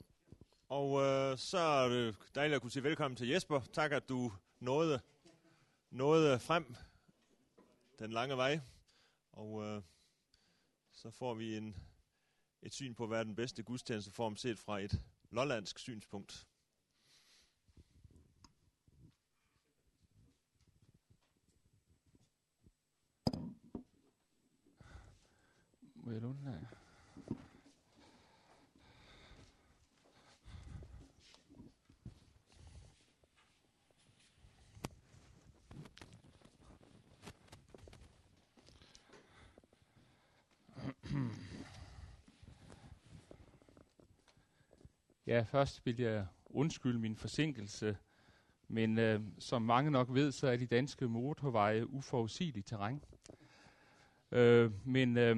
Og 0.68 1.03
øh, 1.03 1.38
så 1.38 1.59
er 1.59 1.88
det 1.88 2.16
dejligt 2.35 2.55
at 2.55 2.62
kunne 2.62 2.70
sige 2.70 2.83
velkommen 2.83 3.16
til 3.16 3.29
Jesper. 3.29 3.61
Tak, 3.72 3.92
at 3.92 4.09
du 4.09 4.33
nåede, 4.61 5.01
nåede 5.90 6.38
frem 6.38 6.75
den 7.98 8.11
lange 8.12 8.37
vej. 8.37 8.61
Og 9.33 9.64
øh, 9.64 9.83
så 10.92 11.11
får 11.11 11.35
vi 11.35 11.57
en, 11.57 11.77
et 12.62 12.72
syn 12.72 12.94
på, 12.94 13.07
hvad 13.07 13.18
er 13.18 13.25
den 13.25 13.35
bedste 13.35 13.62
gudstjenesteform 13.62 14.37
set 14.37 14.59
fra 14.59 14.81
et 14.81 15.01
lollandsk 15.31 15.79
synspunkt. 15.79 16.46
Må 25.94 26.12
jeg 26.12 26.20
låne 26.20 26.38
den 26.38 26.46
her? 26.46 26.82
Ja, 45.33 45.40
først 45.40 45.87
vil 45.87 46.01
jeg 46.01 46.27
undskylde 46.47 46.99
min 46.99 47.16
forsinkelse 47.16 47.97
Men 48.68 48.99
øh, 48.99 49.21
som 49.38 49.62
mange 49.62 49.90
nok 49.90 50.09
ved, 50.11 50.33
så 50.33 50.47
er 50.47 50.57
de 50.57 50.66
danske 50.66 51.09
motorveje 51.09 51.90
uforudsigeligt 51.90 52.66
terræn. 52.66 53.05
Øh, 54.33 54.71
men 54.85 55.16
øh, 55.16 55.37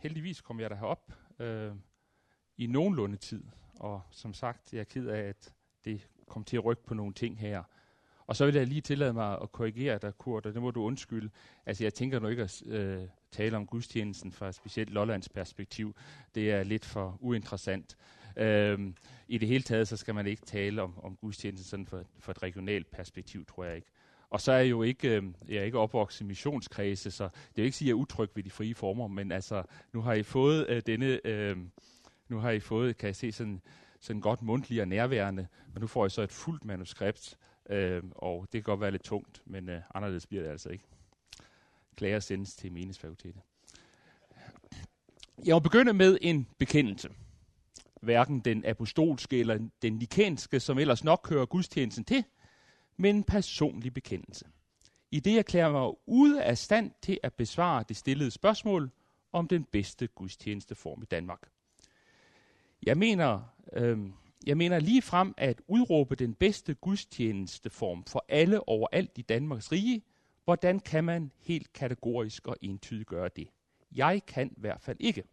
heldigvis 0.00 0.40
kom 0.40 0.60
jeg 0.60 0.70
derop 0.70 1.12
øh, 1.38 1.72
i 2.56 2.66
nogenlunde 2.66 3.16
tid. 3.16 3.44
Og 3.74 4.02
som 4.10 4.34
sagt, 4.34 4.72
jeg 4.72 4.80
er 4.80 4.84
ked 4.84 5.06
af, 5.06 5.20
at 5.20 5.54
det 5.84 6.08
kom 6.28 6.44
til 6.44 6.56
at 6.56 6.64
rykke 6.64 6.84
på 6.84 6.94
nogle 6.94 7.14
ting 7.14 7.38
her. 7.38 7.62
Og 8.26 8.36
så 8.36 8.46
vil 8.46 8.54
jeg 8.54 8.66
lige 8.66 8.80
tillade 8.80 9.12
mig 9.12 9.42
at 9.42 9.52
korrigere 9.52 9.98
dig, 9.98 10.18
Kurt, 10.18 10.46
og 10.46 10.54
det 10.54 10.62
må 10.62 10.70
du 10.70 10.82
undskylde. 10.82 11.30
Altså, 11.66 11.84
jeg 11.84 11.94
tænker 11.94 12.18
nu 12.18 12.28
ikke 12.28 12.42
at 12.42 12.62
øh, 12.66 13.08
tale 13.30 13.56
om 13.56 13.66
gudstjenesten 13.66 14.32
fra 14.32 14.48
et 14.48 14.54
specielt 14.54 14.90
Lollands 14.90 15.28
perspektiv. 15.28 15.96
Det 16.34 16.52
er 16.52 16.62
lidt 16.62 16.84
for 16.84 17.18
uinteressant. 17.20 17.96
Øhm, 18.36 18.94
I 19.28 19.38
det 19.38 19.48
hele 19.48 19.62
taget, 19.62 19.88
så 19.88 19.96
skal 19.96 20.14
man 20.14 20.26
ikke 20.26 20.42
tale 20.42 20.82
om, 20.82 21.04
om 21.04 21.16
gudstjenesten 21.16 21.68
sådan 21.70 21.86
for, 21.86 22.02
for 22.18 22.32
et 22.32 22.42
regionalt 22.42 22.90
perspektiv, 22.90 23.46
tror 23.46 23.64
jeg 23.64 23.76
ikke. 23.76 23.88
Og 24.30 24.40
så 24.40 24.52
er 24.52 24.58
jeg 24.58 24.70
jo 24.70 24.82
ikke, 24.82 25.16
øh, 25.16 25.22
jeg 25.48 25.56
er 25.56 25.62
ikke 25.62 25.78
opvokset 25.78 26.20
i 26.20 26.24
missionskredse, 26.24 27.10
så 27.10 27.24
det 27.24 27.56
vil 27.56 27.64
ikke 27.64 27.76
sige, 27.76 27.86
at 27.86 27.88
jeg 27.88 27.92
er 27.92 28.00
utryg 28.00 28.30
ved 28.34 28.42
de 28.42 28.50
frie 28.50 28.74
former, 28.74 29.08
men 29.08 29.32
altså, 29.32 29.62
nu 29.92 30.00
har 30.00 30.12
I 30.12 30.22
fået 30.22 30.68
øh, 30.68 30.82
denne, 30.86 31.26
øh, 31.26 31.56
nu 32.28 32.38
har 32.38 32.50
I 32.50 32.60
fået, 32.60 32.96
kan 32.96 33.06
jeg 33.06 33.16
se, 33.16 33.32
sådan, 33.32 33.60
sådan 34.00 34.20
godt 34.20 34.42
mundtlig 34.42 34.80
og 34.80 34.88
nærværende, 34.88 35.46
og 35.74 35.80
nu 35.80 35.86
får 35.86 36.04
jeg 36.04 36.10
så 36.10 36.22
et 36.22 36.32
fuldt 36.32 36.64
manuskript, 36.64 37.38
øh, 37.70 38.02
og 38.12 38.42
det 38.42 38.52
kan 38.52 38.62
godt 38.62 38.80
være 38.80 38.90
lidt 38.90 39.04
tungt, 39.04 39.42
men 39.46 39.68
øh, 39.68 39.80
anderledes 39.94 40.26
bliver 40.26 40.42
det 40.42 40.50
altså 40.50 40.68
ikke. 40.68 40.84
Klager 41.96 42.20
sendes 42.20 42.56
til 42.56 42.72
meningsfakultetet. 42.72 43.42
Jeg 45.44 45.54
vil 45.54 45.62
begynde 45.62 45.92
med 45.92 46.18
en 46.20 46.46
bekendelse. 46.58 47.08
Hverken 48.04 48.40
den 48.40 48.64
apostolske 48.64 49.40
eller 49.40 49.68
den 49.82 49.92
nikenske, 49.92 50.60
som 50.60 50.78
ellers 50.78 51.04
nok 51.04 51.28
hører 51.28 51.46
gudstjenesten 51.46 52.04
til, 52.04 52.24
men 52.96 53.16
en 53.16 53.24
personlig 53.24 53.94
bekendelse. 53.94 54.44
I 55.10 55.20
det 55.20 55.38
erklærer 55.38 55.72
mig 55.72 55.92
ude 56.06 56.42
af 56.42 56.58
stand 56.58 56.90
til 57.02 57.18
at 57.22 57.34
besvare 57.34 57.84
det 57.88 57.96
stillede 57.96 58.30
spørgsmål 58.30 58.90
om 59.32 59.48
den 59.48 59.64
bedste 59.64 60.06
gudstjenesteform 60.06 61.02
i 61.02 61.06
Danmark. 61.06 61.50
Jeg 62.82 62.98
mener, 62.98 63.40
øh, 63.72 63.98
jeg 64.46 64.56
mener 64.56 64.78
lige 64.78 65.02
frem 65.02 65.34
at 65.36 65.62
udråbe 65.68 66.14
den 66.14 66.34
bedste 66.34 66.74
gudstjenesteform 66.74 68.04
for 68.04 68.24
alle 68.28 68.68
overalt 68.68 69.18
i 69.18 69.22
Danmarks 69.22 69.72
rige. 69.72 70.02
Hvordan 70.44 70.80
kan 70.80 71.04
man 71.04 71.32
helt 71.38 71.72
kategorisk 71.72 72.46
og 72.46 72.56
entydigt 72.60 73.08
gøre 73.08 73.30
det? 73.36 73.48
Jeg 73.92 74.22
kan 74.26 74.50
i 74.50 74.60
hvert 74.60 74.80
fald 74.80 74.96
ikke. 75.00 75.24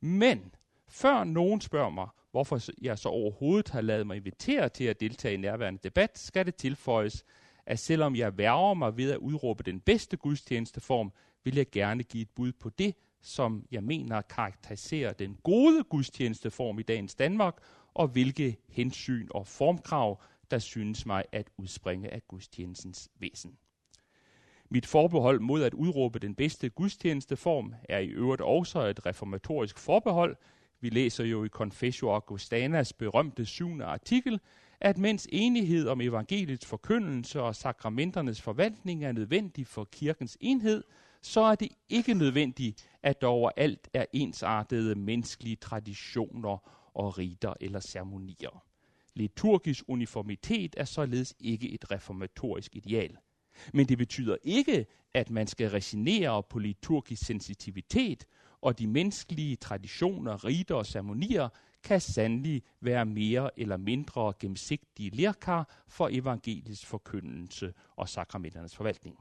Men 0.00 0.54
før 0.94 1.24
nogen 1.24 1.60
spørger 1.60 1.90
mig, 1.90 2.08
hvorfor 2.30 2.60
jeg 2.82 2.98
så 2.98 3.08
overhovedet 3.08 3.68
har 3.68 3.80
lavet 3.80 4.06
mig 4.06 4.16
invitere 4.16 4.68
til 4.68 4.84
at 4.84 5.00
deltage 5.00 5.34
i 5.34 5.36
nærværende 5.36 5.80
debat, 5.84 6.18
skal 6.18 6.46
det 6.46 6.54
tilføjes, 6.54 7.24
at 7.66 7.78
selvom 7.78 8.16
jeg 8.16 8.38
værger 8.38 8.74
mig 8.74 8.96
ved 8.96 9.10
at 9.10 9.18
udråbe 9.18 9.62
den 9.62 9.80
bedste 9.80 10.16
gudstjenesteform, 10.16 11.12
vil 11.44 11.54
jeg 11.54 11.70
gerne 11.70 12.02
give 12.02 12.22
et 12.22 12.30
bud 12.36 12.52
på 12.52 12.70
det, 12.70 12.94
som 13.22 13.66
jeg 13.70 13.84
mener 13.84 14.20
karakteriserer 14.20 15.12
den 15.12 15.38
gode 15.42 15.84
gudstjenesteform 15.84 16.78
i 16.78 16.82
dagens 16.82 17.14
Danmark, 17.14 17.54
og 17.94 18.08
hvilke 18.08 18.56
hensyn 18.68 19.28
og 19.30 19.46
formkrav, 19.46 20.22
der 20.50 20.58
synes 20.58 21.06
mig 21.06 21.24
at 21.32 21.50
udspringe 21.56 22.12
af 22.12 22.28
gudstjenestens 22.28 23.10
væsen. 23.20 23.58
Mit 24.70 24.86
forbehold 24.86 25.40
mod 25.40 25.62
at 25.62 25.74
udråbe 25.74 26.18
den 26.18 26.34
bedste 26.34 26.68
gudstjenesteform 26.68 27.74
er 27.88 27.98
i 27.98 28.08
øvrigt 28.08 28.42
også 28.42 28.80
et 28.80 29.06
reformatorisk 29.06 29.78
forbehold. 29.78 30.36
Vi 30.80 30.88
læser 30.88 31.24
jo 31.24 31.44
i 31.44 31.48
Confessio 31.48 32.10
Augustanas 32.10 32.92
berømte 32.92 33.46
syvende 33.46 33.84
artikel, 33.84 34.40
at 34.80 34.98
mens 34.98 35.28
enighed 35.32 35.88
om 35.88 36.00
evangeliets 36.00 36.66
forkyndelse 36.66 37.42
og 37.42 37.56
sakramenternes 37.56 38.42
forvaltning 38.42 39.04
er 39.04 39.12
nødvendig 39.12 39.66
for 39.66 39.84
kirkens 39.84 40.38
enhed, 40.40 40.84
så 41.22 41.40
er 41.40 41.54
det 41.54 41.68
ikke 41.88 42.14
nødvendigt, 42.14 42.88
at 43.02 43.20
der 43.20 43.26
overalt 43.26 43.88
er 43.94 44.04
ensartede 44.12 44.94
menneskelige 44.94 45.56
traditioner 45.56 46.70
og 46.94 47.18
riter 47.18 47.54
eller 47.60 47.80
ceremonier. 47.80 48.64
Liturgisk 49.14 49.84
uniformitet 49.88 50.74
er 50.78 50.84
således 50.84 51.34
ikke 51.40 51.70
et 51.70 51.90
reformatorisk 51.90 52.76
ideal. 52.76 53.16
Men 53.72 53.86
det 53.86 53.98
betyder 53.98 54.36
ikke, 54.42 54.86
at 55.14 55.30
man 55.30 55.46
skal 55.46 55.70
resignere 55.70 56.42
på 56.42 56.58
liturgisk 56.58 57.26
sensitivitet, 57.26 58.26
og 58.60 58.78
de 58.78 58.86
menneskelige 58.86 59.56
traditioner, 59.56 60.44
riter 60.44 60.74
og 60.74 60.86
ceremonier 60.86 61.48
kan 61.82 62.00
sandelig 62.00 62.62
være 62.80 63.06
mere 63.06 63.50
eller 63.56 63.76
mindre 63.76 64.32
gennemsigtige 64.38 65.10
lærkar 65.10 65.82
for 65.88 66.08
evangelisk 66.12 66.86
forkyndelse 66.86 67.74
og 67.96 68.08
sakramenternes 68.08 68.76
forvaltning. 68.76 69.18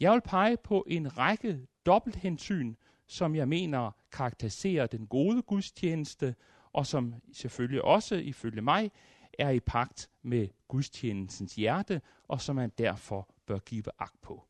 Jeg 0.00 0.12
vil 0.12 0.20
pege 0.20 0.56
på 0.56 0.84
en 0.86 1.18
række 1.18 1.66
dobbelthensyn, 1.86 2.74
som 3.06 3.34
jeg 3.34 3.48
mener 3.48 3.90
karakteriserer 4.12 4.86
den 4.86 5.06
gode 5.06 5.42
gudstjeneste, 5.42 6.34
og 6.72 6.86
som 6.86 7.14
selvfølgelig 7.32 7.82
også, 7.82 8.14
ifølge 8.14 8.62
mig, 8.62 8.90
er 9.38 9.50
i 9.50 9.60
pagt 9.60 10.10
med 10.22 10.48
gudstjenestens 10.68 11.54
hjerte, 11.54 12.00
og 12.28 12.40
som 12.40 12.56
man 12.56 12.72
derfor 12.78 13.29
bør 13.50 13.58
give 13.58 13.84
agt 13.98 14.20
på. 14.20 14.44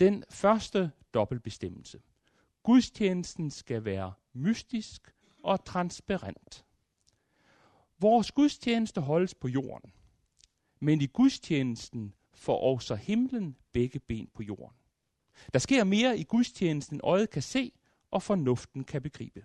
Den 0.00 0.24
første 0.30 0.90
dobbeltbestemmelse. 1.14 2.00
Gudstjenesten 2.62 3.50
skal 3.50 3.84
være 3.84 4.12
mystisk 4.32 5.14
og 5.42 5.64
transparent. 5.64 6.64
Vores 7.98 8.32
gudstjeneste 8.32 9.00
holdes 9.00 9.34
på 9.34 9.48
jorden, 9.48 9.92
men 10.80 11.00
i 11.00 11.06
gudstjenesten 11.06 12.14
får 12.34 12.60
også 12.60 12.94
himlen 12.94 13.56
begge 13.72 14.00
ben 14.00 14.28
på 14.34 14.42
jorden. 14.42 14.76
Der 15.52 15.58
sker 15.58 15.84
mere 15.84 16.18
i 16.18 16.24
gudstjenesten, 16.24 17.00
øjet 17.02 17.30
kan 17.30 17.42
se, 17.42 17.72
og 18.10 18.22
fornuften 18.22 18.84
kan 18.84 19.02
begribe. 19.02 19.44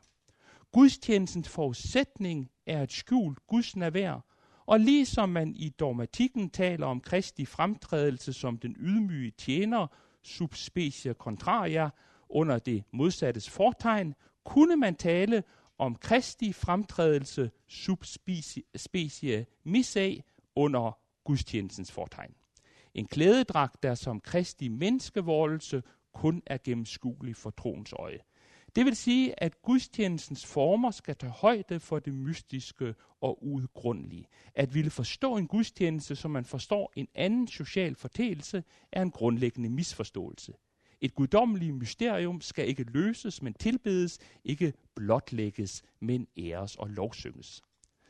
Gudstjenestens 0.71 1.49
forudsætning 1.49 2.51
er 2.65 2.84
et 2.84 2.91
skjult 2.91 3.47
Guds 3.47 3.75
nærvær, 3.75 4.25
og 4.65 4.80
ligesom 4.80 5.30
man 5.30 5.56
i 5.56 5.69
dogmatikken 5.69 6.50
taler 6.50 6.86
om 6.86 7.00
Kristi 7.00 7.45
fremtrædelse 7.45 8.34
som 8.34 8.58
den 8.58 8.76
ydmyge 8.80 9.32
tjener, 9.38 9.88
subspecie 10.24 11.13
contraria, 11.13 11.89
under 12.30 12.60
det 12.60 12.84
modsattes 12.91 13.50
fortegn, 13.50 14.13
kunne 14.43 14.76
man 14.76 14.95
tale 14.95 15.43
om 15.78 15.95
Kristi 15.95 16.54
fremtrædelse 16.54 17.52
subspecie 17.67 19.45
missae 19.63 20.24
under 20.56 20.97
gudstjenestens 21.24 21.91
fortegn. 21.91 22.34
En 22.93 23.06
klædedragt, 23.06 23.84
der 23.84 23.95
som 23.95 24.19
Kristi 24.19 24.67
menneskevoldelse 24.67 25.84
kun 26.13 26.43
er 26.45 26.58
gennemskuelig 26.63 27.36
for 27.36 27.50
troens 27.50 27.93
øje. 27.93 28.19
Det 28.75 28.86
vil 28.86 28.95
sige, 28.95 29.43
at 29.43 29.62
gudstjenestens 29.62 30.45
former 30.45 30.91
skal 30.91 31.15
tage 31.15 31.31
højde 31.31 31.79
for 31.79 31.99
det 31.99 32.13
mystiske 32.13 32.95
og 33.21 33.43
udgrundlige. 33.45 34.25
At 34.55 34.73
ville 34.73 34.91
forstå 34.91 35.38
en 35.38 35.47
gudstjeneste, 35.47 36.15
som 36.15 36.31
man 36.31 36.45
forstår 36.45 36.93
en 36.95 37.07
anden 37.15 37.47
social 37.47 37.95
fortællelse, 37.95 38.63
er 38.91 39.01
en 39.01 39.12
grundlæggende 39.12 39.69
misforståelse. 39.69 40.53
Et 41.01 41.15
guddommeligt 41.15 41.75
mysterium 41.75 42.41
skal 42.41 42.67
ikke 42.67 42.84
løses, 42.84 43.41
men 43.41 43.53
tilbedes, 43.53 44.19
ikke 44.43 44.73
blotlægges, 44.95 45.84
men 45.99 46.27
æres 46.38 46.75
og 46.75 46.89
lovsynges. 46.89 47.62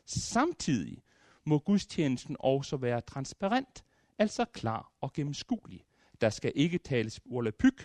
Samtidig 0.06 0.98
må 1.46 1.60
gudstjenesten 1.60 2.36
også 2.40 2.78
være 2.78 3.02
transparent, 3.02 3.84
altså 4.18 4.46
klar 4.46 4.92
og 5.02 5.14
gennemskuelig. 5.14 5.84
Der 6.22 6.30
skal 6.30 6.52
ikke 6.56 6.78
tales 6.78 7.20
pyg, 7.60 7.78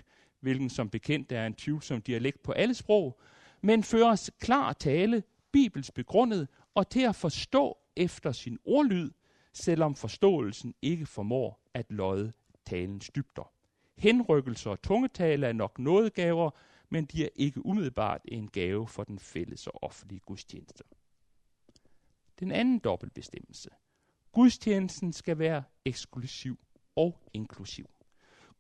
hvilken 0.47 0.71
som 0.71 0.91
bekendt 0.91 1.33
er 1.33 1.47
en 1.47 1.55
tvivlsom 1.55 2.03
dialekt 2.03 2.43
på 2.43 2.53
alle 2.53 2.75
sprog, 2.75 3.21
men 3.61 3.83
føres 3.83 4.31
klar 4.41 4.73
tale, 4.73 5.23
bibels 5.53 5.91
begrundet 5.91 6.49
og 6.75 6.89
til 6.89 7.01
at 7.01 7.17
forstå 7.17 7.79
efter 7.97 8.33
sin 8.33 8.59
ordlyd, 8.65 9.11
selvom 9.53 9.95
forståelsen 9.95 10.75
ikke 10.83 11.07
formår 11.07 11.61
at 11.75 11.87
lodde 11.93 12.33
talens 12.67 13.11
dybder. 13.15 13.53
Henrykkelser 13.97 14.71
og 14.71 14.83
tungetale 14.83 15.47
er 15.47 15.53
nok 15.53 15.79
nådegaver, 15.79 16.51
men 16.89 17.05
de 17.05 17.25
er 17.25 17.29
ikke 17.37 17.67
umiddelbart 17.67 18.21
en 18.25 18.49
gave 18.49 18.89
for 18.89 19.05
den 19.05 19.19
fælles 19.19 19.67
og 19.67 19.83
offentlige 19.83 20.21
gudstjeneste. 20.21 20.85
Den 22.41 22.51
anden 22.51 22.79
dobbeltbestemmelse. 22.79 23.71
Gudstjenesten 24.33 25.13
skal 25.13 25.39
være 25.39 25.63
eksklusiv 25.85 26.59
og 26.97 27.29
inklusiv. 27.33 27.96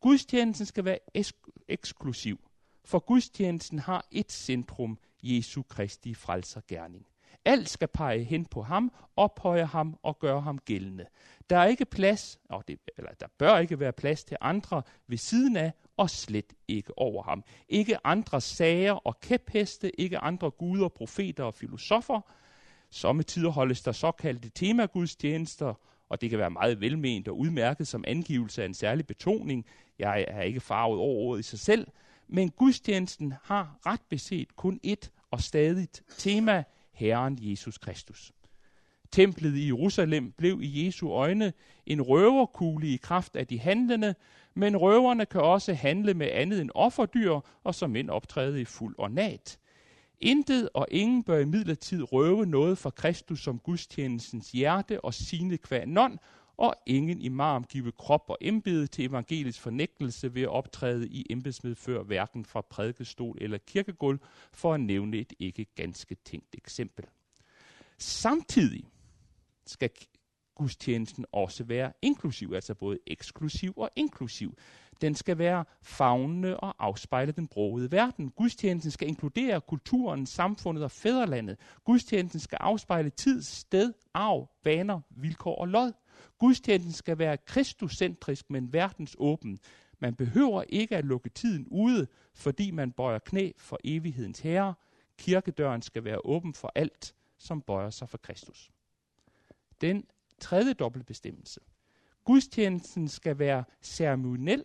Gudstjenesten 0.00 0.66
skal 0.66 0.84
være 0.84 0.98
eks- 1.18 1.64
eksklusiv, 1.68 2.40
for 2.84 2.98
gudstjenesten 2.98 3.78
har 3.78 4.06
et 4.10 4.32
centrum, 4.32 4.98
Jesu 5.22 5.62
Kristi 5.62 6.14
frelsergærning. 6.14 7.06
Alt 7.44 7.68
skal 7.68 7.88
pege 7.88 8.24
hen 8.24 8.44
på 8.44 8.62
ham, 8.62 8.92
ophøje 9.16 9.64
ham 9.64 9.98
og 10.02 10.18
gøre 10.18 10.40
ham 10.40 10.58
gældende. 10.58 11.06
Der 11.50 11.58
er 11.58 11.64
ikke 11.64 11.84
plads, 11.84 12.38
og 12.48 12.68
det, 12.68 12.78
eller 12.96 13.10
der 13.20 13.26
bør 13.38 13.58
ikke 13.58 13.80
være 13.80 13.92
plads 13.92 14.24
til 14.24 14.36
andre 14.40 14.82
ved 15.06 15.18
siden 15.18 15.56
af, 15.56 15.72
og 15.96 16.10
slet 16.10 16.52
ikke 16.68 16.98
over 16.98 17.22
ham. 17.22 17.44
Ikke 17.68 18.06
andre 18.06 18.40
sager 18.40 18.92
og 18.92 19.20
kæpheste, 19.20 20.00
ikke 20.00 20.18
andre 20.18 20.50
guder, 20.50 20.88
profeter 20.88 21.44
og 21.44 21.54
filosofer. 21.54 22.20
Sommetider 22.90 23.50
holdes 23.50 23.82
der 23.82 23.92
såkaldte 23.92 24.48
temagudstjenester, 24.48 25.74
og 26.08 26.20
det 26.20 26.30
kan 26.30 26.38
være 26.38 26.50
meget 26.50 26.80
velment 26.80 27.28
og 27.28 27.38
udmærket 27.38 27.88
som 27.88 28.04
angivelse 28.06 28.62
af 28.62 28.66
en 28.66 28.74
særlig 28.74 29.06
betoning. 29.06 29.66
Jeg 29.98 30.24
er 30.28 30.42
ikke 30.42 30.60
farvet 30.60 30.98
over 30.98 31.16
ordet 31.16 31.40
i 31.40 31.42
sig 31.42 31.58
selv, 31.58 31.86
men 32.28 32.50
gudstjenesten 32.50 33.34
har 33.42 33.78
ret 33.86 34.02
beset 34.08 34.56
kun 34.56 34.80
et 34.82 35.10
og 35.30 35.40
stadigt 35.40 36.02
tema, 36.18 36.64
Herren 36.92 37.38
Jesus 37.40 37.78
Kristus. 37.78 38.32
Templet 39.10 39.56
i 39.56 39.66
Jerusalem 39.66 40.32
blev 40.32 40.62
i 40.62 40.86
Jesu 40.86 41.10
øjne 41.10 41.52
en 41.86 42.02
røverkugle 42.02 42.88
i 42.88 42.96
kraft 42.96 43.36
af 43.36 43.46
de 43.46 43.58
handlende, 43.58 44.14
men 44.54 44.76
røverne 44.76 45.26
kan 45.26 45.40
også 45.40 45.74
handle 45.74 46.14
med 46.14 46.28
andet 46.32 46.60
end 46.60 46.70
offerdyr, 46.74 47.40
og 47.64 47.74
som 47.74 47.96
end 47.96 48.10
optræde 48.10 48.60
i 48.60 48.64
fuld 48.64 48.94
ornat. 48.98 49.58
Intet 50.20 50.68
og 50.74 50.86
ingen 50.90 51.22
bør 51.22 51.38
imidlertid 51.38 52.12
røve 52.12 52.46
noget 52.46 52.78
fra 52.78 52.90
Kristus 52.90 53.42
som 53.42 53.58
gudstjenestens 53.58 54.52
hjerte 54.52 55.04
og 55.04 55.14
sine 55.14 55.58
kvanon, 55.58 56.18
og 56.56 56.74
ingen 56.86 57.20
imam 57.20 57.64
give 57.64 57.92
krop 57.92 58.24
og 58.28 58.38
embede 58.40 58.86
til 58.86 59.04
evangeliets 59.04 59.58
fornægtelse 59.58 60.34
ved 60.34 60.42
at 60.42 60.48
optræde 60.48 61.08
i 61.08 61.26
embedsmedfør 61.30 62.02
hverken 62.02 62.44
fra 62.44 62.60
prædikestol 62.60 63.38
eller 63.40 63.58
kirkegulv, 63.58 64.18
for 64.52 64.74
at 64.74 64.80
nævne 64.80 65.16
et 65.16 65.32
ikke 65.38 65.64
ganske 65.64 66.16
tænkt 66.24 66.54
eksempel. 66.54 67.04
Samtidig 67.98 68.84
skal 69.66 69.90
gudstjenesten 70.54 71.24
også 71.32 71.64
være 71.64 71.92
inklusiv, 72.02 72.52
altså 72.54 72.74
både 72.74 72.98
eksklusiv 73.06 73.72
og 73.76 73.90
inklusiv. 73.96 74.54
Den 75.00 75.14
skal 75.14 75.38
være 75.38 75.64
fagnende 75.82 76.56
og 76.56 76.74
afspejle 76.78 77.32
den 77.32 77.48
broede 77.48 77.92
verden. 77.92 78.30
Gudstjenesten 78.30 78.90
skal 78.90 79.08
inkludere 79.08 79.60
kulturen, 79.60 80.26
samfundet 80.26 80.84
og 80.84 80.90
fædrelandet. 80.90 81.58
Gudstjenesten 81.84 82.40
skal 82.40 82.58
afspejle 82.60 83.10
tid, 83.10 83.42
sted, 83.42 83.92
arv, 84.14 84.50
vaner, 84.64 85.00
vilkår 85.10 85.58
og 85.58 85.68
lod. 85.68 85.92
Gudstjenesten 86.38 86.92
skal 86.92 87.18
være 87.18 87.36
kristuscentrisk, 87.36 88.50
men 88.50 88.72
verdensåben. 88.72 89.58
Man 89.98 90.14
behøver 90.14 90.64
ikke 90.68 90.96
at 90.96 91.04
lukke 91.04 91.28
tiden 91.28 91.66
ude, 91.70 92.06
fordi 92.34 92.70
man 92.70 92.92
bøjer 92.92 93.18
knæ 93.18 93.50
for 93.56 93.78
evighedens 93.84 94.40
herre. 94.40 94.74
Kirkedøren 95.18 95.82
skal 95.82 96.04
være 96.04 96.26
åben 96.26 96.54
for 96.54 96.72
alt, 96.74 97.14
som 97.38 97.62
bøjer 97.62 97.90
sig 97.90 98.08
for 98.08 98.18
Kristus. 98.18 98.70
Den 99.80 100.04
tredje 100.40 100.72
dobbeltbestemmelse. 100.72 101.60
Gudstjenesten 102.24 103.08
skal 103.08 103.38
være 103.38 103.64
ceremoniel 103.82 104.64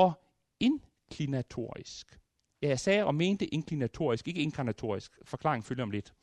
og 0.00 0.12
inklinatorisk. 0.60 2.20
Ja, 2.62 2.68
jeg 2.68 2.80
sagde 2.80 3.04
og 3.04 3.14
mente 3.14 3.46
inklinatorisk, 3.54 4.28
ikke 4.28 4.42
inkarnatorisk. 4.42 5.18
Forklaringen 5.22 5.64
følger 5.64 5.82
om 5.82 5.90
lidt. 5.90 6.14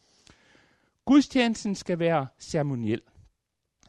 Gudstjenesten 1.05 1.75
skal 1.75 1.99
være 1.99 2.27
ceremoniel. 2.39 3.01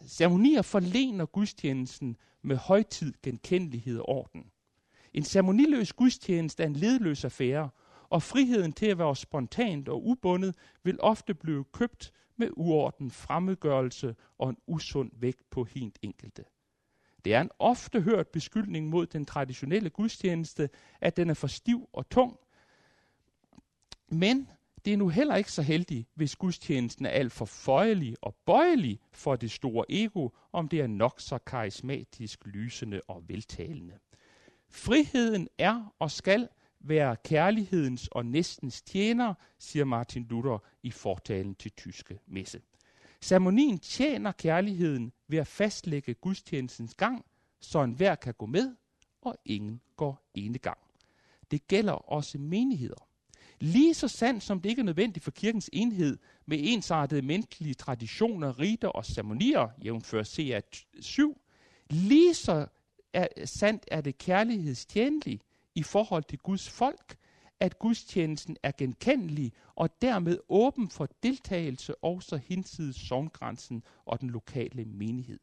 Ceremonier 0.07 0.63
forlener 0.63 1.27
gudstjenesten 1.27 2.17
med 2.43 2.57
højtid, 2.57 3.13
genkendelighed 3.23 3.99
og 3.99 4.09
orden. 4.09 4.51
En 5.15 5.25
ceremoniløs 5.25 5.93
gudstjeneste 5.93 6.63
er 6.63 6.67
en 6.67 6.77
ledløs 6.77 7.25
affære, 7.25 7.71
og 8.09 8.23
friheden 8.23 8.73
til 8.73 8.87
at 8.87 8.99
være 8.99 9.17
spontant 9.17 9.89
og 9.89 10.07
ubundet 10.07 10.55
vil 10.83 11.01
ofte 11.01 11.35
blive 11.35 11.65
købt 11.65 12.13
med 12.37 12.51
uorden, 12.57 13.11
fremmedgørelse 13.11 14.17
og 14.39 14.51
en 14.51 14.57
usund 14.67 15.11
vægt 15.15 15.51
på 15.51 15.65
helt 15.65 15.99
enkelte. 16.03 16.45
Det 17.29 17.35
er 17.35 17.41
en 17.41 17.51
ofte 17.59 18.01
hørt 18.01 18.29
beskyldning 18.29 18.89
mod 18.89 19.07
den 19.07 19.25
traditionelle 19.25 19.91
gudstjeneste, 19.91 20.71
at 21.01 21.17
den 21.17 21.31
er 21.31 21.35
for 21.35 21.47
stiv 21.47 21.89
og 21.93 22.09
tung. 22.09 22.39
Men 24.09 24.49
det 24.85 24.93
er 24.93 24.97
nu 24.97 25.09
heller 25.09 25.37
ikke 25.37 25.53
så 25.53 25.63
heldigt, 25.63 26.09
hvis 26.15 26.37
gudstjenesten 26.37 27.07
er 27.07 27.11
alt 27.11 27.33
for 27.33 27.45
føjelig 27.45 28.17
og 28.23 28.35
bøjelig 28.47 29.01
for 29.13 29.37
det 29.37 29.51
store 29.51 29.85
ego, 29.89 30.29
om 30.53 30.69
det 30.69 30.81
er 30.81 30.87
nok 30.87 31.21
så 31.21 31.39
karismatisk, 31.39 32.47
lysende 32.47 33.01
og 33.09 33.29
veltalende. 33.29 33.99
Friheden 34.71 35.49
er 35.59 35.95
og 35.99 36.11
skal 36.11 36.49
være 36.81 37.17
kærlighedens 37.25 38.09
og 38.09 38.27
næstens 38.27 38.83
tjener, 38.83 39.35
siger 39.59 39.85
Martin 39.85 40.27
Luther 40.31 40.59
i 40.83 40.91
fortalen 40.91 41.55
til 41.55 41.73
tyske 41.73 42.19
messe. 42.27 42.61
Ceremonien 43.23 43.79
tjener 43.79 44.33
kærligheden 44.33 45.13
ved 45.29 45.39
at 45.39 45.47
fastlægge 45.47 46.15
gudstjenestens 46.15 46.95
gang, 46.95 47.25
så 47.61 47.83
enhver 47.83 48.15
kan 48.15 48.35
gå 48.35 48.47
med, 48.47 48.75
og 49.23 49.37
ingen 49.45 49.81
går 49.97 50.31
ene 50.35 50.59
gang. 50.59 50.79
Det 51.51 51.69
gælder 51.69 51.93
også 51.93 52.39
menigheder. 52.39 53.09
Lige 53.61 53.95
så 53.95 54.09
sandt 54.09 54.43
som 54.43 54.61
det 54.61 54.71
ikke 54.71 54.81
er 54.81 54.85
nødvendigt 54.85 55.25
for 55.25 55.31
kirkens 55.31 55.71
enhed 55.73 56.19
med 56.47 56.59
ensartede 56.61 57.23
menneskelige 57.23 57.75
traditioner, 57.75 58.59
riter 58.59 58.89
og 58.89 59.05
ceremonier, 59.05 59.69
jævnfør 59.85 60.23
CA 60.23 60.61
7, 61.01 61.41
lige 61.91 62.35
så 62.35 62.67
er, 63.13 63.29
sandt 63.45 63.85
er 63.89 64.01
det 64.01 64.19
kærlighedstjenligt 64.19 65.43
i 65.75 65.83
forhold 65.83 66.25
til 66.25 66.39
Guds 66.39 66.71
folk, 66.71 67.17
at 67.61 67.79
gudstjenesten 67.79 68.57
er 68.63 68.73
genkendelig 68.79 69.53
og 69.75 70.03
dermed 70.03 70.39
åben 70.49 70.91
for 70.91 71.09
deltagelse 71.23 72.05
også 72.05 72.37
hinsides 72.37 72.97
sovngrænsen 72.97 73.83
og 74.05 74.21
den 74.21 74.31
lokale 74.31 74.85
menighed. 74.85 75.39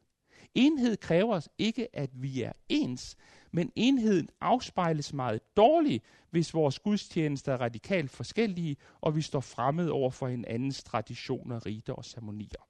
Enhed 0.55 0.97
kræver 0.97 1.47
ikke, 1.57 1.95
at 1.95 2.09
vi 2.13 2.41
er 2.41 2.51
ens, 2.69 3.17
men 3.51 3.71
enheden 3.75 4.29
afspejles 4.41 5.13
meget 5.13 5.55
dårligt, 5.57 6.03
hvis 6.29 6.53
vores 6.53 6.79
gudstjenester 6.79 7.53
er 7.53 7.61
radikalt 7.61 8.11
forskellige, 8.11 8.77
og 9.01 9.15
vi 9.15 9.21
står 9.21 9.39
fremmed 9.39 9.89
over 9.89 10.09
for 10.09 10.27
hinandens 10.27 10.83
traditioner, 10.83 11.65
riter 11.65 11.93
og 11.93 12.05
ceremonier. 12.05 12.67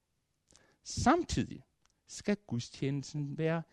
Samtidig 0.83 1.63
skal 2.07 2.37
gudstjenesten 2.47 3.37
være 3.37 3.63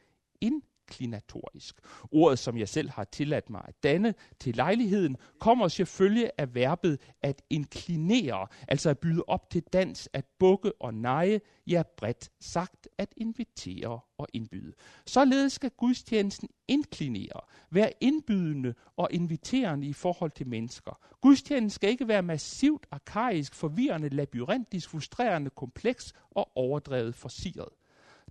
ind 0.40 0.62
inklinatorisk. 0.88 1.76
Ordet, 2.12 2.38
som 2.38 2.56
jeg 2.56 2.68
selv 2.68 2.90
har 2.90 3.04
tilladt 3.04 3.50
mig 3.50 3.62
at 3.68 3.82
danne 3.82 4.14
til 4.40 4.56
lejligheden, 4.56 5.16
kommer 5.40 5.68
selvfølgelig 5.68 6.30
af 6.38 6.54
verbet 6.54 7.00
at 7.22 7.42
inklinere, 7.50 8.46
altså 8.68 8.90
at 8.90 8.98
byde 8.98 9.22
op 9.26 9.50
til 9.50 9.62
dans, 9.62 10.08
at 10.12 10.24
bukke 10.38 10.72
og 10.80 10.94
neje, 10.94 11.40
ja 11.66 11.82
bredt 11.96 12.30
sagt 12.40 12.88
at 12.98 13.14
invitere 13.16 14.00
og 14.18 14.26
indbyde. 14.32 14.72
Således 15.06 15.52
skal 15.52 15.70
gudstjenesten 15.70 16.48
inklinere, 16.68 17.40
være 17.70 17.92
indbydende 18.00 18.74
og 18.96 19.08
inviterende 19.10 19.86
i 19.86 19.92
forhold 19.92 20.30
til 20.30 20.48
mennesker. 20.48 20.98
Gudstjenesten 21.20 21.70
skal 21.70 21.90
ikke 21.90 22.08
være 22.08 22.22
massivt, 22.22 22.86
arkaisk, 22.90 23.54
forvirrende, 23.54 24.08
labyrintisk, 24.08 24.90
frustrerende, 24.90 25.50
kompleks 25.50 26.12
og 26.30 26.56
overdrevet 26.56 27.14
forsiret. 27.14 27.68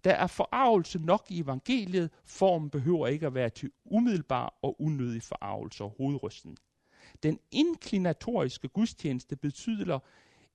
Der 0.04 0.12
er 0.14 0.28
forarvelse 0.28 1.00
nok 1.00 1.26
i 1.30 1.40
evangeliet. 1.40 2.10
Formen 2.26 2.70
behøver 2.70 3.08
ikke 3.08 3.28
at 3.28 3.34
være 3.34 3.50
til 3.50 3.72
umiddelbar 3.86 4.58
og 4.62 4.82
unødig 4.82 5.24
forarvelse 5.24 5.84
og 5.84 5.96
hovedrysten. 5.98 6.58
Den 7.24 7.40
inklinatoriske 7.52 8.68
gudstjeneste 8.68 9.36
betyder 9.36 10.00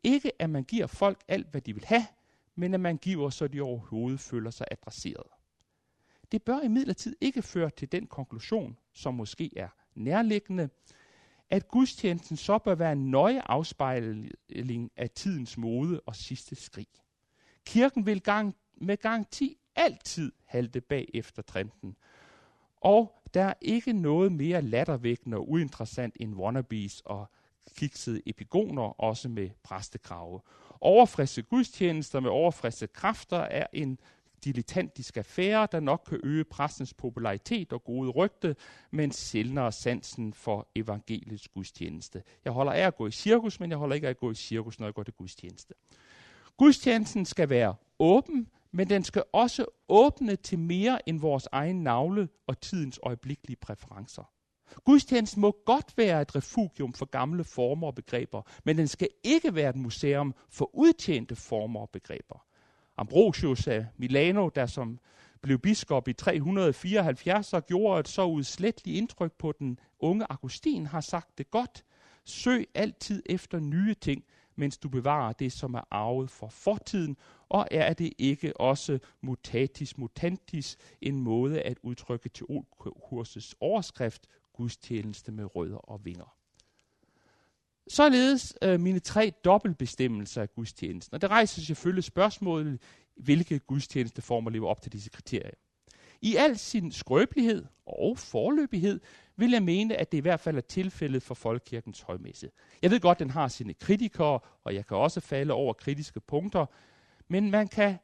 ikke, 0.02 0.42
at 0.42 0.50
man 0.50 0.64
giver 0.64 0.86
folk 0.86 1.20
alt, 1.28 1.50
hvad 1.50 1.60
de 1.60 1.74
vil 1.74 1.84
have, 1.84 2.06
men 2.54 2.74
at 2.74 2.80
man 2.80 2.96
giver, 2.96 3.30
så 3.30 3.48
de 3.48 3.60
overhovedet 3.60 4.20
føler 4.20 4.50
sig 4.50 4.66
adresseret. 4.70 5.26
Det 6.32 6.42
bør 6.42 6.60
imidlertid 6.60 7.16
ikke 7.20 7.42
føre 7.42 7.70
til 7.70 7.92
den 7.92 8.06
konklusion, 8.06 8.76
som 8.92 9.14
måske 9.14 9.50
er 9.56 9.68
nærliggende, 9.94 10.68
at 11.50 11.68
gudstjenesten 11.68 12.36
så 12.36 12.58
bør 12.58 12.74
være 12.74 12.92
en 12.92 13.10
nøje 13.10 13.40
afspejling 13.40 14.90
af 14.96 15.10
tidens 15.10 15.58
mode 15.58 16.00
og 16.00 16.16
sidste 16.16 16.54
skrig. 16.54 16.86
Kirken 17.66 18.06
vil 18.06 18.22
gang 18.22 18.56
med 18.76 18.96
garanti 18.96 19.56
altid 19.76 20.32
halte 20.44 20.80
bag 20.80 21.10
efter 21.14 21.42
trenden. 21.42 21.96
Og 22.80 23.12
der 23.34 23.42
er 23.42 23.54
ikke 23.60 23.92
noget 23.92 24.32
mere 24.32 24.62
lattervækkende 24.62 25.36
og 25.36 25.50
uinteressant 25.50 26.16
end 26.20 26.34
wannabes 26.34 27.02
og 27.04 27.26
kiksede 27.76 28.20
epigoner, 28.26 29.00
også 29.00 29.28
med 29.28 29.50
præstekrave. 29.62 30.40
Overfriske 30.80 31.42
gudstjenester 31.42 32.20
med 32.20 32.30
overfriske 32.30 32.86
kræfter 32.86 33.36
er 33.38 33.66
en 33.72 33.98
dilettantisk 34.44 35.16
affære, 35.16 35.68
der 35.72 35.80
nok 35.80 36.02
kan 36.08 36.20
øge 36.24 36.44
præstens 36.44 36.94
popularitet 36.94 37.72
og 37.72 37.84
gode 37.84 38.10
rygte, 38.10 38.56
men 38.90 39.12
sjældnere 39.12 39.72
sansen 39.72 40.34
for 40.34 40.68
evangelisk 40.74 41.54
gudstjeneste. 41.54 42.22
Jeg 42.44 42.52
holder 42.52 42.72
af 42.72 42.86
at 42.86 42.96
gå 42.96 43.06
i 43.06 43.10
cirkus, 43.10 43.60
men 43.60 43.70
jeg 43.70 43.78
holder 43.78 43.94
ikke 43.94 44.06
af 44.06 44.10
at 44.10 44.18
gå 44.18 44.30
i 44.30 44.34
cirkus, 44.34 44.78
når 44.78 44.86
jeg 44.86 44.94
går 44.94 45.02
til 45.02 45.14
gudstjeneste. 45.14 45.74
Gudstjenesten 46.56 47.24
skal 47.24 47.50
være 47.50 47.74
åben, 47.98 48.48
men 48.76 48.90
den 48.90 49.04
skal 49.04 49.22
også 49.32 49.66
åbne 49.88 50.36
til 50.36 50.58
mere 50.58 51.08
end 51.08 51.20
vores 51.20 51.48
egen 51.52 51.82
navle 51.82 52.28
og 52.46 52.60
tidens 52.60 53.00
øjeblikkelige 53.02 53.56
præferencer. 53.56 54.30
Gudstjenesten 54.84 55.40
må 55.40 55.56
godt 55.66 55.92
være 55.96 56.22
et 56.22 56.36
refugium 56.36 56.92
for 56.92 57.06
gamle 57.06 57.44
former 57.44 57.86
og 57.86 57.94
begreber, 57.94 58.42
men 58.64 58.78
den 58.78 58.88
skal 58.88 59.08
ikke 59.24 59.54
være 59.54 59.70
et 59.70 59.76
museum 59.76 60.34
for 60.50 60.70
udtjente 60.74 61.36
former 61.36 61.80
og 61.80 61.90
begreber. 61.90 62.44
Ambrosius 62.96 63.66
af 63.66 63.86
Milano, 63.96 64.48
der 64.48 64.66
som 64.66 64.98
blev 65.42 65.58
biskop 65.58 66.08
i 66.08 66.12
374 66.12 67.52
og 67.52 67.66
gjorde 67.66 68.00
et 68.00 68.08
så 68.08 68.24
udsletteligt 68.24 68.96
indtryk 68.96 69.32
på 69.38 69.52
den 69.52 69.78
unge 69.98 70.26
Augustin, 70.30 70.86
har 70.86 71.00
sagt 71.00 71.38
det 71.38 71.50
godt. 71.50 71.84
Søg 72.24 72.66
altid 72.74 73.22
efter 73.26 73.58
nye 73.58 73.94
ting, 73.94 74.24
mens 74.56 74.78
du 74.78 74.88
bevarer 74.88 75.32
det, 75.32 75.52
som 75.52 75.74
er 75.74 75.88
arvet 75.90 76.30
for 76.30 76.48
fortiden, 76.48 77.16
og 77.48 77.68
er 77.70 77.92
det 77.92 78.12
ikke 78.18 78.60
også 78.60 78.98
mutatis 79.20 79.98
mutantis, 79.98 80.76
en 81.00 81.20
måde 81.20 81.62
at 81.62 81.78
udtrykke 81.82 82.28
teolkursets 82.28 83.54
overskrift, 83.60 84.26
gudstjeneste 84.52 85.32
med 85.32 85.56
rødder 85.56 85.76
og 85.76 86.04
vinger. 86.04 86.36
Således 87.88 88.54
øh, 88.62 88.80
mine 88.80 88.98
tre 88.98 89.32
dobbeltbestemmelser 89.44 90.42
af 90.42 90.54
gudstjenesten. 90.54 91.14
Og 91.14 91.20
det 91.20 91.30
rejser 91.30 91.62
selvfølgelig 91.62 92.04
spørgsmålet, 92.04 92.80
hvilke 93.16 93.58
gudstjenesteformer 93.58 94.50
lever 94.50 94.68
op 94.68 94.82
til 94.82 94.92
disse 94.92 95.10
kriterier. 95.10 95.50
I 96.20 96.36
al 96.36 96.58
sin 96.58 96.92
skrøbelighed 96.92 97.64
og 97.86 98.18
forløbighed 98.18 99.00
vil 99.36 99.50
jeg 99.50 99.62
mene, 99.62 99.96
at 99.96 100.12
det 100.12 100.18
i 100.18 100.20
hvert 100.20 100.40
fald 100.40 100.56
er 100.56 100.60
tilfældet 100.60 101.22
for 101.22 101.34
Folkekirkens 101.34 102.00
højmesse. 102.00 102.50
Jeg 102.82 102.90
ved 102.90 103.00
godt, 103.00 103.16
at 103.16 103.20
den 103.20 103.30
har 103.30 103.48
sine 103.48 103.74
kritikere, 103.74 104.38
og 104.64 104.74
jeg 104.74 104.86
kan 104.86 104.96
også 104.96 105.20
falde 105.20 105.54
over 105.54 105.72
kritiske 105.72 106.20
punkter, 106.20 106.66
men 107.28 107.50
man 107.50 107.68
kan, 107.68 107.96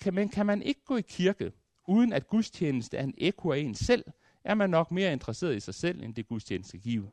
kan, 0.00 0.14
man, 0.14 0.28
kan 0.28 0.46
man 0.46 0.62
ikke 0.62 0.84
gå 0.84 0.96
i 0.96 1.02
kirke, 1.02 1.52
uden 1.88 2.12
at 2.12 2.28
gudstjeneste 2.28 2.96
er 2.96 3.04
en 3.04 3.14
ekko 3.18 3.52
af 3.52 3.58
en 3.58 3.74
selv, 3.74 4.04
er 4.44 4.54
man 4.54 4.70
nok 4.70 4.90
mere 4.90 5.12
interesseret 5.12 5.56
i 5.56 5.60
sig 5.60 5.74
selv, 5.74 6.02
end 6.02 6.14
det 6.14 6.26
gudstjeneste 6.26 6.78
giver. 6.78 7.08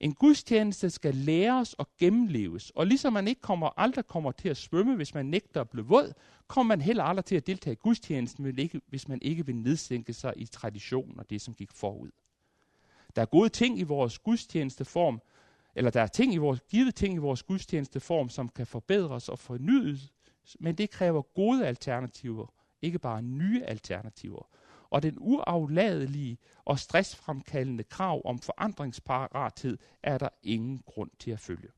En 0.00 0.14
gudstjeneste 0.14 0.90
skal 0.90 1.14
læres 1.14 1.74
og 1.74 1.88
gennemleves, 1.98 2.70
og 2.70 2.86
ligesom 2.86 3.12
man 3.12 3.28
ikke 3.28 3.40
kommer, 3.40 3.70
aldrig 3.76 4.06
kommer 4.06 4.32
til 4.32 4.48
at 4.48 4.56
svømme, 4.56 4.96
hvis 4.96 5.14
man 5.14 5.26
nægter 5.26 5.60
at 5.60 5.70
blive 5.70 5.86
våd, 5.86 6.12
kommer 6.46 6.76
man 6.76 6.80
heller 6.80 7.04
aldrig 7.04 7.24
til 7.24 7.36
at 7.36 7.46
deltage 7.46 7.72
i 7.72 7.76
gudstjenesten, 7.82 8.70
hvis 8.88 9.08
man 9.08 9.18
ikke 9.22 9.46
vil 9.46 9.56
nedsænke 9.56 10.12
sig 10.12 10.32
i 10.36 10.46
traditionen 10.46 11.18
og 11.18 11.30
det, 11.30 11.40
som 11.40 11.54
gik 11.54 11.72
forud. 11.72 12.10
Der 13.16 13.22
er 13.22 13.26
gode 13.26 13.48
ting 13.48 13.78
i 13.78 13.82
vores 13.82 14.18
gudstjenesteform, 14.18 15.20
eller 15.74 15.90
der 15.90 16.02
er 16.02 16.06
ting 16.06 16.34
i 16.34 16.36
vores, 16.36 16.60
givet 16.60 16.94
ting 16.94 17.14
i 17.14 17.18
vores 17.18 17.42
gudstjenesteform, 17.42 18.28
som 18.28 18.48
kan 18.48 18.66
forbedres 18.66 19.28
og 19.28 19.38
fornyes, 19.38 20.12
men 20.60 20.74
det 20.74 20.90
kræver 20.90 21.22
gode 21.22 21.66
alternativer, 21.66 22.46
ikke 22.82 22.98
bare 22.98 23.22
nye 23.22 23.64
alternativer 23.64 24.48
og 24.92 25.02
den 25.02 25.16
uafladelige 25.18 26.38
og 26.64 26.78
stressfremkaldende 26.78 27.84
krav 27.84 28.22
om 28.24 28.38
forandringsparathed 28.38 29.78
er 30.02 30.18
der 30.18 30.28
ingen 30.42 30.82
grund 30.86 31.10
til 31.18 31.30
at 31.30 31.40
følge. 31.40 31.68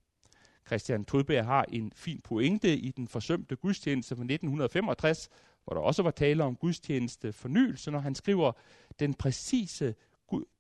Christian 0.67 1.05
Todberg 1.05 1.45
har 1.45 1.65
en 1.69 1.93
fin 1.95 2.21
pointe 2.21 2.77
i 2.77 2.91
den 2.91 3.09
forsømte 3.09 3.57
gudstjeneste 3.57 4.17
fra 4.17 4.23
1965, 4.23 5.29
hvor 5.65 5.75
der 5.75 5.81
også 5.81 6.03
var 6.03 6.11
tale 6.11 6.45
om 6.45 6.57
gudstjeneste 6.57 7.33
fornyelse, 7.33 7.91
når 7.91 7.99
han 7.99 8.15
skriver, 8.15 8.53
den 8.99 9.15
præcise 9.15 9.95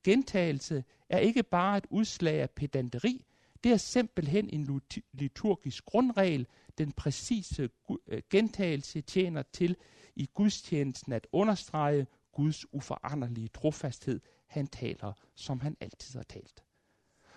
gentagelse 0.05 0.85
er 1.09 1.19
ikke 1.19 1.43
bare 1.43 1.77
et 1.77 1.87
udslag 1.91 2.41
af 2.41 2.51
pedanteri, 2.51 3.25
det 3.65 3.73
er 3.73 3.77
simpelthen 3.77 4.51
en 4.51 4.81
liturgisk 5.13 5.85
grundregel. 5.85 6.47
Den 6.79 6.93
præcise 6.93 7.71
øh, 8.09 8.23
gentagelse 8.31 9.01
tjener 9.01 9.43
til 9.43 9.77
i 10.17 10.29
gudstjenesten 10.35 11.13
at 11.13 11.27
understrege 11.33 12.07
Guds 12.33 12.73
uforanderlige 12.73 13.49
trofasthed. 13.49 14.21
Han 14.47 14.67
taler, 14.67 15.13
som 15.35 15.61
han 15.61 15.77
altid 15.81 16.19
har 16.19 16.25
talt. 16.25 16.65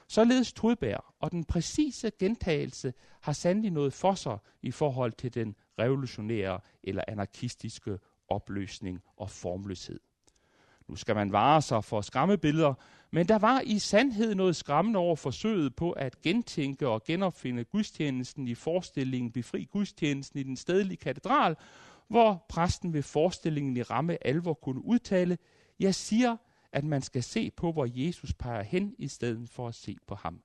Således 0.07 0.53
Tudbær, 0.53 1.13
og 1.19 1.31
den 1.31 1.45
præcise 1.45 2.11
gentagelse 2.19 2.93
har 3.21 3.33
sandelig 3.33 3.71
noget 3.71 3.93
for 3.93 4.15
sig 4.15 4.37
i 4.61 4.71
forhold 4.71 5.11
til 5.11 5.33
den 5.33 5.55
revolutionære 5.79 6.59
eller 6.83 7.03
anarkistiske 7.07 7.99
opløsning 8.27 9.01
og 9.17 9.29
formløshed. 9.29 9.99
Nu 10.87 10.95
skal 10.95 11.15
man 11.15 11.31
vare 11.31 11.61
sig 11.61 11.83
for 11.83 12.01
skræmmebilleder, 12.01 12.73
men 13.11 13.27
der 13.27 13.39
var 13.39 13.61
i 13.65 13.79
sandhed 13.79 14.35
noget 14.35 14.55
skræmmende 14.55 14.99
over 14.99 15.15
forsøget 15.15 15.75
på 15.75 15.91
at 15.91 16.21
gentænke 16.21 16.87
og 16.87 17.03
genopfinde 17.03 17.63
gudstjenesten 17.63 18.47
i 18.47 18.55
forestillingen 18.55 19.31
Befri 19.31 19.67
gudstjenesten 19.71 20.39
i 20.39 20.43
den 20.43 20.55
stedlige 20.55 20.97
katedral, 20.97 21.55
hvor 22.07 22.45
præsten 22.49 22.93
ved 22.93 23.03
forestillingen 23.03 23.77
i 23.77 23.81
ramme 23.81 24.27
alvor 24.27 24.53
kunne 24.53 24.85
udtale, 24.85 25.37
jeg 25.79 25.95
siger, 25.95 26.37
at 26.71 26.83
man 26.83 27.01
skal 27.01 27.23
se 27.23 27.51
på, 27.51 27.71
hvor 27.71 27.87
Jesus 27.89 28.33
peger 28.33 28.63
hen, 28.63 28.95
i 28.97 29.07
stedet 29.07 29.49
for 29.49 29.67
at 29.67 29.75
se 29.75 29.97
på 30.07 30.15
ham. 30.15 30.41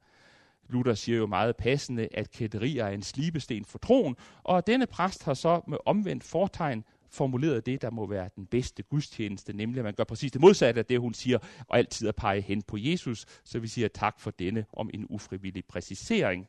Luther 0.68 0.94
siger 0.94 1.18
jo 1.18 1.26
meget 1.26 1.56
passende, 1.56 2.08
at 2.12 2.30
kætteri 2.30 2.78
er 2.78 2.88
en 2.88 3.02
slibesten 3.02 3.64
for 3.64 3.78
troen, 3.78 4.16
og 4.42 4.66
denne 4.66 4.86
præst 4.86 5.24
har 5.24 5.34
så 5.34 5.60
med 5.66 5.78
omvendt 5.86 6.24
fortegn 6.24 6.84
formuleret 7.12 7.66
det, 7.66 7.82
der 7.82 7.90
må 7.90 8.06
være 8.06 8.30
den 8.36 8.46
bedste 8.46 8.82
gudstjeneste, 8.82 9.56
nemlig 9.56 9.78
at 9.78 9.84
man 9.84 9.94
gør 9.94 10.04
præcis 10.04 10.32
det 10.32 10.40
modsatte 10.40 10.78
af 10.78 10.86
det, 10.86 11.00
hun 11.00 11.14
siger, 11.14 11.38
og 11.68 11.78
altid 11.78 12.08
at 12.08 12.16
pege 12.16 12.40
hen 12.40 12.62
på 12.62 12.76
Jesus. 12.78 13.26
Så 13.44 13.58
vi 13.58 13.68
siger 13.68 13.88
tak 13.88 14.20
for 14.20 14.30
denne 14.30 14.64
om 14.72 14.90
en 14.94 15.06
ufrivillig 15.10 15.64
præcisering. 15.64 16.48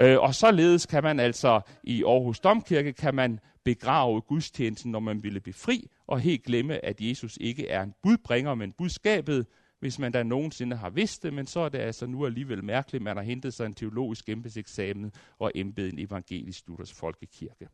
Øh, 0.00 0.18
og 0.18 0.34
således 0.34 0.86
kan 0.86 1.02
man 1.02 1.20
altså 1.20 1.60
i 1.82 2.04
Aarhus 2.04 2.40
Domkirke, 2.40 2.92
kan 2.92 3.14
man 3.14 3.40
begrave 3.64 4.20
gudstjenesten, 4.20 4.92
når 4.92 5.00
man 5.00 5.22
ville 5.22 5.40
befri, 5.40 5.90
og 6.06 6.20
helt 6.20 6.44
glemme, 6.44 6.84
at 6.84 7.00
Jesus 7.00 7.38
ikke 7.40 7.68
er 7.68 7.82
en 7.82 7.94
budbringer, 8.02 8.54
men 8.54 8.72
budskabet, 8.72 9.46
hvis 9.80 9.98
man 9.98 10.12
da 10.12 10.22
nogensinde 10.22 10.76
har 10.76 10.90
vidst 10.90 11.22
det, 11.22 11.32
men 11.32 11.46
så 11.46 11.60
er 11.60 11.68
det 11.68 11.78
altså 11.78 12.06
nu 12.06 12.26
alligevel 12.26 12.64
mærkeligt, 12.64 13.00
at 13.00 13.04
man 13.04 13.16
har 13.16 13.24
hentet 13.24 13.54
sig 13.54 13.66
en 13.66 13.74
teologisk 13.74 14.28
embedseksamen 14.28 15.12
og 15.38 15.52
embedet 15.54 15.92
en 15.92 15.98
evangelisk 15.98 16.68
Luthers 16.68 16.92
folkekirke. 16.92 17.68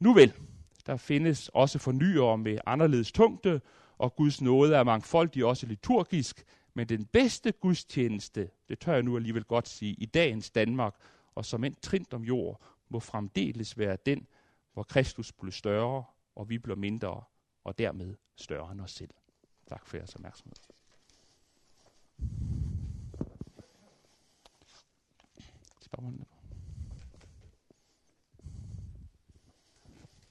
Nu 0.00 0.14
vel, 0.14 0.32
der 0.86 0.96
findes 0.96 1.48
også 1.48 1.78
fornyere 1.78 2.38
med 2.38 2.58
anderledes 2.66 3.12
tungte, 3.12 3.60
og 3.98 4.16
Guds 4.16 4.40
nåde 4.40 4.76
er 4.76 4.84
mangfoldig 4.84 5.44
også 5.44 5.66
liturgisk, 5.66 6.44
men 6.74 6.88
den 6.88 7.04
bedste 7.04 7.52
gudstjeneste, 7.52 8.50
det 8.68 8.78
tør 8.78 8.92
jeg 8.92 9.02
nu 9.02 9.16
alligevel 9.16 9.44
godt 9.44 9.68
sige, 9.68 9.94
i 9.94 10.06
dagens 10.06 10.50
Danmark, 10.50 10.94
og 11.34 11.44
som 11.44 11.64
en 11.64 11.74
trint 11.74 12.14
om 12.14 12.22
jord, 12.22 12.60
må 12.88 13.00
fremdeles 13.00 13.78
være 13.78 13.96
den, 14.06 14.26
hvor 14.72 14.82
Kristus 14.82 15.32
blev 15.32 15.52
større, 15.52 16.04
og 16.36 16.48
vi 16.48 16.58
bliver 16.58 16.76
mindre, 16.76 17.22
og 17.64 17.78
dermed 17.78 18.14
større 18.36 18.72
end 18.72 18.80
os 18.80 18.92
selv. 18.92 19.10
Tak 19.68 19.86
for 19.86 19.96
jeres 19.96 20.14
opmærksomhed. 20.14 20.56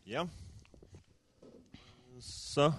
Ja. 0.08 0.28
Så, 2.24 2.72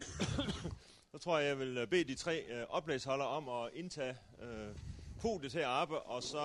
så 1.12 1.18
tror 1.18 1.38
jeg, 1.38 1.48
jeg 1.48 1.58
vil 1.58 1.78
øh, 1.78 1.88
bede 1.88 2.04
de 2.04 2.14
tre 2.14 2.44
øh, 2.48 2.66
oplægsholdere 2.68 3.28
om 3.28 3.48
at 3.48 3.70
indtage 3.74 4.16
øh, 4.42 4.76
podiet 5.20 5.52
heroppe, 5.52 6.00
og 6.00 6.22
så 6.22 6.38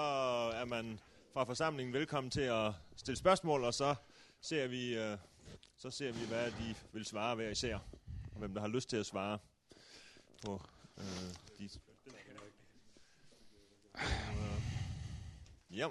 er 0.53 0.65
man 0.65 0.99
fra 1.33 1.43
forsamlingen 1.43 1.93
velkommen 1.93 2.31
til 2.31 2.41
at 2.41 2.73
stille 2.95 3.17
spørgsmål, 3.17 3.63
og 3.63 3.73
så 3.73 3.95
ser 4.41 4.67
vi, 4.67 4.95
øh, 4.95 5.17
så 5.77 5.91
ser 5.91 6.11
vi 6.11 6.25
hvad 6.25 6.51
de 6.51 6.75
vil 6.93 7.05
svare 7.05 7.35
hver 7.35 7.49
især, 7.49 7.75
og 8.31 8.39
hvem 8.39 8.53
der 8.53 8.61
har 8.61 8.67
lyst 8.67 8.89
til 8.89 8.97
at 8.97 9.05
svare 9.05 9.39
på 10.45 10.61
øh, 10.97 11.03
de... 11.57 11.69
Øh, 13.95 14.61
ja. 15.77 15.89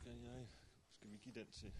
Skal, 0.00 0.12
jeg, 0.22 0.46
skal 0.96 1.10
vi 1.10 1.16
give 1.16 1.34
den 1.34 1.46
til... 1.52 1.72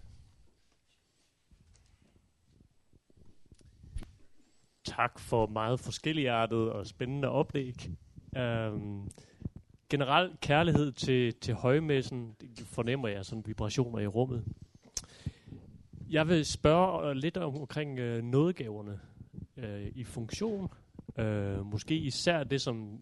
Tak 4.98 5.18
for 5.18 5.46
meget 5.46 5.80
forskelligartet 5.80 6.72
og 6.72 6.86
spændende 6.86 7.28
oplæg. 7.28 7.90
Um, 8.38 9.10
generel 9.90 10.30
kærlighed 10.40 10.92
til, 10.92 11.34
til 11.34 11.54
højmessen, 11.54 12.36
det 12.40 12.66
fornemmer 12.66 13.08
jeg 13.08 13.24
sådan 13.24 13.46
vibrationer 13.46 13.98
i 13.98 14.06
rummet. 14.06 14.44
Jeg 16.10 16.28
vil 16.28 16.44
spørge 16.44 17.10
øh, 17.10 17.16
lidt 17.16 17.36
om, 17.36 17.56
omkring 17.56 17.98
øh, 17.98 18.22
nådegaverne 18.22 19.00
øh, 19.56 19.86
i 19.94 20.04
funktion. 20.04 20.68
Øh, 21.18 21.66
måske 21.66 21.94
især 21.94 22.44
det, 22.44 22.60
som 22.60 22.98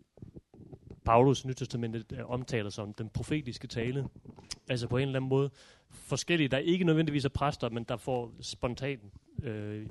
Paulus 1.05 1.45
Nytestamentet 1.45 2.13
øh, 2.13 2.31
omtaler 2.31 2.71
som 2.71 2.95
den 2.95 3.09
profetiske 3.09 3.67
tale. 3.67 4.09
Altså 4.69 4.89
på 4.89 4.97
en 4.97 5.03
eller 5.03 5.19
anden 5.19 5.29
måde 5.29 5.51
forskellige, 5.91 6.49
der 6.49 6.59
ikke 6.59 6.85
nødvendigvis 6.85 7.25
er 7.25 7.29
præster, 7.29 7.69
men 7.69 7.85
der 7.85 7.97
får 7.97 8.33
spontan 8.41 9.01
øh, 9.43 9.87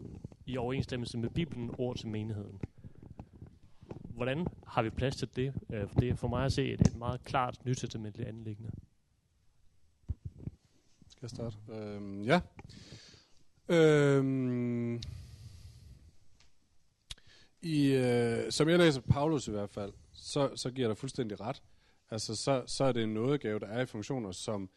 i 0.45 0.57
overensstemmelse 0.57 1.17
med 1.17 1.29
Bibelen 1.29 1.75
ord 1.77 1.97
til 1.97 2.07
menigheden 2.07 2.59
hvordan 4.15 4.47
har 4.67 4.81
vi 4.81 4.89
plads 4.89 5.15
til 5.15 5.35
det? 5.35 5.53
Øh, 5.73 5.89
for 5.89 5.99
det 5.99 6.09
er 6.09 6.15
for 6.15 6.27
mig 6.27 6.45
at 6.45 6.53
se 6.53 6.73
et, 6.73 6.81
et 6.81 6.95
meget 6.95 7.23
klart 7.23 7.65
nytestamentligt 7.65 8.27
anlæggende. 8.27 8.71
Skal 11.07 11.19
jeg 11.21 11.29
starte? 11.29 11.57
Øhm, 11.69 12.21
ja. 12.21 12.41
Øhm, 13.69 15.01
i, 17.61 17.87
øh, 17.91 18.51
som 18.51 18.69
jeg 18.69 18.77
læser 18.77 19.01
Paulus 19.01 19.47
i 19.47 19.51
hvert 19.51 19.69
fald, 19.69 19.93
så, 20.11 20.55
så 20.55 20.71
giver 20.71 20.87
der 20.87 20.95
fuldstændig 20.95 21.39
ret. 21.39 21.63
Altså, 22.09 22.35
så, 22.35 22.63
så 22.67 22.83
er 22.83 22.91
det 22.91 23.03
en 23.03 23.13
nådegave, 23.13 23.59
der 23.59 23.67
er 23.67 23.81
i 23.81 23.85
funktioner, 23.85 24.31
som, 24.31 24.69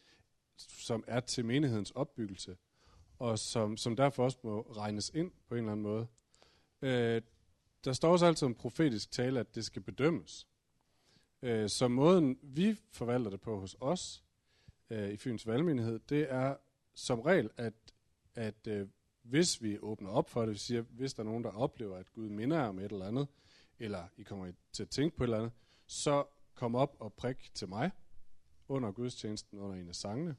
som 0.57 1.03
er 1.07 1.19
til 1.19 1.45
menighedens 1.45 1.91
opbyggelse, 1.91 2.57
og 3.19 3.39
som, 3.39 3.77
som 3.77 3.95
derfor 3.95 4.23
også 4.23 4.37
må 4.43 4.61
regnes 4.61 5.11
ind 5.13 5.31
på 5.47 5.55
en 5.55 5.59
eller 5.59 5.71
anden 5.71 5.83
måde. 5.83 6.07
Øh, 6.81 7.21
der 7.85 7.93
står 7.93 8.11
også 8.11 8.25
altid 8.25 8.47
en 8.47 8.55
profetisk 8.55 9.11
tale, 9.11 9.39
at 9.39 9.55
det 9.55 9.65
skal 9.65 9.81
bedømmes. 9.81 10.47
Øh, 11.41 11.69
så 11.69 11.87
måden, 11.87 12.39
vi 12.41 12.75
forvalter 12.91 13.31
det 13.31 13.41
på 13.41 13.59
hos 13.59 13.75
os 13.79 14.23
øh, 14.89 15.09
i 15.09 15.17
Fyns 15.17 15.47
Valgmenighed, 15.47 15.99
det 15.99 16.31
er 16.31 16.55
som 16.93 17.19
regel, 17.19 17.49
at, 17.57 17.73
at 18.35 18.67
øh, 18.67 18.87
hvis 19.23 19.61
vi 19.61 19.79
åbner 19.79 20.09
op 20.09 20.29
for 20.29 20.41
det, 20.41 20.53
vi 20.53 20.57
siger, 20.57 20.81
hvis 20.81 21.13
der 21.13 21.23
er 21.23 21.27
nogen, 21.27 21.43
der 21.43 21.51
oplever, 21.51 21.97
at 21.97 22.11
Gud 22.13 22.29
minder 22.29 22.59
om 22.59 22.79
et 22.79 22.91
eller 22.91 23.07
andet, 23.07 23.27
eller 23.79 24.07
I 24.17 24.23
kommer 24.23 24.51
til 24.71 24.83
at 24.83 24.89
tænke 24.89 25.17
på 25.17 25.23
et 25.23 25.27
eller 25.27 25.37
andet, 25.37 25.51
så 25.87 26.25
kom 26.55 26.75
op 26.75 26.95
og 26.99 27.13
prik 27.13 27.51
til 27.53 27.69
mig 27.69 27.91
under 28.67 28.91
gudstjenesten, 28.91 29.59
under 29.59 29.75
en 29.75 29.89
af 29.89 29.95
sangene. 29.95 30.35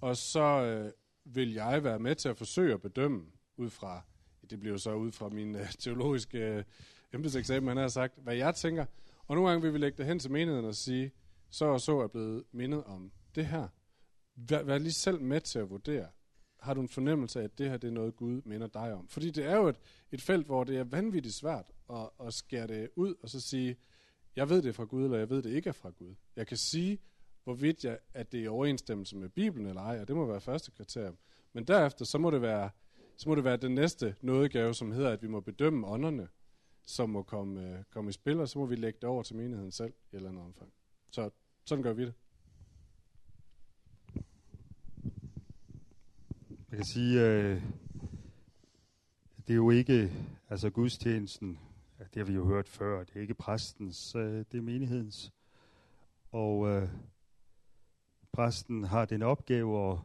Og 0.00 0.16
så 0.16 0.40
øh, 0.40 0.92
vil 1.34 1.52
jeg 1.52 1.84
være 1.84 1.98
med 1.98 2.14
til 2.14 2.28
at 2.28 2.36
forsøge 2.36 2.74
at 2.74 2.82
bedømme 2.82 3.26
ud 3.56 3.70
fra, 3.70 4.02
det 4.50 4.60
bliver 4.60 4.76
så 4.76 4.94
ud 4.94 5.12
fra 5.12 5.28
min 5.28 5.56
øh, 5.56 5.72
teologiske 5.78 6.38
øh, 6.38 6.64
embedseksamen, 7.12 7.68
han 7.68 7.76
har 7.76 7.88
sagt, 7.88 8.14
hvad 8.22 8.36
jeg 8.36 8.54
tænker. 8.54 8.86
Og 9.26 9.34
nogle 9.34 9.50
gange 9.50 9.62
vil 9.62 9.72
vi 9.72 9.78
lægge 9.78 9.98
det 9.98 10.06
hen 10.06 10.18
til 10.18 10.30
menigheden 10.30 10.66
og 10.66 10.74
sige, 10.74 11.12
så 11.50 11.64
og 11.64 11.80
så 11.80 12.00
er 12.00 12.06
blevet 12.06 12.44
mindet 12.52 12.84
om 12.84 13.12
det 13.34 13.46
her. 13.46 13.68
Vær, 14.36 14.62
vær 14.62 14.78
lige 14.78 14.92
selv 14.92 15.20
med 15.20 15.40
til 15.40 15.58
at 15.58 15.70
vurdere. 15.70 16.06
Har 16.60 16.74
du 16.74 16.80
en 16.80 16.88
fornemmelse 16.88 17.40
af, 17.40 17.44
at 17.44 17.58
det 17.58 17.70
her 17.70 17.76
det 17.76 17.88
er 17.88 17.92
noget, 17.92 18.16
Gud 18.16 18.42
minder 18.44 18.66
dig 18.66 18.94
om? 18.94 19.08
Fordi 19.08 19.30
det 19.30 19.44
er 19.44 19.56
jo 19.56 19.68
et, 19.68 19.80
et 20.12 20.22
felt, 20.22 20.46
hvor 20.46 20.64
det 20.64 20.76
er 20.76 20.84
vanvittigt 20.84 21.34
svært 21.34 21.72
at, 21.90 22.10
at 22.26 22.34
skære 22.34 22.66
det 22.66 22.90
ud 22.96 23.14
og 23.22 23.28
så 23.28 23.40
sige, 23.40 23.76
jeg 24.36 24.48
ved 24.48 24.62
det 24.62 24.68
er 24.68 24.72
fra 24.72 24.84
Gud, 24.84 25.04
eller 25.04 25.18
jeg 25.18 25.30
ved 25.30 25.42
det 25.42 25.50
ikke 25.50 25.68
er 25.68 25.72
fra 25.72 25.90
Gud. 25.90 26.14
Jeg 26.36 26.46
kan 26.46 26.56
sige, 26.56 26.98
hvorvidt 27.48 27.84
jeg, 27.84 27.98
at 28.14 28.32
det 28.32 28.40
er 28.40 28.44
i 28.44 28.48
overensstemmelse 28.48 29.16
med 29.16 29.28
Bibelen 29.28 29.66
eller 29.66 29.82
ej, 29.82 30.00
og 30.00 30.08
det 30.08 30.16
må 30.16 30.26
være 30.26 30.40
første 30.40 30.70
kriterium. 30.70 31.18
Men 31.52 31.64
derefter, 31.64 32.04
så 32.04 32.18
må 32.18 32.30
det 32.30 32.42
være, 32.42 32.70
så 33.16 33.28
må 33.28 33.34
det 33.34 33.44
være 33.44 33.56
den 33.56 33.74
næste 33.74 34.16
nådegave, 34.20 34.74
som 34.74 34.92
hedder, 34.92 35.10
at 35.10 35.22
vi 35.22 35.28
må 35.28 35.40
bedømme 35.40 35.86
ånderne, 35.86 36.28
som 36.86 37.10
må 37.10 37.22
komme, 37.22 37.68
øh, 37.68 37.84
komme 37.90 38.08
i 38.08 38.12
spil, 38.12 38.40
og 38.40 38.48
så 38.48 38.58
må 38.58 38.66
vi 38.66 38.76
lægge 38.76 38.98
det 39.00 39.08
over 39.08 39.22
til 39.22 39.36
menigheden 39.36 39.72
selv 39.72 39.88
i 39.88 39.92
et 39.92 40.16
eller 40.16 40.28
andet 40.28 40.44
omfang. 40.44 40.72
Så 41.10 41.30
sådan 41.64 41.82
gør 41.82 41.92
vi 41.92 42.04
det. 42.04 42.14
Jeg 46.70 46.76
kan 46.76 46.84
sige, 46.84 47.20
øh, 47.20 47.62
det 49.46 49.50
er 49.50 49.56
jo 49.56 49.70
ikke, 49.70 50.12
altså 50.48 50.70
gudstjenesten, 50.70 51.58
det 51.98 52.16
har 52.16 52.24
vi 52.24 52.32
jo 52.32 52.44
hørt 52.44 52.68
før, 52.68 53.04
det 53.04 53.16
er 53.16 53.20
ikke 53.20 53.34
præstens, 53.34 54.14
øh, 54.14 54.44
det 54.52 54.58
er 54.58 54.62
menighedens. 54.62 55.32
Og 56.32 56.68
øh, 56.68 56.88
præsten 58.38 58.84
har 58.84 59.04
den 59.04 59.22
opgave 59.22 59.92
at, 59.92 59.98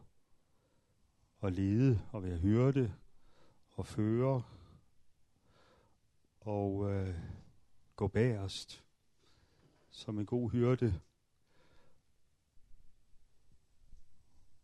at 1.42 1.52
lede 1.52 2.00
og 2.12 2.22
være 2.22 2.38
hyrde 2.38 2.94
og 3.70 3.86
føre 3.86 4.42
og 6.40 6.92
øh, 6.92 7.14
gå 7.96 8.08
bagerst 8.08 8.84
som 9.90 10.18
en 10.18 10.26
god 10.26 10.50
hyrde. 10.50 11.00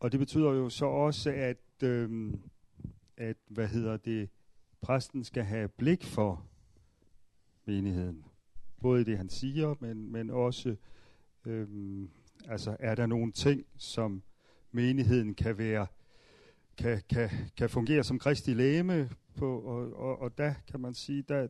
Og 0.01 0.13
det 0.13 0.21
betyder 0.21 0.51
jo 0.51 0.69
så 0.69 0.87
også, 0.87 1.31
at, 1.31 1.83
øh, 1.83 2.35
at 3.17 3.37
hvad 3.47 3.69
hedder 3.69 3.97
det, 3.97 4.31
præsten 4.81 5.25
skal 5.25 5.45
have 5.45 5.69
blik 5.69 6.05
for 6.05 6.47
menigheden. 7.65 8.25
Både 8.81 9.01
i 9.01 9.05
det, 9.05 9.17
han 9.17 9.29
siger, 9.29 9.75
men, 9.81 10.13
men 10.13 10.31
også, 10.31 10.77
øh, 11.45 12.09
altså 12.49 12.77
er 12.79 12.95
der 12.95 13.07
nogle 13.07 13.33
ting, 13.33 13.67
som 13.79 14.23
menigheden 14.73 15.35
kan 15.35 15.59
være, 15.59 15.87
kan, 16.79 17.03
kan, 17.09 17.31
kan 17.57 17.71
fungere 17.71 18.05
som 18.05 18.19
kristi 18.19 18.55
læme 18.55 19.11
på, 19.37 19.61
og, 19.61 19.97
og, 19.97 20.21
og 20.21 20.39
der 20.39 20.55
kan 20.71 20.81
man 20.81 20.95
sige, 20.95 21.23
der, 21.23 21.49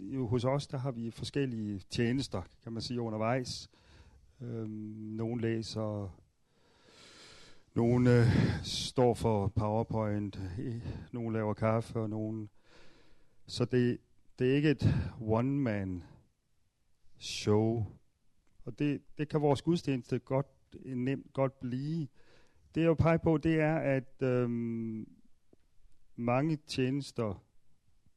jo 0.00 0.26
hos 0.26 0.44
os, 0.44 0.66
der 0.66 0.78
har 0.78 0.90
vi 0.90 1.10
forskellige 1.10 1.82
tjenester, 1.90 2.42
kan 2.62 2.72
man 2.72 2.82
sige, 2.82 3.00
undervejs. 3.00 3.70
Øhm, 4.40 4.68
nogle 5.16 5.42
læser, 5.42 6.18
nogle 7.74 8.20
øh, 8.20 8.26
står 8.62 9.14
for 9.14 9.48
PowerPoint, 9.48 10.40
øh, 10.58 10.82
nogle 11.12 11.38
laver 11.38 11.54
kaffe, 11.54 12.00
og 12.00 12.10
nogle... 12.10 12.48
Så 13.46 13.64
det, 13.64 13.98
det 14.38 14.50
er 14.50 14.56
ikke 14.56 14.70
et 14.70 14.94
one-man 15.20 16.02
show. 17.18 17.86
Og 18.64 18.78
det, 18.78 19.02
det 19.18 19.28
kan 19.28 19.40
vores 19.40 19.62
gudstjeneste 19.62 20.18
godt, 20.18 20.46
eh, 20.84 20.96
nemt 20.96 21.32
godt 21.32 21.60
blive. 21.60 22.08
Det 22.74 22.80
jeg 22.80 22.88
vil 22.88 22.96
pege 22.96 23.18
på, 23.18 23.38
det 23.38 23.60
er, 23.60 23.76
at 23.76 24.22
øhm, 24.22 25.08
mange 26.16 26.56
tjenester 26.56 27.44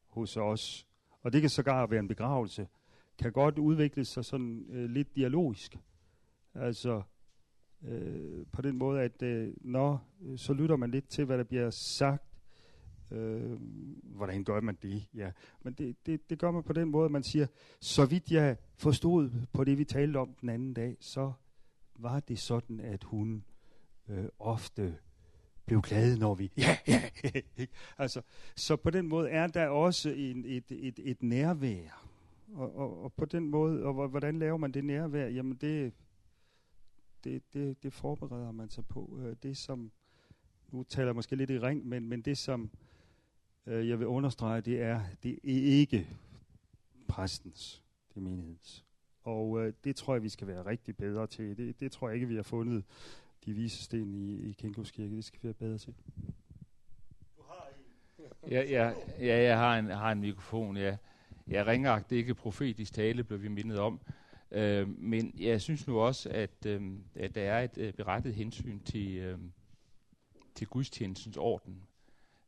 hos 0.08 0.38
os 0.38 0.88
og 1.26 1.34
det 1.34 1.42
kan 1.42 1.50
sågar 1.50 1.86
være 1.86 2.00
en 2.00 2.08
begravelse, 2.08 2.68
kan 3.20 3.32
godt 3.32 3.60
udvikle 3.60 4.06
sig 4.06 4.26
sådan 4.26 4.66
øh, 4.70 4.90
lidt 4.90 5.16
dialogisk. 5.16 5.78
Altså 6.54 7.02
øh, 7.84 8.46
på 8.52 8.62
den 8.62 8.78
måde, 8.78 9.02
at 9.02 9.22
øh, 9.22 9.54
når 9.62 10.08
så 10.38 10.54
lytter 10.54 10.76
man 10.76 10.92
lidt 10.92 11.08
til, 11.10 11.26
hvad 11.26 11.38
der 11.38 11.44
bliver 11.44 11.70
sagt. 11.70 12.35
Øh, 13.12 13.58
hvordan 14.04 14.44
gør 14.44 14.62
man 14.62 14.78
det? 14.82 15.04
Ja, 15.14 15.32
men 15.64 15.74
det, 15.74 15.96
det, 16.06 16.30
det 16.30 16.40
gør 16.40 16.52
man 16.52 16.64
på 16.64 16.74
den 16.74 16.90
måde, 16.90 17.06
at 17.06 17.12
man 17.12 17.24
siger, 17.24 17.48
så 17.80 18.06
vidt 18.06 18.32
jeg 18.32 18.58
forstod 18.76 19.30
på 19.54 19.64
det, 19.64 19.78
vi 19.78 19.86
talte 19.86 20.18
om 20.18 20.34
den 20.42 20.50
anden 20.50 20.74
dag, 20.74 20.98
så 21.00 21.32
var 21.96 22.20
det 22.20 22.40
sådan, 22.40 22.80
at 22.80 23.04
hun 23.04 23.44
øh, 24.10 24.26
ofte 24.40 24.98
blev 25.66 25.82
glade, 25.82 26.20
når 26.20 26.36
vi... 26.36 26.52
Ja, 26.58 26.78
ja, 26.88 27.02
altså, 27.98 28.22
så 28.56 28.76
på 28.76 28.90
den 28.90 29.08
måde 29.08 29.30
er 29.30 29.48
der 29.48 29.68
også 29.68 30.10
en, 30.10 30.46
et, 30.46 30.72
et, 30.72 31.00
et 31.04 31.24
nærvær. 31.24 32.06
Og, 32.54 32.76
og, 32.76 33.04
og 33.04 33.14
på 33.14 33.26
den 33.26 33.50
måde, 33.50 33.84
og 33.84 34.08
hvordan 34.08 34.40
laver 34.40 34.58
man 34.58 34.72
det 34.72 34.86
nærvær? 34.86 35.28
Jamen 35.28 35.56
det, 35.56 35.94
det, 37.24 37.54
det, 37.54 37.84
det 37.84 37.94
forbereder 37.94 38.52
man 38.52 38.70
sig 38.70 38.86
på. 38.86 39.20
Øh, 39.22 39.36
det 39.44 39.58
som, 39.58 39.92
nu 40.72 40.84
taler 40.84 41.08
jeg 41.08 41.16
måske 41.16 41.36
lidt 41.36 41.50
i 41.50 41.60
ring, 41.60 41.88
men, 41.88 42.10
men 42.10 42.22
det 42.22 42.38
som 42.38 42.72
øh, 43.68 43.90
jeg 43.90 44.00
vil 44.00 44.08
understrege, 44.08 44.62
det 44.62 44.82
er, 44.82 45.02
det 45.24 45.32
er 45.34 45.40
ikke 45.80 46.08
præstens, 47.08 47.84
det 48.10 48.18
er 48.18 48.22
menighedens. 48.22 48.86
Og 49.24 49.66
øh, 49.66 49.74
det 49.84 49.96
tror 49.96 50.14
jeg, 50.14 50.24
vi 50.24 50.30
skal 50.30 50.48
være 50.48 50.66
rigtig 50.66 50.98
bedre 50.98 51.28
til. 51.28 51.58
Det, 51.58 51.80
det 51.80 51.92
tror 51.92 52.10
jeg 52.10 52.16
ikke, 52.16 52.28
vi 52.28 52.36
har 52.36 52.44
fundet 52.44 52.84
de 53.46 53.54
vise 53.54 53.84
sten 53.84 54.16
i, 54.16 54.50
i 54.50 54.52
Kinkos 54.52 54.92
Kirke. 54.92 55.16
Det 55.16 55.26
skal 55.26 55.40
vi 55.42 55.48
være 55.48 55.54
bedre 55.54 55.78
til. 55.78 55.94
Ja, 58.50 58.64
ja, 58.64 58.94
ja, 59.20 59.44
jeg 59.44 59.58
har 59.58 59.80
en, 59.80 59.86
har 59.86 60.12
en 60.12 60.22
mikrofon, 60.22 60.78
ja. 60.78 60.98
Jeg 61.48 61.68
ringer, 61.68 62.00
det 62.00 62.16
er 62.16 62.20
ikke 62.20 62.36
profetisk 62.36 62.94
tale, 62.94 63.24
blev 63.24 63.42
vi 63.42 63.48
mindet 63.48 63.80
om. 63.80 64.02
Øh, 64.52 64.90
men 65.00 65.34
jeg 65.40 65.62
synes 65.62 65.88
nu 65.88 66.00
også, 66.00 66.30
at, 66.30 66.66
øh, 66.66 66.82
at 67.16 67.36
der 67.36 67.42
er 67.42 67.64
et 67.64 67.78
øh, 67.78 67.94
berettet 67.94 68.34
hensyn 68.34 68.80
til, 68.80 69.18
øh, 69.18 69.40
til 70.56 70.68
gudstjenestens 70.68 71.38
orden. 71.38 71.82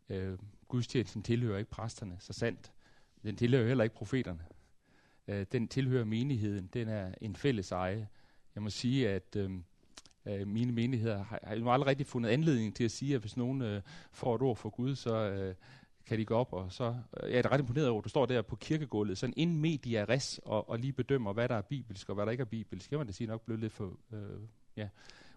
Øh, 0.09 0.38
gudstjenesten 0.68 1.24
tilhører 1.24 1.57
ikke 1.57 1.72
præsterne, 1.72 2.18
så 2.20 2.34
sandt. 2.34 2.72
Den 3.24 3.36
tilhører 3.36 3.68
heller 3.68 3.84
ikke 3.84 3.95
profeterne. 3.95 4.45
Øh, 5.28 5.45
den 5.51 5.68
tilhører 5.68 6.05
menigheden. 6.05 6.70
Den 6.74 6.88
er 6.88 7.13
en 7.22 7.36
fælles 7.36 7.72
eje. 7.72 8.07
Jeg 8.55 8.63
må 8.63 8.70
sige, 8.70 9.09
at 9.09 9.36
øh, 9.36 9.51
øh 10.26 10.47
mine 10.47 10.72
menigheder 10.72 11.24
har, 11.24 11.39
har 11.43 11.72
aldrig 11.72 11.88
rigtig 11.88 12.07
fundet 12.07 12.30
anledning 12.30 12.76
til 12.76 12.84
at 12.84 12.91
sige, 12.91 13.15
at 13.15 13.22
hvis 13.22 13.38
nogen 13.38 13.61
øh, 13.61 13.82
får 14.11 14.36
et 14.36 14.41
ord 14.41 14.57
for 14.57 14.70
Gud, 14.70 14.95
så 14.95 15.15
øh, 15.15 15.55
kan 16.05 16.20
de 16.20 16.26
gå 16.26 16.36
op, 16.36 16.53
og 16.53 16.72
så 16.72 16.95
øh, 17.24 17.32
jeg 17.32 17.39
er 17.39 17.51
ret 17.51 17.59
imponeret 17.59 17.89
over, 17.89 17.99
at 17.99 18.03
du 18.03 18.09
står 18.09 18.26
der 18.26 18.41
på 18.41 18.55
kirkegulvet, 18.55 19.18
sådan 19.18 19.34
in 19.38 19.61
media 19.61 20.05
res, 20.09 20.39
og, 20.45 20.70
og 20.70 20.80
lige 20.80 20.93
bedømmer, 20.93 21.34
hvad 21.34 21.49
der 21.49 21.55
er 21.55 21.61
bibelsk, 21.61 22.09
og 22.09 22.15
hvad 22.15 22.26
der 22.26 22.32
ikke 22.32 22.41
er 22.41 22.45
bibelsk. 22.45 22.91
Jeg 22.91 22.99
må 22.99 23.03
da 23.03 23.11
sige 23.11 23.28
nok 23.28 23.41
blev 23.41 23.57
lidt 23.57 23.74
for 23.74 23.93
øh, 24.13 24.39
ja, 24.78 24.89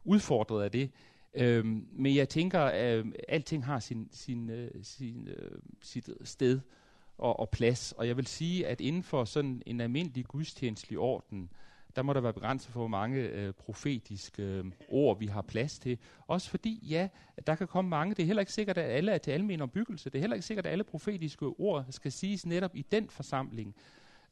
udfordret 0.05 0.65
af 0.65 0.71
det. 0.71 0.91
Øhm, 1.35 1.87
men 1.93 2.15
jeg 2.15 2.29
tænker, 2.29 2.61
at 2.61 3.05
alting 3.29 3.65
har 3.65 3.79
sin, 3.79 4.09
sin, 4.13 4.51
øh, 4.51 4.71
sin, 4.83 5.29
øh, 5.29 5.59
sit 5.81 6.09
sted 6.25 6.61
og, 7.19 7.41
og 7.41 7.51
plads, 7.51 7.93
og 7.93 8.09
jeg 8.09 8.17
vil 8.17 8.27
sige, 8.27 8.67
at 8.67 8.81
inden 8.81 9.03
for 9.03 9.25
sådan 9.25 9.63
en 9.67 9.81
almindelig 9.81 10.27
gudstjenestelig 10.27 10.99
orden, 10.99 11.51
der 11.97 12.03
må 12.03 12.13
der 12.13 12.21
være 12.21 12.33
begrænset 12.33 12.73
for, 12.73 12.81
hvor 12.81 12.89
mange 12.89 13.21
øh, 13.21 13.53
profetiske 13.53 14.43
øh, 14.43 14.65
ord 14.89 15.19
vi 15.19 15.27
har 15.27 15.43
plads 15.43 15.79
til. 15.79 15.99
Også 16.27 16.51
fordi, 16.51 16.87
ja, 16.89 17.09
der 17.47 17.55
kan 17.55 17.67
komme 17.67 17.89
mange. 17.89 18.15
Det 18.15 18.23
er 18.23 18.27
heller 18.27 18.41
ikke 18.41 18.53
sikkert, 18.53 18.79
at 18.79 18.91
alle 18.91 19.13
er 19.13 19.19
til 19.19 19.31
almen 19.31 19.61
ombyggelse. 19.61 20.11
Det 20.11 20.19
er 20.19 20.21
heller 20.21 20.35
ikke 20.35 20.47
sikkert, 20.47 20.67
at 20.67 20.73
alle 20.73 20.85
profetiske 20.85 21.47
ord 21.47 21.87
skal 21.91 22.13
siges 22.13 22.47
netop 22.47 22.77
i 22.77 22.83
den 22.83 23.11
forsamling. 23.11 23.75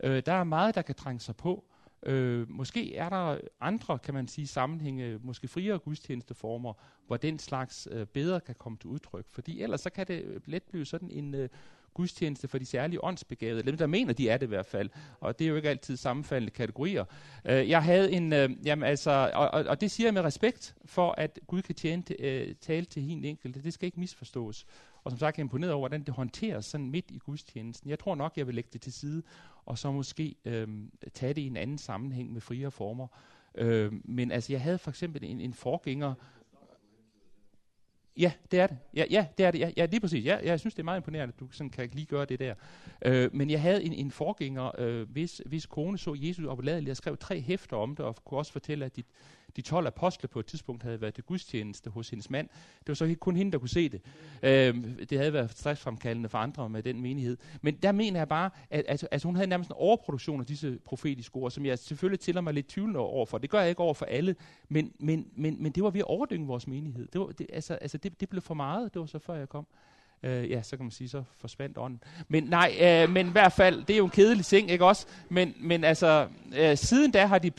Øh, 0.03 0.23
der 0.27 0.33
er 0.33 0.45
meget, 0.45 0.75
der 0.75 0.83
kan 0.83 0.95
trænge 0.95 1.21
sig 1.21 1.37
på. 1.37 1.65
Øh, 2.03 2.51
måske 2.51 2.97
er 2.97 3.09
der 3.09 3.39
andre, 3.61 3.99
kan 3.99 4.15
man 4.15 4.29
sige, 4.29 4.47
sammenhænge, 4.47 5.19
måske 5.23 5.49
friere 5.49 5.79
gudstjenesteformer, 5.79 6.73
hvor 7.07 7.17
den 7.17 7.39
slags 7.39 7.89
øh, 7.91 8.07
bedre 8.07 8.41
kan 8.41 8.55
komme 8.59 8.79
til 8.79 8.91
udtryk. 8.91 9.27
Fordi 9.31 9.63
ellers 9.63 9.81
så 9.81 9.91
kan 9.91 10.07
det 10.07 10.23
øh, 10.25 10.41
let 10.47 10.63
blive 10.63 10.85
sådan 10.85 11.11
en 11.11 11.35
øh, 11.35 11.49
gudstjeneste 11.95 12.49
for 12.49 12.59
de 12.59 12.67
særlige 12.67 13.05
åndsbegavede, 13.05 13.59
eller 13.59 13.73
dem, 13.73 13.79
der 13.79 13.87
mener, 13.87 14.13
de 14.13 14.29
er 14.29 14.37
det 14.37 14.47
i 14.47 14.49
hvert 14.49 14.67
fald. 14.67 14.91
Og 15.21 15.39
det 15.39 15.45
er 15.45 15.49
jo 15.49 15.57
ikke 15.57 15.69
altid 15.69 15.97
sammenfaldende 15.97 16.51
kategorier. 16.51 17.05
Øh, 17.45 17.69
jeg 17.69 17.83
havde 17.83 18.13
en, 18.13 18.33
øh, 18.33 18.51
jamen 18.65 18.89
altså, 18.89 19.31
og, 19.35 19.49
og, 19.49 19.65
og 19.65 19.81
det 19.81 19.91
siger 19.91 20.07
jeg 20.07 20.15
med 20.15 20.23
respekt 20.23 20.75
for, 20.85 21.11
at 21.11 21.39
Gud 21.47 21.63
kan 21.63 21.75
tjene, 21.75 22.03
øh, 22.19 22.55
tale 22.61 22.87
til 22.87 23.03
hin 23.03 23.25
enkelte. 23.25 23.63
Det 23.63 23.73
skal 23.73 23.87
ikke 23.87 24.01
misforstås. 24.01 24.67
Og 25.05 25.11
som 25.11 25.19
sagt, 25.19 25.37
jeg 25.39 25.43
er 25.43 25.45
imponeret 25.45 25.73
over, 25.73 25.81
hvordan 25.81 26.03
det 26.03 26.15
håndteres 26.15 26.65
sådan 26.65 26.91
midt 26.91 27.11
i 27.11 27.19
gudstjenesten. 27.19 27.91
Jeg 27.91 27.99
tror 27.99 28.15
nok, 28.15 28.33
jeg 28.37 28.47
vil 28.47 28.55
lægge 28.55 28.71
det 28.73 28.81
til 28.81 28.93
side 28.93 29.23
og 29.69 29.79
så 29.79 29.93
måske 29.93 30.35
øh, 30.45 30.69
tage 31.15 31.35
det 31.35 31.43
i 31.43 31.47
en 31.47 31.57
anden 31.57 31.79
sammenhæng 31.79 32.33
med 32.33 32.41
friere 32.41 32.71
former. 32.71 33.07
Øh, 33.55 33.93
men 34.05 34.31
altså, 34.31 34.53
jeg 34.53 34.61
havde 34.61 34.79
for 34.79 34.91
eksempel 34.91 35.25
en, 35.25 35.41
en 35.41 35.55
forgænger, 35.55 36.15
Ja, 38.17 38.33
det 38.51 38.61
er 38.61 38.67
det. 38.67 38.79
Ja, 38.95 39.05
ja 39.11 39.27
det 39.39 39.47
er 39.47 39.51
det. 39.51 39.59
Ja, 39.59 39.71
ja 39.77 39.87
lige 39.87 40.01
præcis. 40.01 40.25
Ja, 40.25 40.39
jeg 40.45 40.61
synes, 40.61 40.75
det 40.75 40.83
er 40.83 40.85
meget 40.85 40.99
imponerende, 40.99 41.35
at 41.35 41.41
du 41.41 41.49
sådan 41.51 41.71
kan 41.71 41.89
lige 41.93 42.07
gøre 42.07 42.25
det 42.25 42.39
der. 42.39 42.55
Øh, 43.05 43.35
men 43.35 43.51
jeg 43.51 43.63
havde 43.63 43.85
en, 43.85 43.93
en 43.93 44.11
forgænger, 44.11 44.81
øh, 44.81 45.11
hvis, 45.11 45.43
hvis 45.47 45.67
kone 45.67 45.99
så 45.99 46.17
Jesus 46.19 46.45
opladelig, 46.45 46.91
og 46.91 46.97
skrev 46.97 47.17
tre 47.17 47.41
hæfter 47.41 47.77
om 47.77 47.97
det, 47.97 48.05
og 48.05 48.17
kunne 48.25 48.39
også 48.39 48.53
fortælle, 48.53 48.85
at 48.85 48.97
de, 48.97 49.03
de 49.57 49.63
12 49.63 49.87
apostle 49.87 50.29
på 50.29 50.41
et 50.41 50.47
tidspunkt 50.47 50.83
havde 50.83 51.01
været 51.01 51.15
til 51.15 51.25
gudstjeneste 51.25 51.91
hos 51.91 52.11
hendes 52.11 52.31
mand. 52.31 52.49
Det 52.79 52.89
var 52.89 52.95
så 52.95 53.05
ikke 53.05 53.21
kun 53.21 53.37
hende, 53.37 53.53
der 53.53 53.59
kunne 53.59 53.69
se 53.69 53.89
det. 53.89 54.01
Øh, 54.43 54.75
det 55.11 55.19
havde 55.19 55.33
været 55.33 55.51
stressfremkaldende 55.51 56.29
for 56.29 56.39
andre 56.39 56.69
med 56.69 56.83
den 56.83 57.01
menighed. 57.03 57.37
Men 57.63 57.75
der 57.75 57.93
mener 57.93 58.21
jeg 58.21 58.29
bare, 58.29 58.51
at, 58.71 58.85
at, 58.89 59.09
altså 59.11 59.29
hun 59.29 59.37
havde 59.37 59.49
nærmest 59.49 59.71
en 59.71 59.77
overproduktion 59.77 60.41
af 60.41 60.47
disse 60.47 60.79
profetiske 60.85 61.37
ord, 61.37 61.51
som 61.51 61.67
jeg 61.67 61.79
selvfølgelig 61.79 62.21
tiller 62.21 62.41
mig 62.41 62.55
lidt 62.55 62.69
tvivlende 62.69 63.01
over 63.01 63.27
for. 63.27 63.39
Det 63.39 63.51
gør 63.51 63.61
jeg 63.61 63.69
ikke 63.69 63.83
over 63.83 63.95
for 63.95 64.07
alle, 64.07 64.37
men, 64.69 64.93
men, 64.99 65.27
men, 65.37 65.63
men 65.63 65.73
det 65.73 65.83
var 65.83 65.91
ved 65.91 66.01
at 66.01 66.07
overdynge 66.07 66.47
vores 66.47 66.67
menighed. 66.67 67.09
Det, 67.13 67.21
var, 67.21 67.27
det, 67.27 67.47
altså, 67.53 67.75
altså 67.75 67.99
det, 67.99 68.21
det 68.21 68.29
blev 68.29 68.43
for 68.43 68.55
meget. 68.55 68.95
Det 68.95 69.01
var 69.01 69.07
så 69.07 69.19
før 69.19 69.35
jeg 69.35 69.49
kom. 69.49 69.67
Øh, 70.23 70.51
ja, 70.51 70.63
så 70.63 70.77
kan 70.77 70.85
man 70.85 70.91
sige, 70.91 71.09
så 71.09 71.23
forsvandt 71.37 71.79
ånden. 71.79 72.03
Men 72.29 72.45
nej, 72.45 72.77
øh, 72.81 73.11
men 73.11 73.27
i 73.29 73.31
hvert 73.31 73.53
fald, 73.53 73.85
det 73.85 73.95
er 73.95 73.99
jo 73.99 74.05
en 74.05 74.11
kedelig 74.11 74.45
ting, 74.45 74.71
ikke 74.71 74.85
også? 74.85 75.07
Men, 75.29 75.55
men 75.61 75.85
altså, 75.85 76.29
øh, 76.57 76.77
siden 76.77 77.11
da 77.11 77.27
har 77.27 77.39
de 77.39 77.51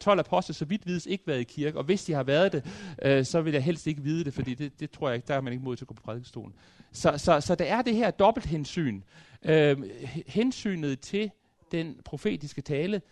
12 0.00 0.20
apostle 0.20 0.54
så 0.54 0.64
vidt 0.64 0.86
vides 0.86 1.06
ikke 1.06 1.26
været 1.26 1.40
i 1.40 1.44
kirke, 1.44 1.78
og 1.78 1.84
hvis 1.84 2.04
de 2.04 2.12
har 2.12 2.22
været 2.22 2.52
det, 2.52 2.64
øh, 3.02 3.24
så 3.24 3.40
vil 3.40 3.52
jeg 3.52 3.62
helst 3.62 3.86
ikke 3.86 4.02
vide 4.02 4.24
det, 4.24 4.34
fordi 4.34 4.54
det, 4.54 4.80
det 4.80 4.90
tror 4.90 5.08
jeg 5.08 5.16
ikke, 5.16 5.28
der 5.28 5.34
er 5.34 5.40
man 5.40 5.52
ikke 5.52 5.64
mod 5.64 5.76
til 5.76 5.84
at 5.84 5.88
gå 5.88 5.94
på 5.94 6.02
prædikestolen. 6.02 6.54
Så, 6.92 7.18
så, 7.18 7.40
så 7.40 7.54
der 7.54 7.64
er 7.64 7.82
det 7.82 7.94
her 7.94 8.10
dobbelt 8.10 8.46
hensyn. 8.46 9.00
Øh, 9.44 9.76
hensynet 10.26 11.00
til 11.00 11.30
den 11.72 11.96
profetiske 12.04 12.62
tale, 12.62 13.02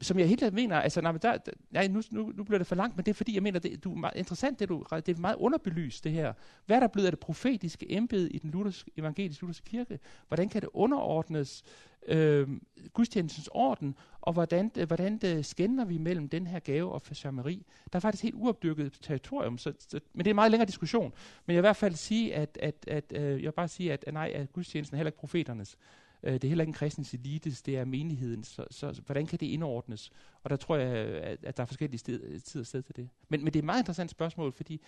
som 0.00 0.18
jeg 0.18 0.28
helt 0.28 0.54
mener, 0.54 0.76
altså, 0.76 1.00
nej, 1.00 1.12
men 1.12 1.20
der, 1.22 1.38
nej 1.70 1.88
nu, 1.88 2.02
nu, 2.10 2.32
nu 2.34 2.44
bliver 2.44 2.58
det 2.58 2.66
for 2.66 2.74
langt, 2.74 2.96
men 2.96 3.04
det 3.04 3.10
er 3.10 3.14
fordi, 3.14 3.34
jeg 3.34 3.42
mener, 3.42 3.58
det, 3.58 3.84
du 3.84 3.92
er 3.92 3.96
meget 3.96 4.16
interessant, 4.16 4.60
det, 4.60 4.68
du, 4.68 4.84
det 4.90 5.16
er 5.16 5.20
meget 5.20 5.36
underbelyst, 5.36 6.04
det 6.04 6.12
her. 6.12 6.32
Hvad 6.66 6.76
er 6.76 6.80
der 6.80 6.86
blevet 6.86 7.06
af 7.06 7.12
det 7.12 7.20
profetiske 7.20 7.92
embede 7.92 8.30
i 8.30 8.38
den 8.38 8.50
lutherske, 8.50 8.90
evangeliske 8.96 9.42
lutherske 9.42 9.64
kirke? 9.64 9.98
Hvordan 10.28 10.48
kan 10.48 10.62
det 10.62 10.68
underordnes 10.72 11.64
øh, 12.06 12.48
gudstjenestens 12.92 13.48
orden, 13.52 13.94
og 14.20 14.32
hvordan, 14.32 14.70
øh, 14.78 14.86
hvordan 14.86 15.18
det 15.18 15.46
skænder 15.46 15.84
vi 15.84 15.98
mellem 15.98 16.28
den 16.28 16.46
her 16.46 16.58
gave 16.58 16.92
og 16.92 17.02
fashameri? 17.02 17.66
Der 17.92 17.96
er 17.96 18.00
faktisk 18.00 18.22
helt 18.22 18.34
uopdyrket 18.34 18.98
territorium, 19.02 19.58
så, 19.58 19.72
så, 19.78 20.00
men 20.12 20.18
det 20.18 20.26
er 20.26 20.32
en 20.32 20.34
meget 20.34 20.50
længere 20.50 20.66
diskussion. 20.66 21.12
Men 21.46 21.54
jeg 21.54 21.62
vil 21.62 21.66
i 21.66 21.68
hvert 21.68 21.76
fald 21.76 21.94
sige, 21.94 22.34
at, 22.34 22.58
at, 22.62 22.74
at 22.88 23.12
øh, 23.14 23.22
jeg 23.22 23.36
vil 23.36 23.52
bare 23.52 23.68
sige, 23.68 23.92
at, 23.92 24.04
at 24.06 24.14
nej, 24.14 24.32
at 24.34 24.52
gudstjenesten 24.52 24.94
er 24.94 24.98
heller 24.98 25.08
ikke 25.08 25.18
profeternes. 25.18 25.76
Øh, 26.22 26.32
det 26.32 26.44
er 26.44 26.48
heller 26.48 26.62
ikke 26.62 26.70
en 26.70 26.74
kristens 26.74 27.14
elites, 27.14 27.62
det 27.62 27.78
er 27.78 27.84
menigheden. 27.84 28.44
Så, 28.44 28.66
så, 28.70 28.94
så 28.94 29.02
hvordan 29.02 29.26
kan 29.26 29.38
det 29.38 29.46
indordnes? 29.46 30.10
Og 30.42 30.50
der 30.50 30.56
tror 30.56 30.76
jeg, 30.76 30.96
at, 30.96 31.44
at 31.44 31.56
der 31.56 31.62
er 31.62 31.66
forskellige 31.66 31.98
sted, 31.98 32.40
tid 32.40 32.60
og 32.60 32.66
sted 32.66 32.82
til 32.82 32.96
det. 32.96 33.08
Men, 33.28 33.44
men 33.44 33.52
det 33.52 33.58
er 33.58 33.62
et 33.62 33.66
meget 33.66 33.80
interessant 33.80 34.10
spørgsmål, 34.10 34.52
fordi 34.52 34.80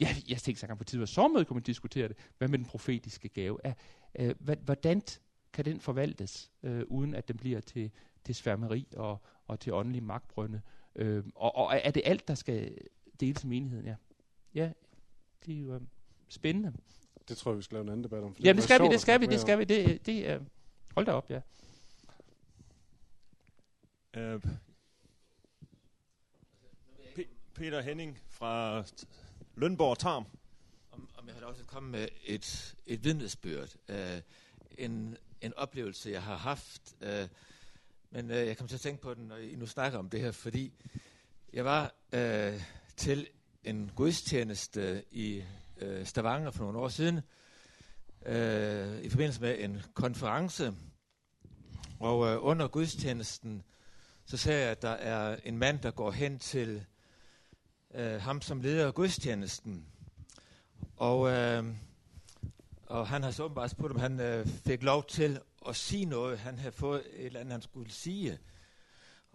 ja, 0.00 0.16
jeg 0.28 0.38
tænkte 0.38 0.60
sig 0.60 0.78
på 0.78 0.84
tidligere 0.84 1.06
sommermøde 1.06 1.44
kunne 1.44 1.54
man 1.54 1.62
diskutere 1.62 2.08
det. 2.08 2.16
Hvad 2.38 2.48
med 2.48 2.58
den 2.58 2.66
profetiske 2.66 3.28
gave? 3.28 3.58
Er, 3.64 3.72
øh, 4.18 4.34
hvordan 4.64 5.02
kan 5.52 5.64
den 5.64 5.80
forvaltes, 5.80 6.50
øh, 6.62 6.82
uden 6.86 7.14
at 7.14 7.28
den 7.28 7.36
bliver 7.36 7.60
til, 7.60 7.90
til 8.24 8.34
sværmeri 8.34 8.86
og, 8.96 9.18
og 9.46 9.60
til 9.60 9.72
åndelig 9.72 10.02
magtbrønde? 10.02 10.60
Øh, 10.96 11.24
og, 11.34 11.56
og 11.56 11.80
er 11.84 11.90
det 11.90 12.02
alt, 12.04 12.28
der 12.28 12.34
skal 12.34 12.78
deles 13.20 13.44
i 13.44 13.46
menigheden? 13.46 13.86
Ja, 13.86 13.96
ja 14.54 14.72
det 15.46 15.54
er 15.54 15.60
jo 15.60 15.74
øh, 15.74 15.80
spændende. 16.28 16.72
Det 17.28 17.36
tror 17.36 17.50
jeg, 17.50 17.58
vi 17.58 17.62
skal 17.62 17.74
lave 17.74 17.82
en 17.82 17.88
anden 17.88 18.04
debat 18.04 18.22
om. 18.22 18.36
Ja, 18.44 18.52
det 18.52 18.62
skal 18.62 18.82
vi, 18.82 18.88
det 18.88 19.00
skal 19.00 19.20
vi, 19.20 19.26
det 19.26 19.40
skal 19.40 19.58
vi. 19.58 19.64
Det, 19.64 20.06
det, 20.06 20.28
er, 20.28 20.40
Hold 20.94 21.06
da 21.06 21.12
op, 21.12 21.30
ja. 21.30 21.40
Uh, 24.16 24.42
Peter 27.54 27.80
Henning 27.80 28.18
fra 28.28 28.84
Lønborg 29.56 29.98
Tarm. 29.98 30.26
Om, 30.92 31.08
om 31.18 31.28
jeg 31.28 31.36
har 31.36 31.46
også 31.46 31.64
kommet 31.64 31.90
med 31.92 32.08
et, 32.24 32.76
et 32.86 33.04
vidnesbyrd. 33.04 33.68
Uh, 33.88 33.96
en, 34.78 35.16
en 35.40 35.54
oplevelse, 35.54 36.10
jeg 36.10 36.22
har 36.22 36.36
haft. 36.36 36.94
Uh, 37.00 37.28
men 38.10 38.30
uh, 38.30 38.36
jeg 38.36 38.56
kom 38.56 38.68
til 38.68 38.74
at 38.74 38.80
tænke 38.80 39.02
på 39.02 39.14
den, 39.14 39.24
når 39.24 39.36
I 39.36 39.54
nu 39.54 39.66
snakker 39.66 39.98
om 39.98 40.10
det 40.10 40.20
her, 40.20 40.32
fordi 40.32 40.72
jeg 41.52 41.64
var 41.64 41.94
uh, 42.16 42.62
til 42.96 43.28
en 43.64 43.90
gudstjeneste 43.96 45.04
i 45.10 45.44
uh, 45.82 46.06
Stavanger 46.06 46.50
for 46.50 46.64
nogle 46.64 46.78
år 46.78 46.88
siden, 46.88 47.20
øh, 48.26 49.00
i 49.00 49.08
forbindelse 49.08 49.40
med 49.40 49.56
en 49.58 49.82
konference. 49.94 50.74
Og 52.00 52.26
øh, 52.26 52.44
under 52.44 52.68
gudstjenesten, 52.68 53.62
så 54.26 54.36
ser 54.36 54.54
jeg, 54.54 54.70
at 54.70 54.82
der 54.82 54.88
er 54.90 55.36
en 55.44 55.58
mand, 55.58 55.78
der 55.78 55.90
går 55.90 56.10
hen 56.10 56.38
til 56.38 56.84
øh, 57.94 58.20
ham, 58.20 58.42
som 58.42 58.60
leder 58.60 58.92
gudstjenesten. 58.92 59.86
Og, 60.96 61.30
øh, 61.30 61.64
og 62.86 63.08
han 63.08 63.22
har 63.22 63.30
så 63.30 63.42
åbenbart 63.42 63.70
spurgt, 63.70 63.92
om 63.94 64.00
han 64.00 64.20
øh, 64.20 64.46
fik 64.46 64.82
lov 64.82 65.04
til 65.04 65.40
at 65.68 65.76
sige 65.76 66.04
noget. 66.04 66.38
Han 66.38 66.58
havde 66.58 66.72
fået 66.72 67.02
et 67.12 67.26
eller 67.26 67.40
andet, 67.40 67.52
han 67.52 67.62
skulle 67.62 67.92
sige. 67.92 68.38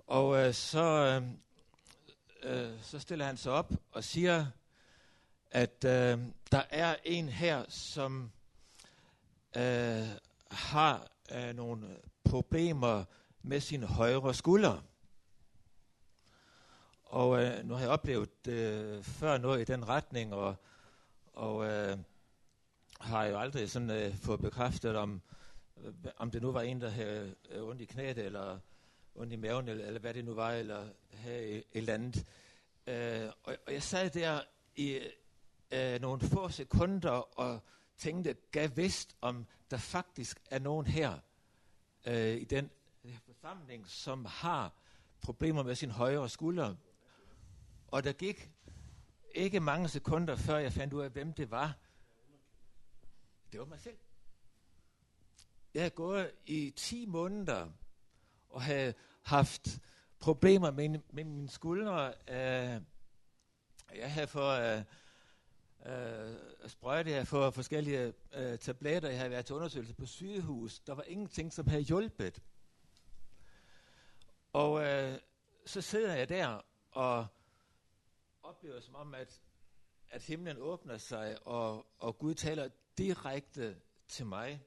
Og 0.07 0.37
øh, 0.37 0.53
så, 0.53 0.83
øh, 0.83 1.23
øh, 2.43 2.73
så 2.81 2.99
stiller 2.99 3.25
han 3.25 3.37
sig 3.37 3.51
op 3.51 3.73
og 3.91 4.03
siger, 4.03 4.45
at 5.51 5.85
øh, 5.85 6.19
der 6.51 6.63
er 6.69 6.95
en 7.03 7.29
her, 7.29 7.65
som 7.69 8.31
øh, 9.55 10.07
har 10.51 11.07
øh, 11.31 11.55
nogle 11.55 11.97
problemer 12.23 13.03
med 13.41 13.59
sin 13.59 13.83
højre 13.83 14.33
skulder. 14.33 14.81
Og 17.03 17.43
øh, 17.43 17.65
nu 17.65 17.73
har 17.73 17.81
jeg 17.81 17.89
oplevet 17.89 18.47
øh, 18.47 19.03
før 19.03 19.37
noget 19.37 19.61
i 19.61 19.73
den 19.73 19.87
retning, 19.87 20.33
og, 20.33 20.55
og 21.33 21.65
øh, 21.65 21.97
har 22.99 23.25
jo 23.25 23.39
aldrig 23.39 23.69
sådan 23.69 23.89
øh, 23.89 24.17
fået 24.17 24.39
bekræftet, 24.39 24.95
om, 24.95 25.21
øh, 25.83 25.93
om 26.17 26.31
det 26.31 26.41
nu 26.41 26.51
var 26.51 26.61
en, 26.61 26.81
der 26.81 26.89
havde 26.89 27.35
øh, 27.49 27.63
ondt 27.63 27.81
i 27.81 27.85
knæet, 27.85 28.17
eller 28.17 28.59
ondt 29.15 29.33
i 29.33 29.35
maven, 29.35 29.67
eller, 29.67 29.85
eller 29.85 29.99
hvad 29.99 30.13
det 30.13 30.25
nu 30.25 30.33
var, 30.33 30.51
eller 30.51 30.87
havde 31.13 31.47
et 31.47 31.63
eller 31.73 31.93
andet. 31.93 32.25
Øh, 32.87 33.29
og, 33.43 33.55
og 33.67 33.73
jeg 33.73 33.83
sad 33.83 34.09
der 34.09 34.41
i 34.75 34.99
øh, 35.71 36.01
nogle 36.01 36.21
få 36.21 36.49
sekunder 36.49 37.39
og 37.39 37.59
tænkte, 37.97 38.35
gav 38.51 38.69
vist, 38.75 39.15
om 39.21 39.45
der 39.71 39.77
faktisk 39.77 40.41
er 40.49 40.59
nogen 40.59 40.87
her 40.87 41.19
øh, 42.05 42.35
i 42.35 42.43
den 42.43 42.69
forsamling, 43.25 43.89
som 43.89 44.25
har 44.25 44.73
problemer 45.21 45.63
med 45.63 45.75
sin 45.75 45.91
højre 45.91 46.29
skulder. 46.29 46.75
Og 47.87 48.03
der 48.03 48.13
gik 48.13 48.51
ikke 49.31 49.59
mange 49.59 49.89
sekunder, 49.89 50.35
før 50.35 50.57
jeg 50.57 50.73
fandt 50.73 50.93
ud 50.93 51.01
af, 51.01 51.09
hvem 51.09 51.33
det 51.33 51.51
var. 51.51 51.77
Det 53.51 53.59
var 53.59 53.65
mig 53.65 53.79
selv. 53.79 53.97
Jeg 55.73 55.81
havde 55.81 55.95
gået 55.95 56.31
i 56.45 56.73
10 56.75 57.05
måneder 57.05 57.69
og 58.49 58.61
havde 58.61 58.93
haft 59.21 59.79
problemer 60.19 60.71
med, 60.71 60.89
med 60.89 61.23
mine 61.23 61.49
skuldre. 61.49 62.13
Øh, 62.27 62.81
jeg 63.95 64.13
havde 64.13 64.27
for... 64.27 64.49
øh, 64.49 64.83
øh, 65.85 66.35
sprøjte, 66.67 67.11
jeg 67.11 67.27
får 67.27 67.49
forskellige 67.49 68.13
øh, 68.33 68.59
tabletter, 68.59 69.09
jeg 69.09 69.17
havde 69.17 69.31
været 69.31 69.45
til 69.45 69.55
undersøgelse 69.55 69.93
på 69.93 70.05
sygehus. 70.05 70.79
Der 70.79 70.93
var 70.93 71.03
ingenting, 71.03 71.53
som 71.53 71.67
havde 71.67 71.81
hjulpet. 71.81 72.41
Og 74.53 74.83
øh, 74.83 75.19
så 75.65 75.81
sidder 75.81 76.15
jeg 76.15 76.29
der 76.29 76.61
og 76.91 77.27
oplever 78.43 78.79
som 78.79 78.95
om, 78.95 79.13
at, 79.13 79.41
at 80.09 80.23
himlen 80.23 80.57
åbner 80.57 80.97
sig, 80.97 81.47
og, 81.47 81.85
og 81.99 82.17
Gud 82.17 82.33
taler 82.33 82.69
direkte 82.97 83.77
til 84.07 84.25
mig 84.25 84.63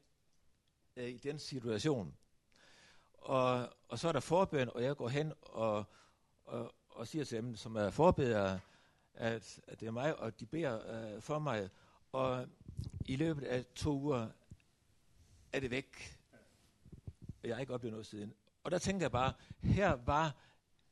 øh, 0.97 1.09
i 1.09 1.19
den 1.19 1.39
situation. 1.39 2.16
Og, 3.12 3.73
og 3.89 3.99
så 3.99 4.09
er 4.09 4.12
der 4.12 4.21
forbøn, 4.21 4.71
og 4.75 4.83
jeg 4.83 4.97
går 4.97 5.09
hen 5.09 5.33
og, 5.43 5.85
og, 6.45 6.75
og 6.89 7.07
siger 7.07 7.25
til 7.25 7.39
dem, 7.43 7.57
som 7.57 7.77
er 7.77 7.91
forbedere, 7.91 8.61
at, 9.19 9.61
at 9.66 9.81
det 9.81 9.87
er 9.87 9.91
mig, 9.91 10.19
og 10.19 10.41
de 10.41 10.47
beder 10.47 11.14
øh, 11.14 11.23
for 11.23 11.39
mig, 11.39 11.71
og 12.12 12.47
i 13.05 13.16
løbet 13.16 13.45
af 13.45 13.64
to 13.75 13.93
uger 13.93 14.29
er 15.53 15.61
det 15.61 15.71
væk. 15.71 16.19
Jeg 17.43 17.57
har 17.57 17.61
ikke 17.61 17.75
oplevet 17.75 17.93
noget 17.93 18.07
siden. 18.07 18.35
Og 18.64 18.71
der 18.71 18.79
tænker 18.79 19.05
jeg 19.05 19.12
bare, 19.12 19.33
her 19.62 19.93
var 19.93 20.37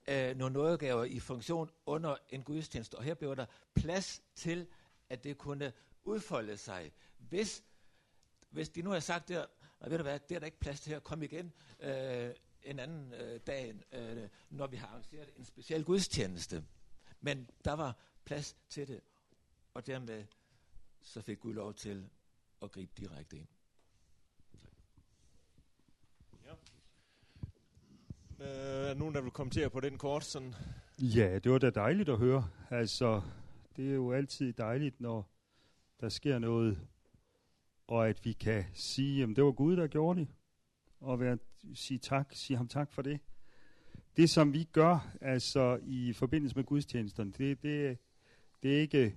øh, 0.09 0.37
nogle 0.37 0.53
nådegaver 0.53 1.05
i 1.05 1.21
funktion 1.21 1.71
under 1.87 2.17
en 2.31 2.43
gudstjeneste, 2.43 2.95
og 2.95 3.05
her 3.05 3.15
blev 3.15 3.37
der 3.37 3.47
plads 3.75 4.23
til, 4.35 4.67
at 5.09 5.25
det 5.25 5.39
kunne 5.39 5.73
udfolde 6.05 6.57
sig. 6.57 6.93
Hvis, 7.19 7.65
hvis 8.51 8.69
de 8.69 8.83
nu 8.83 8.91
har 8.91 9.01
sagt 9.01 9.29
der, 9.29 9.47
og 9.81 9.91
ved 9.91 9.99
du 9.99 10.03
hvad, 10.03 10.19
det 10.29 10.35
er 10.35 10.39
der 10.39 10.47
ikke 10.47 10.61
plads 10.61 10.81
til 10.81 10.93
her, 10.93 11.01
kom 11.01 11.23
igen 11.23 11.53
øh, 11.81 12.31
en 12.63 12.79
anden 12.79 13.13
øh, 13.13 13.41
dag, 13.47 13.75
øh, 13.93 14.29
når 14.51 14.67
vi 14.67 14.77
har 14.77 14.87
arrangeret 14.87 15.31
en 15.37 15.45
speciel 15.45 15.85
gudstjeneste. 15.85 16.65
Men 17.21 17.51
der 17.65 17.73
var 17.73 17.97
plads 18.27 18.57
til 18.69 18.89
det, 18.89 19.01
og 19.75 19.87
dermed 19.87 20.25
så 21.03 21.21
fik 21.21 21.41
Gud 21.41 21.55
lov 21.55 21.75
til 21.75 22.09
at 22.63 22.73
gribe 22.73 22.93
direkte 22.97 23.37
ind. 23.37 23.47
Ja. 26.45 26.53
Øh, 28.41 28.85
er 28.85 28.89
der 28.89 28.95
nogen, 28.95 29.15
der 29.15 29.21
vil 29.21 29.31
kommentere 29.31 29.71
på 29.71 29.81
den 29.81 29.99
kort? 29.99 30.25
Sådan? 30.25 30.55
Ja, 30.99 31.39
det 31.39 31.53
var 31.53 31.59
da 31.59 31.71
dejligt 31.71 32.09
at 32.09 32.19
høre. 32.19 32.49
Altså, 32.71 33.23
det 33.77 33.91
er 33.91 33.95
jo 33.95 34.13
altid 34.13 34.53
dejligt, 34.53 35.01
når 35.01 35.31
der 36.01 36.09
sker 36.09 36.39
noget, 36.39 36.89
og 37.87 38.09
at 38.09 38.25
vi 38.25 38.33
kan 38.33 38.65
sige, 38.75 39.23
at 39.23 39.29
det 39.29 39.45
var 39.45 39.53
Gud, 39.53 39.77
der 39.77 39.87
gjorde 39.87 40.21
det, 40.21 40.29
og 41.01 41.21
være, 41.21 41.39
sige 41.75 41.99
tak, 41.99 42.29
sige 42.33 42.57
ham 42.57 42.69
tak 42.69 42.93
for 42.93 43.03
det. 43.03 43.21
Det, 44.17 44.31
som 44.31 44.53
vi 44.53 44.65
gør, 44.65 45.17
altså 45.21 45.81
i 45.83 46.13
forbindelse 46.13 46.57
med 46.57 46.65
gudstjenesterne, 46.65 47.33
det, 47.33 47.63
det, 47.63 47.99
det 48.63 48.77
er 48.77 48.81
ikke, 48.81 49.17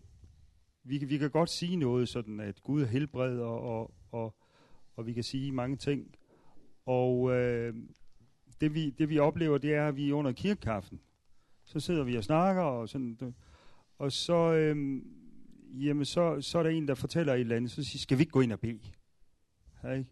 vi, 0.83 0.97
vi 0.97 1.17
kan 1.17 1.31
godt 1.31 1.49
sige 1.49 1.75
noget 1.75 2.09
sådan, 2.09 2.39
at 2.39 2.63
Gud 2.63 2.81
er 2.81 2.85
helbred, 2.85 3.39
og, 3.39 3.61
og, 3.61 3.93
og, 4.11 4.35
og 4.95 5.05
vi 5.05 5.13
kan 5.13 5.23
sige 5.23 5.51
mange 5.51 5.77
ting. 5.77 6.15
Og 6.85 7.31
øh, 7.31 7.73
det, 8.61 8.73
vi, 8.73 8.89
det 8.89 9.09
vi 9.09 9.19
oplever, 9.19 9.57
det 9.57 9.73
er, 9.73 9.87
at 9.87 9.95
vi 9.95 10.09
er 10.09 10.13
under 10.13 10.31
kirkekaffen. 10.31 10.99
Så 11.63 11.79
sidder 11.79 12.03
vi 12.03 12.17
og 12.17 12.23
snakker, 12.23 12.61
og 12.61 12.89
sådan, 12.89 13.35
og 13.97 14.11
så, 14.11 14.53
øh, 14.53 15.01
jamen 15.73 16.05
så, 16.05 16.41
så 16.41 16.59
er 16.59 16.63
der 16.63 16.69
en, 16.69 16.87
der 16.87 16.95
fortæller 16.95 17.33
et 17.33 17.39
eller 17.39 17.55
andet, 17.55 17.71
så 17.71 17.83
siger, 17.83 17.99
skal 17.99 18.17
vi 18.17 18.21
ikke 18.21 18.31
gå 18.31 18.41
ind 18.41 18.51
og 18.51 18.59
bede? 18.59 18.79
Hey. 19.81 20.03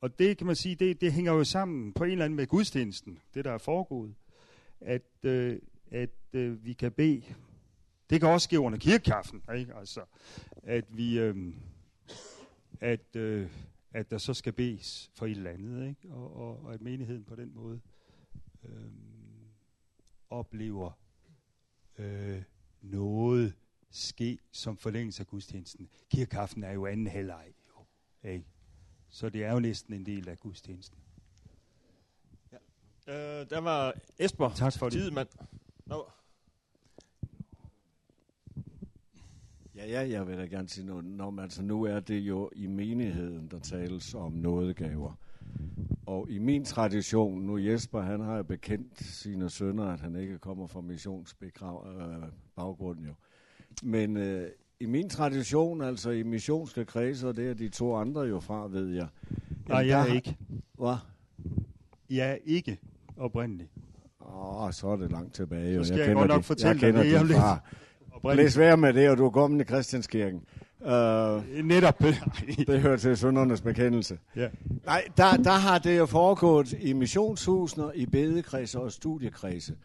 Og 0.00 0.18
det 0.18 0.38
kan 0.38 0.46
man 0.46 0.56
sige, 0.56 0.74
det, 0.74 1.00
det 1.00 1.12
hænger 1.12 1.32
jo 1.32 1.44
sammen 1.44 1.92
på 1.92 2.04
en 2.04 2.10
eller 2.10 2.24
anden 2.24 2.36
med 2.36 2.46
gudstjenesten, 2.46 3.18
det 3.34 3.44
der 3.44 3.52
er 3.52 3.58
foregået, 3.58 4.14
at, 4.80 5.02
øh, 5.22 5.58
at 5.90 6.10
øh, 6.32 6.64
vi 6.64 6.72
kan 6.72 6.92
bede. 6.92 7.22
Det 8.10 8.20
kan 8.20 8.28
også 8.28 8.44
ske 8.44 8.60
under 8.60 8.78
kirkekaffen, 8.78 9.42
ikke? 9.56 9.74
Altså, 9.74 10.04
at 10.62 10.84
vi, 10.96 11.18
øh, 11.18 11.54
at, 12.80 13.16
øh, 13.16 13.50
at 13.92 14.10
der 14.10 14.18
så 14.18 14.34
skal 14.34 14.52
bedes 14.52 15.10
for 15.14 15.26
et 15.26 15.30
eller 15.30 15.50
andet, 15.50 15.88
ikke? 15.88 16.14
Og, 16.14 16.36
og, 16.36 16.64
og 16.64 16.74
at 16.74 16.80
menigheden 16.80 17.24
på 17.24 17.34
den 17.36 17.54
måde 17.54 17.80
øh, 18.64 18.90
oplever 20.30 20.90
øh, 21.98 22.42
noget 22.82 23.54
ske 23.90 24.38
som 24.52 24.76
forlængelse 24.76 25.20
af 25.20 25.26
gudstjenesten. 25.26 25.88
Kirkekaffen 26.10 26.64
er 26.64 26.72
jo 26.72 26.86
anden 26.86 27.06
halvleg. 27.06 27.52
Ikke? 28.24 28.44
Så 29.08 29.28
det 29.28 29.44
er 29.44 29.52
jo 29.52 29.60
næsten 29.60 29.94
en 29.94 30.06
del 30.06 30.28
af 30.28 30.38
gudstjenesten. 30.38 30.98
Øh, 33.08 33.14
der 33.50 33.58
var 33.58 33.94
Esber 34.18 34.50
Tak 34.54 34.72
for 34.78 34.88
det. 34.88 34.92
Tidemand. 34.92 35.28
Ja, 39.76 39.86
ja, 39.86 40.08
jeg 40.10 40.26
vil 40.26 40.38
da 40.38 40.44
gerne 40.44 40.68
sige 40.68 40.86
noget. 40.86 41.04
Nå, 41.04 41.30
men 41.30 41.42
altså, 41.42 41.62
nu 41.62 41.82
er 41.82 42.00
det 42.00 42.18
jo 42.18 42.50
i 42.56 42.66
menigheden, 42.66 43.48
der 43.50 43.58
tales 43.58 44.14
om 44.14 44.32
nådegaver. 44.32 45.18
Og 46.06 46.30
i 46.30 46.38
min 46.38 46.64
tradition, 46.64 47.42
nu 47.42 47.58
Jesper, 47.58 48.00
han 48.00 48.20
har 48.20 48.36
jo 48.36 48.42
bekendt 48.42 49.04
sine 49.04 49.50
sønner, 49.50 49.84
at 49.84 50.00
han 50.00 50.16
ikke 50.16 50.38
kommer 50.38 50.66
fra 50.66 50.80
missionsbaggrund 50.80 53.00
jo. 53.06 53.12
Men 53.82 54.16
øh, 54.16 54.48
i 54.80 54.86
min 54.86 55.08
tradition, 55.08 55.82
altså 55.82 56.10
i 56.10 56.22
missionske 56.22 56.84
kredse, 56.84 57.28
og 57.28 57.36
det 57.36 57.50
er 57.50 57.54
de 57.54 57.68
to 57.68 57.94
andre 57.96 58.20
jo 58.20 58.40
fra, 58.40 58.66
ved 58.68 58.88
jeg. 58.88 59.08
Nej, 59.68 59.86
jeg 59.86 60.08
er 60.08 60.14
ikke. 60.14 60.36
Hvad? 60.78 60.96
Jeg 62.10 62.30
er 62.30 62.36
ikke 62.44 62.78
oprindelig. 63.16 63.68
Åh, 64.20 64.72
så 64.72 64.88
er 64.88 64.96
det 64.96 65.10
langt 65.12 65.34
tilbage. 65.34 65.74
jo. 65.74 65.84
Så 65.84 65.88
skal 65.88 65.98
jeg 65.98 66.06
kender 66.06 66.20
godt 66.22 66.28
nok 66.28 66.36
din- 66.38 66.42
fortælle 66.44 66.68
jeg 66.68 66.80
dig 66.80 66.88
kender 66.88 67.02
det 67.02 67.10
din 67.10 67.20
om 67.20 67.26
lidt. 67.26 67.38
Far. 68.22 68.28
oprindelig. 68.28 68.44
Læs 68.44 68.58
være 68.58 68.76
med 68.76 68.92
det, 68.92 69.10
og 69.10 69.16
du 69.18 69.26
er 69.26 69.30
kommet 69.30 69.60
i 69.60 69.64
Christianskirken. 69.64 70.42
Uh, 70.80 71.64
Netop. 71.64 71.98
det 72.68 72.80
hører 72.80 72.96
til 72.96 73.16
søndernes 73.16 73.60
bekendelse. 73.60 74.18
ja. 74.36 74.48
Nej, 74.84 75.04
der, 75.16 75.36
der 75.36 75.50
har 75.50 75.78
det 75.78 75.98
jo 75.98 76.06
foregået 76.06 76.72
i 76.80 76.92
missionshusene, 76.92 77.90
i 77.94 78.06
bedekredse 78.06 78.80
og 78.80 78.92
studiekredse. 78.92 79.76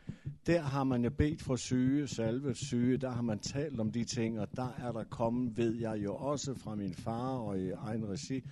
Der 0.47 0.61
har 0.61 0.83
man 0.83 1.03
jo 1.03 1.09
bedt 1.09 1.41
for 1.41 1.55
syge, 1.55 2.07
salvet 2.07 2.57
syge, 2.57 2.97
der 2.97 3.11
har 3.11 3.21
man 3.21 3.39
talt 3.39 3.79
om 3.79 3.91
de 3.91 4.03
ting, 4.03 4.39
og 4.39 4.47
der 4.55 4.75
er 4.83 4.91
der 4.91 5.03
kommet, 5.03 5.57
ved 5.57 5.75
jeg 5.75 6.03
jo 6.03 6.15
også 6.15 6.55
fra 6.55 6.75
min 6.75 6.93
far 6.93 7.29
og 7.29 7.59
i 7.59 7.71
egen 7.71 8.09
regi, 8.09 8.43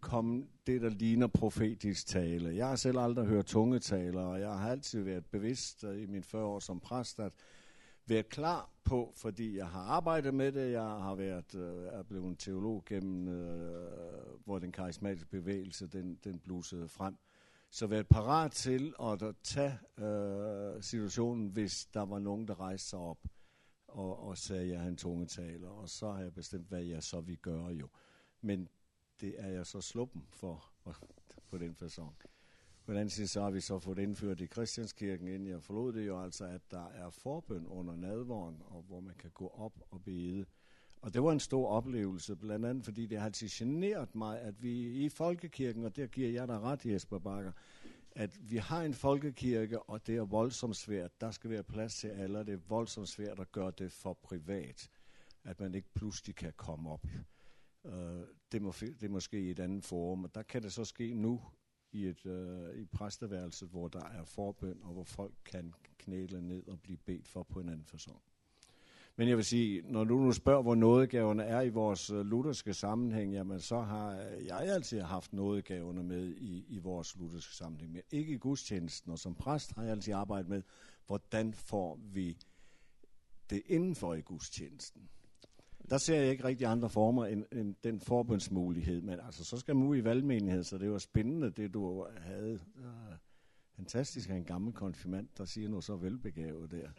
kom 0.00 0.44
det, 0.66 0.80
der 0.80 0.88
ligner 0.88 1.26
profetisk 1.26 2.06
tale. 2.06 2.56
Jeg 2.56 2.68
har 2.68 2.76
selv 2.76 2.98
aldrig 2.98 3.26
hørt 3.26 3.46
tungetaler, 3.46 4.22
og 4.22 4.40
jeg 4.40 4.50
har 4.50 4.70
altid 4.70 5.02
været 5.02 5.24
bevidst 5.26 5.82
i 5.82 6.06
mine 6.06 6.22
40 6.22 6.44
år 6.44 6.58
som 6.58 6.80
præst, 6.80 7.20
at 7.20 7.32
være 8.06 8.22
klar 8.22 8.70
på, 8.90 9.12
fordi 9.16 9.56
jeg 9.56 9.68
har 9.68 9.80
arbejdet 9.80 10.34
med 10.34 10.52
det, 10.52 10.72
jeg 10.72 10.82
har 10.82 11.14
været 11.14 11.54
øh, 11.54 11.86
er 11.86 12.02
blevet 12.02 12.26
en 12.26 12.36
teolog 12.36 12.84
gennem, 12.84 13.28
øh, 13.28 14.44
hvor 14.44 14.58
den 14.58 14.72
karismatiske 14.72 15.28
bevægelse, 15.28 15.86
den, 15.86 16.18
den 16.24 16.38
blusede 16.38 16.88
frem. 16.88 17.18
Så 17.70 17.86
været 17.86 18.08
parat 18.08 18.52
til 18.52 18.94
at, 19.02 19.36
tage 19.42 19.78
øh, 19.98 20.82
situationen, 20.82 21.48
hvis 21.48 21.86
der 21.94 22.04
var 22.04 22.18
nogen, 22.18 22.48
der 22.48 22.60
rejste 22.60 22.88
sig 22.88 22.98
op 22.98 23.18
og, 23.88 24.26
og 24.26 24.38
sagde, 24.38 24.62
at 24.62 24.68
jeg 24.68 24.80
har 24.80 24.88
en 24.88 24.96
tungetaler, 24.96 25.68
og 25.68 25.88
så 25.88 26.12
har 26.12 26.22
jeg 26.22 26.34
bestemt, 26.34 26.68
hvad 26.68 26.82
jeg 26.82 27.02
så 27.02 27.20
vil 27.20 27.38
gøre 27.38 27.68
jo. 27.68 27.88
Men 28.40 28.68
det 29.20 29.34
er 29.38 29.48
jeg 29.48 29.66
så 29.66 29.80
sluppen 29.80 30.26
for 30.30 30.64
på 31.50 31.58
den 31.58 31.74
fasong. 31.74 32.16
På 32.90 32.94
den 32.94 33.00
anden 33.00 33.10
side, 33.10 33.28
så 33.28 33.42
har 33.42 33.50
vi 33.50 33.60
så 33.60 33.78
fået 33.78 33.98
indført 33.98 34.40
i 34.40 34.46
Christianskirken, 34.46 35.28
inden 35.28 35.48
jeg 35.48 35.62
forlod 35.62 35.92
det 35.92 36.06
jo, 36.06 36.22
altså 36.22 36.44
at 36.44 36.60
der 36.70 36.86
er 36.86 37.10
forbøn 37.10 37.66
under 37.66 37.96
nadvåren, 37.96 38.62
og 38.64 38.82
hvor 38.82 39.00
man 39.00 39.14
kan 39.14 39.30
gå 39.30 39.48
op 39.48 39.72
og 39.90 40.02
bede. 40.02 40.44
Og 41.02 41.14
det 41.14 41.22
var 41.22 41.32
en 41.32 41.40
stor 41.40 41.68
oplevelse, 41.68 42.36
blandt 42.36 42.66
andet 42.66 42.84
fordi 42.84 43.06
det 43.06 43.18
har 43.18 43.24
altid 43.24 43.48
generet 43.50 44.14
mig, 44.14 44.40
at 44.40 44.62
vi 44.62 45.04
i 45.04 45.08
folkekirken, 45.08 45.84
og 45.84 45.96
der 45.96 46.06
giver 46.06 46.30
jeg 46.30 46.48
dig 46.48 46.60
ret, 46.60 46.86
Jesper 46.86 47.18
Bakker, 47.18 47.52
at 48.12 48.50
vi 48.50 48.56
har 48.56 48.82
en 48.82 48.94
folkekirke, 48.94 49.82
og 49.82 50.06
det 50.06 50.16
er 50.16 50.24
voldsomt 50.24 50.76
svært. 50.76 51.20
Der 51.20 51.30
skal 51.30 51.50
være 51.50 51.62
plads 51.62 51.94
til 51.94 52.08
alle, 52.08 52.38
og 52.38 52.46
det 52.46 52.54
er 52.54 52.60
voldsomt 52.68 53.08
svært 53.08 53.40
at 53.40 53.52
gøre 53.52 53.72
det 53.78 53.92
for 53.92 54.12
privat. 54.12 54.90
At 55.44 55.60
man 55.60 55.74
ikke 55.74 55.88
pludselig 55.94 56.36
kan 56.36 56.52
komme 56.56 56.90
op. 56.90 57.06
Uh, 57.84 57.92
det, 58.52 58.62
må, 58.62 58.72
det 58.80 59.10
må 59.10 59.14
måske 59.14 59.40
i 59.40 59.50
et 59.50 59.60
andet 59.60 59.84
forum, 59.84 60.24
og 60.24 60.34
der 60.34 60.42
kan 60.42 60.62
det 60.62 60.72
så 60.72 60.84
ske 60.84 61.14
nu 61.14 61.40
i 61.92 62.06
et 62.06 62.26
øh, 62.26 62.82
i 62.82 62.84
præsteværelset, 62.84 63.68
hvor 63.68 63.88
der 63.88 64.04
er 64.04 64.24
forbøn, 64.24 64.78
og 64.82 64.92
hvor 64.92 65.04
folk 65.04 65.34
kan 65.44 65.74
knæle 65.98 66.42
ned 66.42 66.68
og 66.68 66.80
blive 66.80 66.98
bedt 66.98 67.28
for 67.28 67.42
på 67.42 67.60
en 67.60 67.68
anden 67.68 67.84
fasong. 67.84 68.22
Men 69.16 69.28
jeg 69.28 69.36
vil 69.36 69.44
sige, 69.44 69.82
når 69.84 70.04
du 70.04 70.18
nu 70.18 70.32
spørger, 70.32 70.62
hvor 70.62 70.74
nådegaverne 70.74 71.42
er 71.42 71.60
i 71.60 71.68
vores 71.68 72.10
øh, 72.10 72.26
lutherske 72.26 72.74
sammenhæng, 72.74 73.32
jamen 73.32 73.60
så 73.60 73.80
har 73.80 74.10
øh, 74.10 74.46
jeg 74.46 74.58
altid 74.60 75.00
haft 75.00 75.32
nådegaverne 75.32 76.02
med 76.02 76.28
i, 76.28 76.64
i 76.68 76.78
vores 76.78 77.16
lutherske 77.16 77.54
sammenhæng, 77.54 77.92
men 77.92 78.02
ikke 78.10 78.32
i 78.32 78.36
gudstjenesten. 78.36 79.12
Og 79.12 79.18
som 79.18 79.34
præst 79.34 79.74
har 79.74 79.82
jeg 79.82 79.90
altid 79.90 80.12
arbejdet 80.12 80.48
med, 80.48 80.62
hvordan 81.06 81.54
får 81.54 82.00
vi 82.02 82.38
det 83.50 83.62
indenfor 83.66 84.14
i 84.14 84.20
gudstjenesten. 84.20 85.08
Der 85.90 85.98
ser 85.98 86.16
jeg 86.16 86.30
ikke 86.30 86.44
rigtig 86.44 86.66
andre 86.66 86.90
former 86.90 87.26
end, 87.26 87.44
end 87.52 87.74
den 87.84 88.00
forbundsmulighed, 88.00 89.00
men 89.00 89.20
altså 89.20 89.44
så 89.44 89.56
skal 89.56 89.76
man 89.76 89.88
ud 89.88 89.96
i 89.96 90.04
valgmenighed, 90.04 90.64
så 90.64 90.78
det 90.78 90.90
var 90.90 90.98
spændende, 90.98 91.50
det 91.50 91.74
du 91.74 92.06
havde. 92.18 92.60
Uh, 92.76 93.14
fantastisk 93.76 94.30
at 94.30 94.36
en 94.36 94.44
gammel 94.44 94.72
konfirmand, 94.72 95.28
der 95.38 95.44
siger 95.44 95.68
noget 95.68 95.84
så 95.84 95.96
velbegavet 95.96 96.70
der. 96.70 96.90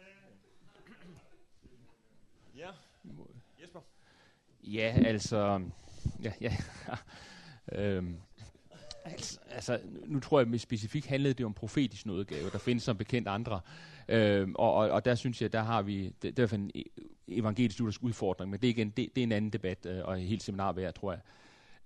ja. 2.56 2.70
Jesper. 3.62 3.80
Ja, 4.62 5.02
altså... 5.06 5.70
Ja, 6.22 6.32
ja. 6.40 6.56
øhm, 7.78 8.16
altså, 9.04 9.38
altså, 9.50 9.78
nu 10.06 10.20
tror 10.20 10.40
jeg, 10.40 10.54
at 10.54 10.60
specifikt 10.60 11.06
handlede 11.06 11.34
det 11.34 11.46
om 11.46 11.54
profetisk 11.54 12.06
nådegave. 12.06 12.50
Der 12.50 12.58
findes 12.58 12.82
som 12.82 12.96
bekendt 12.96 13.28
andre. 13.28 13.60
Øhm, 14.08 14.54
og, 14.54 14.74
og, 14.74 14.90
og 14.90 15.04
der 15.04 15.14
synes 15.14 15.42
jeg, 15.42 15.52
der 15.52 15.62
har 15.62 15.82
vi... 15.82 16.12
Det, 16.22 16.36
det 16.36 16.52
er 16.52 16.56
en 16.56 16.70
evangelisk 17.28 17.78
luthersk 17.78 18.02
udfordring, 18.02 18.50
men 18.50 18.60
det 18.60 18.66
er, 18.66 18.70
igen, 18.70 18.90
det, 18.90 18.96
det 19.14 19.18
er 19.18 19.22
en 19.22 19.32
anden 19.32 19.50
debat, 19.50 19.86
øh, 19.86 20.00
og 20.04 20.16
helt 20.16 20.42
seminar 20.42 20.72
værd, 20.72 20.94
tror 20.94 21.12
jeg. 21.12 21.20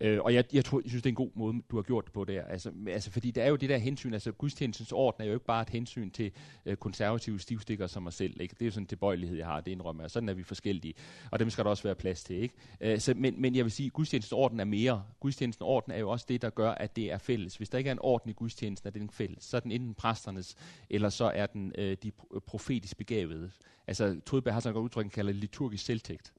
Øh, 0.01 0.21
og 0.21 0.35
jeg, 0.35 0.45
jeg, 0.53 0.65
tror, 0.65 0.81
jeg 0.81 0.91
synes, 0.91 1.03
det 1.03 1.09
er 1.09 1.13
en 1.13 1.15
god 1.15 1.31
måde, 1.35 1.63
du 1.71 1.77
har 1.77 1.83
gjort 1.83 2.05
det 2.05 2.13
på 2.13 2.25
der. 2.25 2.45
Altså, 2.45 2.73
altså, 2.89 3.11
fordi 3.11 3.31
der 3.31 3.43
er 3.43 3.49
jo 3.49 3.57
det 3.57 3.69
der 3.69 3.77
hensyn, 3.77 4.13
altså 4.13 4.33
gudstjenestens 4.33 4.93
orden 4.93 5.23
er 5.23 5.27
jo 5.27 5.35
ikke 5.35 5.47
bare 5.47 5.63
et 5.63 5.71
hensyn 5.71 6.11
til 6.11 6.33
øh, 6.67 6.77
konservative 6.77 7.41
stivstikker 7.41 7.87
som 7.87 8.03
mig 8.03 8.13
selv. 8.13 8.41
Ikke? 8.41 8.53
Det 8.55 8.63
er 8.63 8.67
jo 8.67 8.71
sådan 8.71 8.83
en 8.83 8.87
tilbøjelighed, 8.87 9.37
jeg 9.37 9.47
har, 9.47 9.61
det 9.61 9.73
indrømmer 9.73 10.03
jeg. 10.03 10.11
Sådan 10.11 10.29
er 10.29 10.35
vi 10.35 10.43
forskellige, 10.43 10.95
og 11.31 11.39
dem 11.39 11.51
skal 11.51 11.65
der 11.65 11.71
også 11.71 11.83
være 11.83 11.95
plads 11.95 12.25
til. 12.25 12.37
Ikke? 12.37 12.55
Øh, 12.81 13.01
så, 13.01 13.15
men, 13.17 13.41
men 13.41 13.55
jeg 13.55 13.65
vil 13.65 13.73
sige, 13.73 13.91
gudstjenestens 13.91 14.33
orden 14.33 14.61
er 14.61 14.65
mere. 14.65 15.05
Gudstjenestens 15.21 15.63
orden 15.63 15.93
er 15.93 15.99
jo 15.99 16.11
også 16.11 16.27
det, 16.29 16.43
der 16.43 16.51
gør, 16.51 16.71
at 16.71 16.97
det 16.97 17.13
er 17.13 17.19
fælles. 17.19 17.57
Hvis 17.57 17.69
der 17.69 17.79
ikke 17.79 17.89
er 17.89 17.93
en 17.93 18.03
orden 18.03 18.31
i 18.31 18.33
gudstjenesten, 18.33 18.89
er 18.89 18.91
det 18.91 19.03
en 19.03 19.11
fælles. 19.11 19.45
Så 19.45 19.57
er 19.57 19.61
den 19.61 19.73
enten 19.73 19.95
præsternes, 19.95 20.57
eller 20.91 21.09
så 21.09 21.25
er 21.25 21.47
den 21.47 21.73
øh, 21.79 21.97
de 22.03 22.13
profetisk 22.47 22.97
begavede. 22.97 23.51
Altså, 23.87 24.21
Trudberg 24.27 24.55
har 24.55 24.61
sådan 24.61 24.79
et 24.79 24.83
udtryk, 24.83 25.05
han 25.05 25.11
kalder 25.11 25.33
det 25.33 25.41
liturgisk 25.41 25.85
selvtægt. 25.85 26.33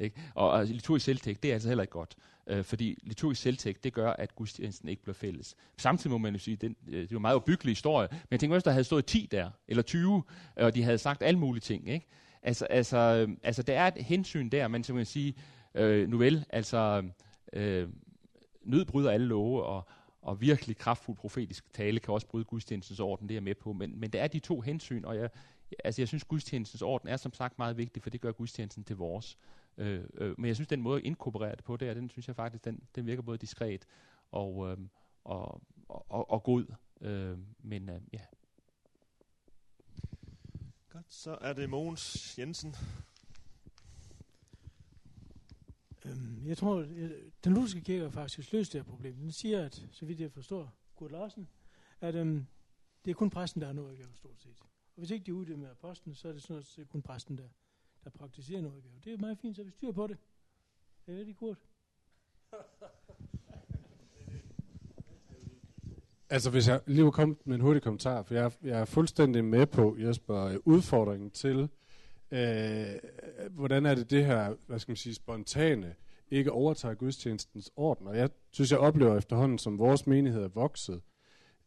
Ikke? 0.00 0.20
Og, 0.34 0.50
og 0.50 0.66
liturgisk 0.66 1.04
selvtægt, 1.04 1.42
det 1.42 1.48
er 1.48 1.54
altså 1.54 1.68
heller 1.68 1.82
ikke 1.82 1.92
godt. 1.92 2.16
Øh, 2.46 2.64
fordi 2.64 2.98
liturgisk 3.02 3.42
selvtægt, 3.42 3.84
det 3.84 3.92
gør, 3.92 4.10
at 4.10 4.34
gudstjenesten 4.34 4.88
ikke 4.88 5.02
bliver 5.02 5.14
fælles. 5.14 5.56
Samtidig 5.76 6.10
må 6.10 6.18
man 6.18 6.32
jo 6.32 6.38
sige, 6.38 6.56
den, 6.56 6.76
øh, 6.88 6.94
det 6.94 7.02
er 7.02 7.08
jo 7.12 7.18
en 7.18 7.22
meget 7.22 7.36
ubyggelig 7.36 7.70
historie, 7.70 8.08
men 8.10 8.28
jeg 8.30 8.40
tænker, 8.40 8.54
også, 8.56 8.64
der 8.64 8.70
havde 8.70 8.84
stået 8.84 9.06
10 9.06 9.28
der, 9.30 9.50
eller 9.68 9.82
20, 9.82 10.22
øh, 10.58 10.64
og 10.64 10.74
de 10.74 10.82
havde 10.82 10.98
sagt 10.98 11.22
alle 11.22 11.40
mulige 11.40 11.60
ting, 11.60 11.88
ikke? 11.88 12.06
Altså, 12.42 12.64
altså, 12.64 12.96
øh, 12.96 13.36
altså 13.42 13.62
der 13.62 13.80
er 13.80 13.86
et 13.86 14.04
hensyn 14.04 14.48
der, 14.48 14.68
man 14.68 14.84
så 14.84 14.94
kan 14.94 15.06
sige, 15.06 15.34
øh, 15.74 16.08
nu 16.08 16.18
vel, 16.18 16.44
altså, 16.50 17.02
øh, 17.52 17.88
nød 18.62 18.84
bryder 18.84 19.10
alle 19.10 19.26
love, 19.26 19.64
og, 19.64 19.88
og 20.22 20.40
virkelig 20.40 20.76
kraftfuld 20.76 21.16
profetisk 21.16 21.72
tale 21.72 22.00
kan 22.00 22.14
også 22.14 22.26
bryde 22.26 22.44
gudstjenestens 22.44 23.00
orden, 23.00 23.28
det 23.28 23.34
er 23.34 23.36
jeg 23.36 23.42
med 23.42 23.54
på. 23.54 23.72
Men, 23.72 24.00
men 24.00 24.10
der 24.10 24.22
er 24.22 24.28
de 24.28 24.38
to 24.38 24.60
hensyn, 24.60 25.04
og 25.04 25.16
jeg, 25.16 25.30
altså 25.84 26.02
jeg 26.02 26.08
synes, 26.08 26.24
gudstjenestens 26.24 26.82
orden 26.82 27.08
er 27.08 27.16
som 27.16 27.32
sagt 27.32 27.58
meget 27.58 27.76
vigtig, 27.76 28.02
for 28.02 28.10
det 28.10 28.20
gør 28.20 28.32
gudstjenesten 28.32 28.84
til 28.84 28.96
vores. 28.96 29.38
Øh, 29.76 30.04
øh, 30.14 30.34
men 30.40 30.48
jeg 30.48 30.56
synes, 30.56 30.68
den 30.68 30.82
måde 30.82 31.00
at 31.00 31.06
inkorporere 31.06 31.56
det 31.56 31.64
på, 31.64 31.76
der, 31.76 31.94
den 31.94 32.10
synes 32.10 32.28
jeg 32.28 32.36
faktisk, 32.36 32.64
den, 32.64 32.82
den 32.94 33.06
virker 33.06 33.22
både 33.22 33.38
diskret 33.38 33.86
og, 34.32 34.70
øh, 34.70 34.78
og, 35.24 35.62
og, 35.88 36.30
og 36.30 36.42
god. 36.42 36.64
Øh, 37.00 37.38
men 37.58 37.88
øh, 37.88 38.00
ja. 38.12 38.20
Godt, 40.88 41.12
så 41.12 41.38
er 41.40 41.52
det 41.52 41.70
Mogens 41.70 42.38
Jensen. 42.38 42.74
Øhm, 46.04 46.46
jeg 46.46 46.56
tror, 46.56 46.82
den 47.44 47.54
lutherske 47.54 47.80
kirke 47.80 48.02
har 48.02 48.10
faktisk 48.10 48.52
løst 48.52 48.72
det 48.72 48.80
her 48.80 48.90
problem. 48.90 49.14
Den 49.16 49.32
siger, 49.32 49.64
at, 49.64 49.86
så 49.90 50.06
vidt 50.06 50.20
jeg 50.20 50.32
forstår, 50.32 50.72
Kurt 50.96 51.10
Larsen, 51.10 51.48
at 52.00 52.14
øhm, 52.14 52.46
det 53.04 53.10
er 53.10 53.14
kun 53.14 53.30
præsten, 53.30 53.60
der 53.60 53.66
har 53.66 53.74
noget 53.74 53.92
at 53.92 53.98
gøre, 53.98 54.08
stort 54.14 54.40
set. 54.40 54.60
Og 54.60 54.68
hvis 54.94 55.10
ikke 55.10 55.24
de 55.24 55.30
er 55.30 55.34
ude 55.34 55.56
med 55.56 55.70
apostlen, 55.70 56.14
så 56.14 56.28
er 56.28 56.32
det 56.32 56.42
sådan 56.42 56.62
er 56.62 56.72
det 56.76 56.88
kun 56.88 57.02
præsten, 57.02 57.38
der, 57.38 57.48
der 58.04 58.10
praktiserer 58.10 58.60
noget 58.60 58.76
at. 58.76 59.04
Det 59.04 59.12
er 59.12 59.18
meget 59.18 59.38
fint, 59.38 59.56
så 59.56 59.62
vi 59.62 59.70
styrer 59.70 59.92
på 59.92 60.06
det. 60.06 60.18
Det 61.06 61.14
er 61.14 61.18
rigtig 61.18 61.36
godt. 61.36 61.58
Altså, 66.30 66.50
hvis 66.50 66.68
jeg 66.68 66.80
lige 66.86 67.02
vil 67.02 67.12
komme 67.12 67.36
med 67.44 67.54
en 67.54 67.60
hurtig 67.60 67.82
kommentar, 67.82 68.22
for 68.22 68.34
jeg, 68.34 68.52
jeg 68.62 68.80
er 68.80 68.84
fuldstændig 68.84 69.44
med 69.44 69.66
på, 69.66 69.96
Jesper, 69.98 70.44
øh, 70.44 70.56
udfordringen 70.64 71.30
til, 71.30 71.68
øh, 72.30 72.86
hvordan 73.50 73.86
er 73.86 73.94
det 73.94 74.10
det 74.10 74.26
her, 74.26 74.54
hvad 74.66 74.78
skal 74.78 74.90
man 74.90 74.96
sige, 74.96 75.14
spontane, 75.14 75.94
ikke 76.30 76.52
overtager 76.52 76.94
gudstjenestens 76.94 77.70
orden. 77.76 78.06
Og 78.06 78.16
jeg 78.16 78.30
synes, 78.50 78.70
jeg 78.70 78.78
oplever 78.78 79.16
efterhånden, 79.16 79.58
som 79.58 79.78
vores 79.78 80.06
menighed 80.06 80.42
er 80.42 80.48
vokset, 80.48 81.02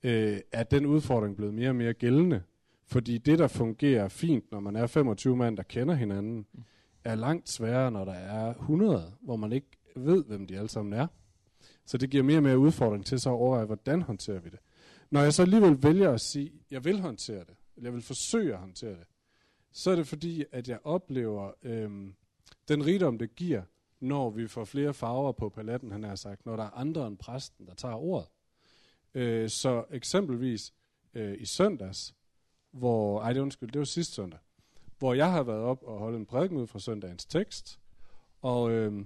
øh, 0.04 0.40
at 0.52 0.72
den 0.72 0.86
udfordring 0.86 1.32
er 1.32 1.36
blevet 1.36 1.54
mere 1.54 1.70
og 1.70 1.76
mere 1.76 1.94
gældende. 1.94 2.44
Fordi 2.86 3.18
det, 3.18 3.40
der 3.40 3.48
fungerer 3.48 4.08
fint, 4.08 4.52
når 4.52 4.60
man 4.60 4.76
er 4.76 4.88
25 4.88 5.36
mand, 5.36 5.58
der 5.58 5.64
kender 5.64 5.96
hinanden, 5.96 6.46
er 7.04 7.16
langt 7.16 7.50
sværere, 7.50 7.92
når 7.92 8.06
der 8.06 8.14
er 8.14 8.54
100, 8.54 9.14
hvor 9.22 9.36
man 9.36 9.52
ikke 9.52 9.68
ved, 9.96 10.24
hvem 10.24 10.48
de 10.48 10.58
alle 10.58 10.70
sammen 10.70 10.94
er. 10.94 11.08
Så 11.86 11.98
det 11.98 12.10
giver 12.10 12.24
mere 12.24 12.38
og 12.38 12.44
mere 12.44 12.60
udfordring 12.60 13.06
til 13.06 13.20
så 13.20 13.30
at 13.30 13.34
overveje, 13.34 13.66
hvordan 13.66 14.02
håndterer 14.02 14.40
vi 14.40 14.50
det. 14.50 14.60
Når 15.12 15.22
jeg 15.22 15.34
så 15.34 15.42
alligevel 15.42 15.84
vælger 15.84 16.12
at 16.12 16.22
sige, 16.22 16.46
at 16.46 16.72
jeg 16.72 16.86
vil 16.86 17.02
håndtere 17.02 17.40
det, 17.40 17.56
eller 17.76 17.90
jeg 17.90 17.94
vil 17.94 18.02
forsøge 18.02 18.54
at 18.54 18.60
håndtere 18.60 18.96
det, 18.96 19.08
så 19.72 19.92
er 19.92 19.96
det 19.96 20.08
fordi, 20.08 20.46
at 20.52 20.68
jeg 20.68 20.80
oplever 20.84 21.52
øhm, 21.64 22.16
den 22.68 22.86
rigdom, 22.86 23.18
det 23.18 23.36
giver, 23.36 23.62
når 24.00 24.30
vi 24.30 24.48
får 24.48 24.66
flere 24.66 24.94
farver 24.94 25.32
på 25.32 25.50
paletten, 25.50 25.92
han 25.92 26.04
har 26.04 26.16
sagt, 26.16 26.46
når 26.46 26.56
der 26.56 26.64
er 26.64 26.70
andre 26.70 27.08
end 27.08 27.18
præsten, 27.18 27.68
der 27.68 27.74
tager 27.74 27.96
ordet. 27.96 28.30
Øh, 29.14 29.50
så 29.50 29.86
eksempelvis 29.92 30.74
øh, 31.14 31.36
i 31.40 31.46
søndags, 31.46 32.16
hvor, 32.74 33.22
ej 33.22 33.34
det 33.34 33.40
undskyld, 33.40 33.72
det 33.72 33.80
var 33.80 33.86
sidste 33.86 34.14
søndag, 34.14 34.40
hvor 35.00 35.14
jeg 35.14 35.32
har 35.32 35.44
været 35.44 35.62
op 35.62 35.84
og 35.84 36.00
holdt 36.00 36.18
en 36.18 36.26
prædiken 36.26 36.58
ud 36.58 36.68
fra 36.68 36.80
søndagens 36.80 37.26
tekst, 37.26 37.80
og 38.42 38.72
øh, 38.72 39.06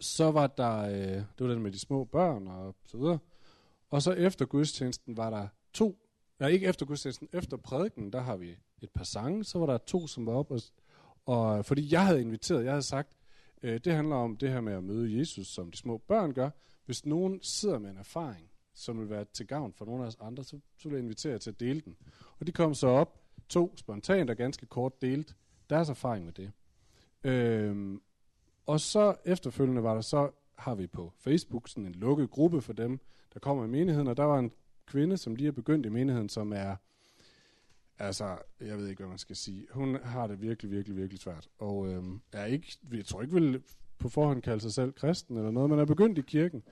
så 0.00 0.30
var 0.30 0.46
der, 0.46 0.78
øh, 0.78 1.16
det 1.16 1.34
var 1.38 1.46
den 1.46 1.62
med 1.62 1.72
de 1.72 1.78
små 1.78 2.04
børn 2.04 2.46
og 2.48 2.74
så 2.86 2.96
videre, 2.96 3.18
og 3.90 4.02
så 4.02 4.12
efter 4.12 4.46
gudstjenesten 4.46 5.16
var 5.16 5.30
der 5.30 5.48
to, 5.72 5.98
ja 6.40 6.46
ikke 6.46 6.66
efter 6.66 6.86
gudstjenesten, 6.86 7.28
efter 7.32 7.56
prædiken, 7.56 8.12
der 8.12 8.20
har 8.20 8.36
vi 8.36 8.56
et 8.82 8.90
par 8.90 9.04
sange, 9.04 9.44
så 9.44 9.58
var 9.58 9.66
der 9.66 9.78
to, 9.78 10.06
som 10.06 10.26
var 10.26 10.32
op, 10.32 10.50
og, 10.50 10.60
og 11.26 11.64
fordi 11.64 11.92
jeg 11.92 12.06
havde 12.06 12.20
inviteret, 12.20 12.64
jeg 12.64 12.72
havde 12.72 12.82
sagt, 12.82 13.16
øh, 13.62 13.80
det 13.84 13.92
handler 13.92 14.16
om 14.16 14.36
det 14.36 14.50
her 14.50 14.60
med 14.60 14.72
at 14.72 14.84
møde 14.84 15.18
Jesus, 15.18 15.46
som 15.46 15.70
de 15.70 15.76
små 15.76 15.98
børn 15.98 16.34
gør. 16.34 16.50
Hvis 16.84 17.06
nogen 17.06 17.42
sidder 17.42 17.78
med 17.78 17.90
en 17.90 17.96
erfaring, 17.96 18.47
som 18.78 19.00
vil 19.00 19.10
være 19.10 19.24
til 19.24 19.46
gavn 19.46 19.72
for 19.72 19.84
nogle 19.84 20.02
af 20.02 20.06
os 20.06 20.16
andre, 20.20 20.44
så, 20.44 20.58
så 20.76 20.88
vil 20.88 20.96
jeg 20.96 21.04
invitere 21.04 21.32
jer 21.32 21.38
til 21.38 21.50
at 21.50 21.60
dele 21.60 21.80
den. 21.80 21.96
Og 22.40 22.46
de 22.46 22.52
kom 22.52 22.74
så 22.74 22.86
op, 22.86 23.20
to 23.48 23.76
spontant 23.76 24.30
og 24.30 24.36
ganske 24.36 24.66
kort 24.66 25.02
delt 25.02 25.36
deres 25.70 25.88
erfaring 25.88 26.24
med 26.24 26.32
det. 26.32 26.52
Øhm, 27.24 28.00
og 28.66 28.80
så 28.80 29.14
efterfølgende 29.24 29.82
var 29.82 29.94
der 29.94 30.00
så, 30.00 30.30
har 30.54 30.74
vi 30.74 30.86
på 30.86 31.12
Facebook 31.16 31.68
sådan 31.68 31.86
en 31.86 31.94
lukket 31.94 32.30
gruppe 32.30 32.60
for 32.60 32.72
dem, 32.72 33.00
der 33.34 33.40
kommer 33.40 33.64
i 33.64 33.68
menigheden, 33.68 34.08
og 34.08 34.16
der 34.16 34.24
var 34.24 34.38
en 34.38 34.52
kvinde, 34.86 35.16
som 35.16 35.34
lige 35.34 35.48
er 35.48 35.52
begyndt 35.52 35.86
i 35.86 35.88
menigheden, 35.88 36.28
som 36.28 36.52
er, 36.52 36.76
altså, 37.98 38.38
jeg 38.60 38.78
ved 38.78 38.88
ikke, 38.88 39.00
hvad 39.00 39.08
man 39.08 39.18
skal 39.18 39.36
sige. 39.36 39.66
Hun 39.70 39.94
har 40.02 40.26
det 40.26 40.40
virkelig, 40.40 40.70
virkelig, 40.70 40.96
virkelig 40.96 41.20
svært. 41.20 41.48
Og 41.58 41.88
øhm, 41.88 42.20
er 42.32 42.44
ikke, 42.44 42.78
jeg 42.92 43.04
tror 43.04 43.22
ikke, 43.22 43.34
vil 43.34 43.62
på 43.98 44.08
forhånd 44.08 44.42
kalde 44.42 44.60
sig 44.60 44.72
selv 44.72 44.92
kristen 44.92 45.36
eller 45.36 45.50
noget, 45.50 45.70
men 45.70 45.78
er 45.78 45.84
begyndt 45.84 46.18
i 46.18 46.22
kirken, 46.22 46.62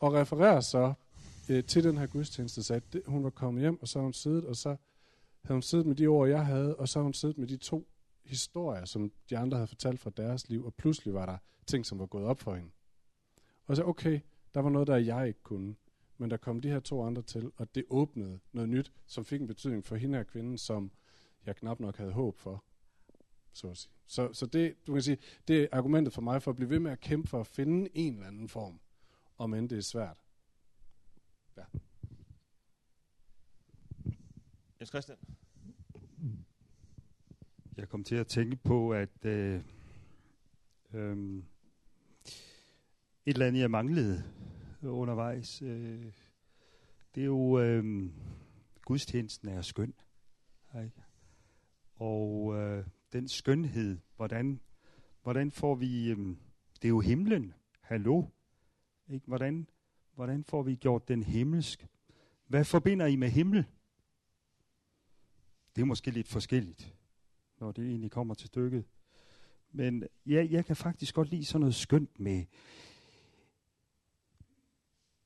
og 0.00 0.12
refererer 0.12 0.60
så 0.60 0.92
øh, 1.50 1.64
til 1.64 1.84
den 1.84 1.96
her 1.98 2.06
gudstjeneste, 2.06 2.62
så 2.62 2.74
at 2.74 2.92
det, 2.92 3.02
hun 3.06 3.24
var 3.24 3.30
kommet 3.30 3.60
hjem, 3.60 3.82
og 3.82 3.88
så 3.88 3.98
havde 3.98 4.06
hun 4.06 4.12
siddet, 4.12 4.44
og 4.44 4.56
så 4.56 4.76
havde 5.42 5.56
hun 5.56 5.62
siddet 5.62 5.86
med 5.86 5.96
de 5.96 6.06
ord, 6.06 6.28
jeg 6.28 6.46
havde, 6.46 6.76
og 6.76 6.88
så 6.88 6.98
havde 6.98 7.04
hun 7.04 7.14
siddet 7.14 7.38
med 7.38 7.48
de 7.48 7.56
to 7.56 7.88
historier, 8.24 8.84
som 8.84 9.12
de 9.30 9.38
andre 9.38 9.56
havde 9.56 9.68
fortalt 9.68 10.00
fra 10.00 10.10
deres 10.16 10.48
liv, 10.48 10.64
og 10.64 10.74
pludselig 10.74 11.14
var 11.14 11.26
der 11.26 11.38
ting, 11.66 11.86
som 11.86 11.98
var 11.98 12.06
gået 12.06 12.24
op 12.24 12.40
for 12.40 12.54
hende. 12.54 12.70
Og 13.66 13.76
så, 13.76 13.84
okay, 13.84 14.20
der 14.54 14.60
var 14.60 14.70
noget, 14.70 14.88
der 14.88 14.96
jeg 14.96 15.28
ikke 15.28 15.42
kunne, 15.42 15.74
men 16.18 16.30
der 16.30 16.36
kom 16.36 16.60
de 16.60 16.68
her 16.68 16.80
to 16.80 17.02
andre 17.02 17.22
til, 17.22 17.52
og 17.56 17.74
det 17.74 17.84
åbnede 17.90 18.38
noget 18.52 18.68
nyt, 18.68 18.92
som 19.06 19.24
fik 19.24 19.40
en 19.40 19.46
betydning 19.46 19.84
for 19.84 19.96
hende 19.96 20.18
her 20.18 20.24
kvinden, 20.24 20.58
som 20.58 20.90
jeg 21.46 21.56
knap 21.56 21.80
nok 21.80 21.96
havde 21.96 22.12
håb 22.12 22.38
for. 22.38 22.64
Så, 23.52 23.68
at 23.68 23.76
sige. 23.76 23.92
så, 24.06 24.32
så 24.32 24.46
det, 24.46 24.86
du 24.86 24.92
kan 24.92 25.02
sige, 25.02 25.18
det 25.48 25.62
er 25.62 25.68
argumentet 25.72 26.14
for 26.14 26.22
mig 26.22 26.42
for 26.42 26.50
at 26.50 26.56
blive 26.56 26.70
ved 26.70 26.78
med 26.78 26.92
at 26.92 27.00
kæmpe 27.00 27.28
for 27.28 27.40
at 27.40 27.46
finde 27.46 27.88
en 27.94 28.14
eller 28.14 28.26
anden 28.26 28.48
form, 28.48 28.80
om 29.38 29.54
end 29.54 29.68
det 29.68 29.78
er 29.78 29.82
svært. 29.82 30.23
Ja. 31.56 31.64
Jens 34.80 34.88
Christian. 34.88 35.18
Jeg 37.76 37.88
kom 37.88 38.04
til 38.04 38.14
at 38.14 38.26
tænke 38.26 38.56
på, 38.56 38.92
at 38.92 39.24
øh, 39.24 39.62
øh, 40.92 41.42
et 43.26 43.34
eller 43.34 43.46
andet, 43.46 43.60
jeg 43.60 43.70
manglede 43.70 44.24
undervejs, 44.82 45.62
øh, 45.62 46.12
det 47.14 47.20
er 47.20 47.24
jo, 47.24 47.58
øh, 47.58 48.10
gudstjenesten 48.84 49.48
er 49.48 49.62
skøn. 49.62 49.94
Ikke? 50.74 51.02
Og 51.96 52.54
øh, 52.56 52.86
den 53.12 53.28
skønhed, 53.28 53.98
hvordan, 54.16 54.60
hvordan 55.22 55.50
får 55.50 55.74
vi, 55.74 56.10
øh, 56.10 56.18
det 56.82 56.84
er 56.84 56.88
jo 56.88 57.00
himlen, 57.00 57.54
hallo, 57.80 58.24
ikke? 59.08 59.26
Hvordan, 59.26 59.68
hvordan 60.14 60.44
får 60.44 60.62
vi 60.62 60.74
gjort 60.74 61.08
den 61.08 61.22
himmelsk? 61.22 61.86
Hvad 62.46 62.64
forbinder 62.64 63.06
I 63.06 63.16
med 63.16 63.30
himmel? 63.30 63.64
Det 65.76 65.82
er 65.82 65.86
måske 65.86 66.10
lidt 66.10 66.28
forskelligt, 66.28 66.94
når 67.58 67.72
det 67.72 67.86
egentlig 67.88 68.10
kommer 68.10 68.34
til 68.34 68.46
stykket. 68.46 68.84
Men 69.70 70.04
ja, 70.26 70.46
jeg 70.50 70.64
kan 70.64 70.76
faktisk 70.76 71.14
godt 71.14 71.30
lide 71.30 71.44
sådan 71.44 71.60
noget 71.60 71.74
skønt 71.74 72.20
med 72.20 72.44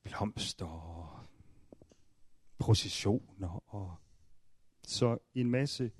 blomster 0.03 0.66
og 0.66 1.09
processioner 2.59 3.74
og 3.74 3.97
så 4.82 5.18
en 5.34 5.51
masse 5.51 5.91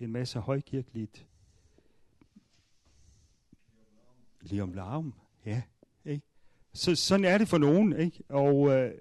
en 0.00 0.12
masse 0.12 0.40
højkirkeligt 0.40 1.26
Liam 4.40 4.72
Larm, 4.72 5.14
ja. 5.46 5.62
Så 6.74 6.94
sådan 6.94 7.24
er 7.24 7.38
det 7.38 7.48
for 7.48 7.58
nogen, 7.58 7.92
ikke? 7.92 8.24
Og 8.28 8.70
øh, 8.70 8.94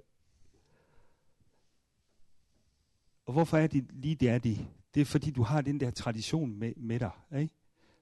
og 3.26 3.34
hvorfor 3.34 3.58
er 3.58 3.68
det 3.68 3.86
lige 3.94 4.16
det 4.16 4.30
er 4.30 4.38
det? 4.38 4.68
Det 4.96 5.02
er 5.02 5.06
fordi 5.06 5.32
du 5.32 5.44
har 5.44 5.62
den 5.62 5.80
der 5.80 5.92
tradition 5.92 6.60
med, 6.60 6.74
med 6.76 7.00
dig, 7.00 7.12
ikke? 7.38 7.56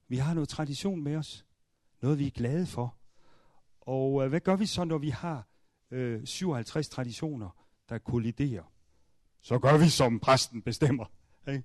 Vi 0.08 0.18
har 0.18 0.34
noget 0.34 0.50
tradition 0.50 1.04
med 1.04 1.16
os. 1.16 1.46
Noget 2.02 2.20
vi 2.20 2.28
er 2.28 2.32
glade 2.32 2.66
for. 2.66 2.96
Og 3.82 4.24
øh, 4.24 4.30
hvad 4.30 4.40
gør 4.40 4.56
vi 4.56 4.66
så, 4.66 4.84
når 4.84 4.98
vi 4.98 5.10
har 5.10 5.48
øh, 5.92 6.26
57 6.26 6.90
traditioner, 6.90 7.50
der 7.90 7.98
kolliderer? 7.98 8.64
Så 9.42 9.60
gør 9.60 9.78
vi, 9.78 9.90
som 9.90 10.20
præsten 10.20 10.62
bestemmer. 10.62 11.06
Ikke? 11.48 11.64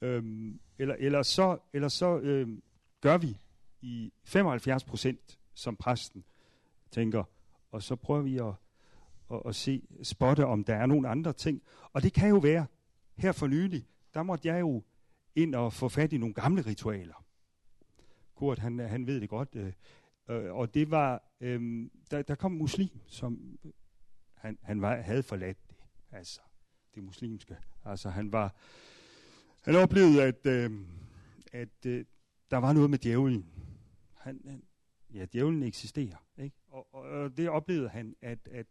Øhm, 0.00 0.60
eller, 0.78 0.96
eller 0.98 1.22
så, 1.22 1.58
eller 1.72 1.88
så 1.88 2.18
øhm, 2.18 2.62
gør 3.00 3.18
vi 3.18 3.38
i 3.80 4.12
75 4.24 4.84
procent, 4.84 5.38
som 5.54 5.76
præsten 5.76 6.24
tænker, 6.90 7.24
og 7.70 7.82
så 7.82 7.96
prøver 7.96 8.22
vi 8.22 8.38
at, 8.38 8.52
at, 9.32 9.42
at 9.46 9.54
se, 9.54 9.82
spotte, 10.02 10.46
om 10.46 10.64
der 10.64 10.74
er 10.74 10.86
nogle 10.86 11.08
andre 11.08 11.32
ting. 11.32 11.62
Og 11.92 12.02
det 12.02 12.12
kan 12.12 12.28
jo 12.28 12.36
være, 12.38 12.66
her 13.16 13.32
for 13.32 13.46
nylig, 13.46 13.86
der 14.14 14.22
måtte 14.22 14.48
jeg 14.48 14.60
jo 14.60 14.82
ind 15.34 15.54
og 15.54 15.72
få 15.72 15.88
fat 15.88 16.12
i 16.12 16.18
nogle 16.18 16.34
gamle 16.34 16.62
ritualer. 16.62 17.24
Kurt, 18.34 18.58
han, 18.58 18.78
han 18.78 19.06
ved 19.06 19.20
det 19.20 19.28
godt. 19.28 19.56
Øh, 19.56 19.72
øh, 20.28 20.54
og 20.54 20.74
det 20.74 20.90
var, 20.90 21.22
øh, 21.40 21.86
der, 22.10 22.22
der 22.22 22.34
kom 22.34 22.52
en 22.52 22.58
muslim, 22.58 23.00
som 23.06 23.58
han, 24.34 24.58
han 24.62 24.82
var, 24.82 24.96
havde 24.96 25.22
forladt 25.22 25.68
det. 25.68 25.76
Altså, 26.10 26.40
det 26.94 27.02
muslimske. 27.02 27.56
Altså, 27.84 28.10
han 28.10 28.32
var, 28.32 28.54
han 29.60 29.76
oplevede, 29.76 30.22
at, 30.22 30.46
øh, 30.46 30.70
at 31.52 31.86
øh, 31.86 32.04
der 32.50 32.56
var 32.56 32.72
noget 32.72 32.90
med 32.90 32.98
djævlen. 32.98 33.46
Han, 34.14 34.40
han, 34.46 34.62
ja, 35.14 35.26
djævlen 35.32 35.62
eksisterer. 35.62 36.16
Og, 36.70 36.86
og, 36.94 37.02
og 37.02 37.36
det 37.36 37.48
oplevede 37.48 37.88
han, 37.88 38.16
at, 38.22 38.38
at, 38.50 38.66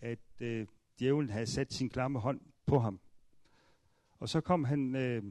at 0.00 0.18
øh, 0.40 0.66
djævlen 0.98 1.30
havde 1.30 1.46
sat 1.46 1.72
sin 1.72 1.90
klamme 1.90 2.18
hånd 2.18 2.40
på 2.66 2.78
ham. 2.78 3.00
Og 4.18 4.28
så 4.28 4.40
kom 4.40 4.64
han, 4.64 4.96
øh, 4.96 5.24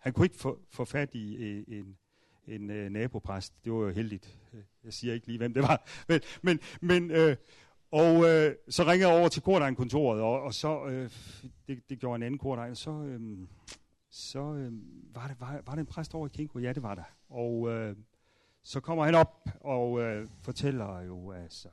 han 0.00 0.12
kunne 0.12 0.26
ikke 0.26 0.36
få, 0.36 0.60
få 0.70 0.84
fat 0.84 1.14
i 1.14 1.36
øh, 1.36 1.64
en, 1.68 1.98
en 2.46 2.70
øh, 2.70 2.90
nabopræst. 2.90 3.64
Det 3.64 3.72
var 3.72 3.78
jo 3.78 3.90
heldigt. 3.90 4.38
Jeg 4.84 4.92
siger 4.92 5.14
ikke 5.14 5.26
lige, 5.26 5.38
hvem 5.38 5.54
det 5.54 5.62
var. 5.62 5.82
Men, 6.08 6.20
men, 6.42 6.60
men 6.80 7.10
øh, 7.10 7.36
og 7.92 8.28
øh, 8.28 8.54
så 8.68 8.82
ringede 8.82 9.10
jeg 9.10 9.18
over 9.18 9.28
til 9.28 9.42
kordegn-kontoret, 9.42 10.20
og, 10.20 10.42
og 10.42 10.54
så, 10.54 10.86
øh, 10.86 11.10
det, 11.68 11.90
det 11.90 11.98
gjorde 11.98 12.16
en 12.16 12.22
anden 12.22 12.38
kordegn, 12.38 12.74
så, 12.74 12.90
øh, 12.90 13.46
så 14.10 14.54
øh, 14.54 14.72
var, 15.14 15.26
det, 15.26 15.36
var, 15.40 15.62
var 15.66 15.72
det 15.74 15.80
en 15.80 15.86
præst 15.86 16.14
over 16.14 16.26
i 16.26 16.30
Kinko? 16.34 16.58
Ja, 16.58 16.72
det 16.72 16.82
var 16.82 16.94
der. 16.94 17.02
Og 17.28 17.68
øh, 17.68 17.96
så 18.62 18.80
kommer 18.80 19.04
han 19.04 19.14
op 19.14 19.48
og 19.60 20.00
øh, 20.00 20.28
fortæller 20.42 21.00
jo, 21.00 21.32
altså, 21.32 21.68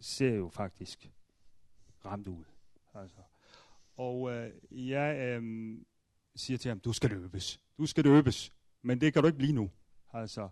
ser 0.00 0.34
jo 0.34 0.48
faktisk 0.48 1.10
ramt 2.04 2.28
ud. 2.28 2.44
Altså. 2.94 3.20
Og 3.96 4.32
øh, 4.32 4.52
jeg 4.70 5.16
øh, 5.16 5.42
siger 6.36 6.58
til 6.58 6.68
ham, 6.68 6.80
du 6.80 6.92
skal 6.92 7.10
døbes. 7.10 7.60
Du 7.78 7.86
skal 7.86 8.04
døbes. 8.04 8.52
Men 8.82 9.00
det 9.00 9.12
kan 9.12 9.22
du 9.22 9.26
ikke 9.26 9.38
blive 9.38 9.52
nu. 9.52 9.70
Altså, 10.12 10.48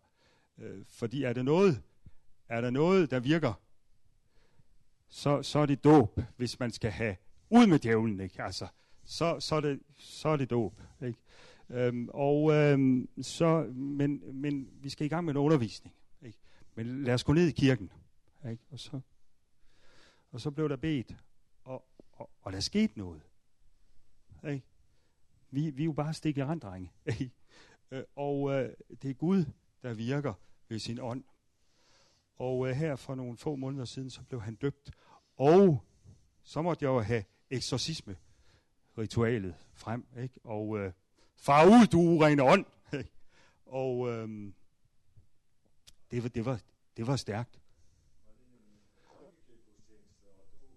øh, 0.59 0.85
fordi 0.89 1.23
er 1.23 1.33
det 1.33 1.45
noget, 1.45 1.83
er 2.49 2.61
der 2.61 2.71
noget, 2.71 3.11
der 3.11 3.21
virker, 3.21 3.53
så, 5.09 5.43
så 5.43 5.59
er 5.59 5.67
det 5.67 5.85
dåb, 5.85 6.21
hvis 6.37 6.61
man 6.61 6.71
skal 6.71 6.91
have 6.91 7.17
ud 7.51 7.67
med 7.67 7.79
djævlen, 7.79 8.21
ikke? 8.21 8.43
Altså, 8.43 8.67
så, 9.05 9.41
så, 9.41 9.55
er 9.55 9.61
det, 9.61 9.81
så 9.99 10.29
er 10.29 10.37
det 10.37 10.51
dåb, 10.51 10.81
ikke? 11.03 11.19
Øhm, 11.73 12.09
og 12.09 12.53
øhm, 12.53 13.09
så, 13.23 13.63
men, 13.75 14.41
men 14.41 14.69
vi 14.73 14.89
skal 14.89 15.07
i 15.07 15.09
gang 15.09 15.25
med 15.25 15.35
en 15.35 15.39
undervisning, 15.39 15.95
ikke? 16.23 16.39
Men 16.75 17.05
lad 17.05 17.15
os 17.15 17.25
gå 17.25 17.33
ned 17.33 17.49
i 17.49 17.53
kirken, 17.53 17.91
ikke? 18.51 18.65
Og 18.71 18.79
så, 18.79 19.01
og 20.31 20.41
så 20.41 20.51
blev 20.51 20.69
der 20.69 20.77
bedt, 20.77 21.17
og, 21.65 21.85
og, 22.13 22.31
og 22.43 22.53
der 22.53 22.61
skete 22.61 22.99
noget, 22.99 23.23
ikke? 24.49 24.67
Vi, 25.51 25.71
vi 25.71 25.83
er 25.83 25.85
jo 25.85 25.93
bare 25.93 26.15
stik 26.15 26.37
i 26.37 26.43
randdrenge, 26.43 26.93
ikke? 27.21 27.31
Øh, 27.91 28.05
og 28.17 28.51
øh, 28.51 28.71
det 29.03 29.11
er 29.11 29.15
Gud, 29.15 29.45
der 29.83 29.95
virker 29.95 30.35
ved 30.69 30.79
sin 30.79 30.99
ånd. 31.01 31.25
Og 32.37 32.69
øh, 32.69 32.75
her 32.75 32.97
for 32.97 33.15
nogle 33.15 33.37
få 33.37 33.57
måneder 33.57 33.85
siden, 33.85 34.11
så 34.11 34.23
blev 34.23 34.41
han 34.41 34.55
døbt. 34.55 34.91
Og 35.37 35.85
så 36.43 36.63
måtte 36.63 36.85
jeg 36.85 36.91
jo 36.91 37.01
have 37.01 37.25
eksorcisme 37.51 38.17
ritualet 38.99 39.55
frem, 39.75 40.07
ikke? 40.19 40.41
Og 40.45 40.79
øh, 40.79 40.93
far 41.43 41.67
ud, 41.67 41.87
du 41.87 41.99
urene 41.99 42.43
ånd. 42.43 42.65
Og 43.67 44.11
øhm, 44.11 44.55
det, 46.11 46.23
var, 46.23 46.29
det, 46.29 46.45
var, 46.45 46.61
det 46.97 47.07
var 47.07 47.17
stærkt. 47.17 47.61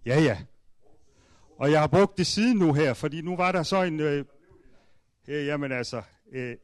Ja, 0.06 0.20
ja. 0.22 0.38
Og 1.58 1.72
jeg 1.72 1.80
har 1.80 1.88
brugt 1.88 2.18
det 2.18 2.28
siden 2.28 2.58
nu 2.58 2.74
her, 2.74 2.94
fordi 2.94 3.22
nu 3.22 3.36
var 3.36 3.52
der 3.52 3.64
så 3.64 3.84
en... 3.84 4.00
Øh, 4.00 4.26
øh, 5.28 5.46
jamen 5.46 5.72
altså, 5.72 6.02
øh, 6.32 6.58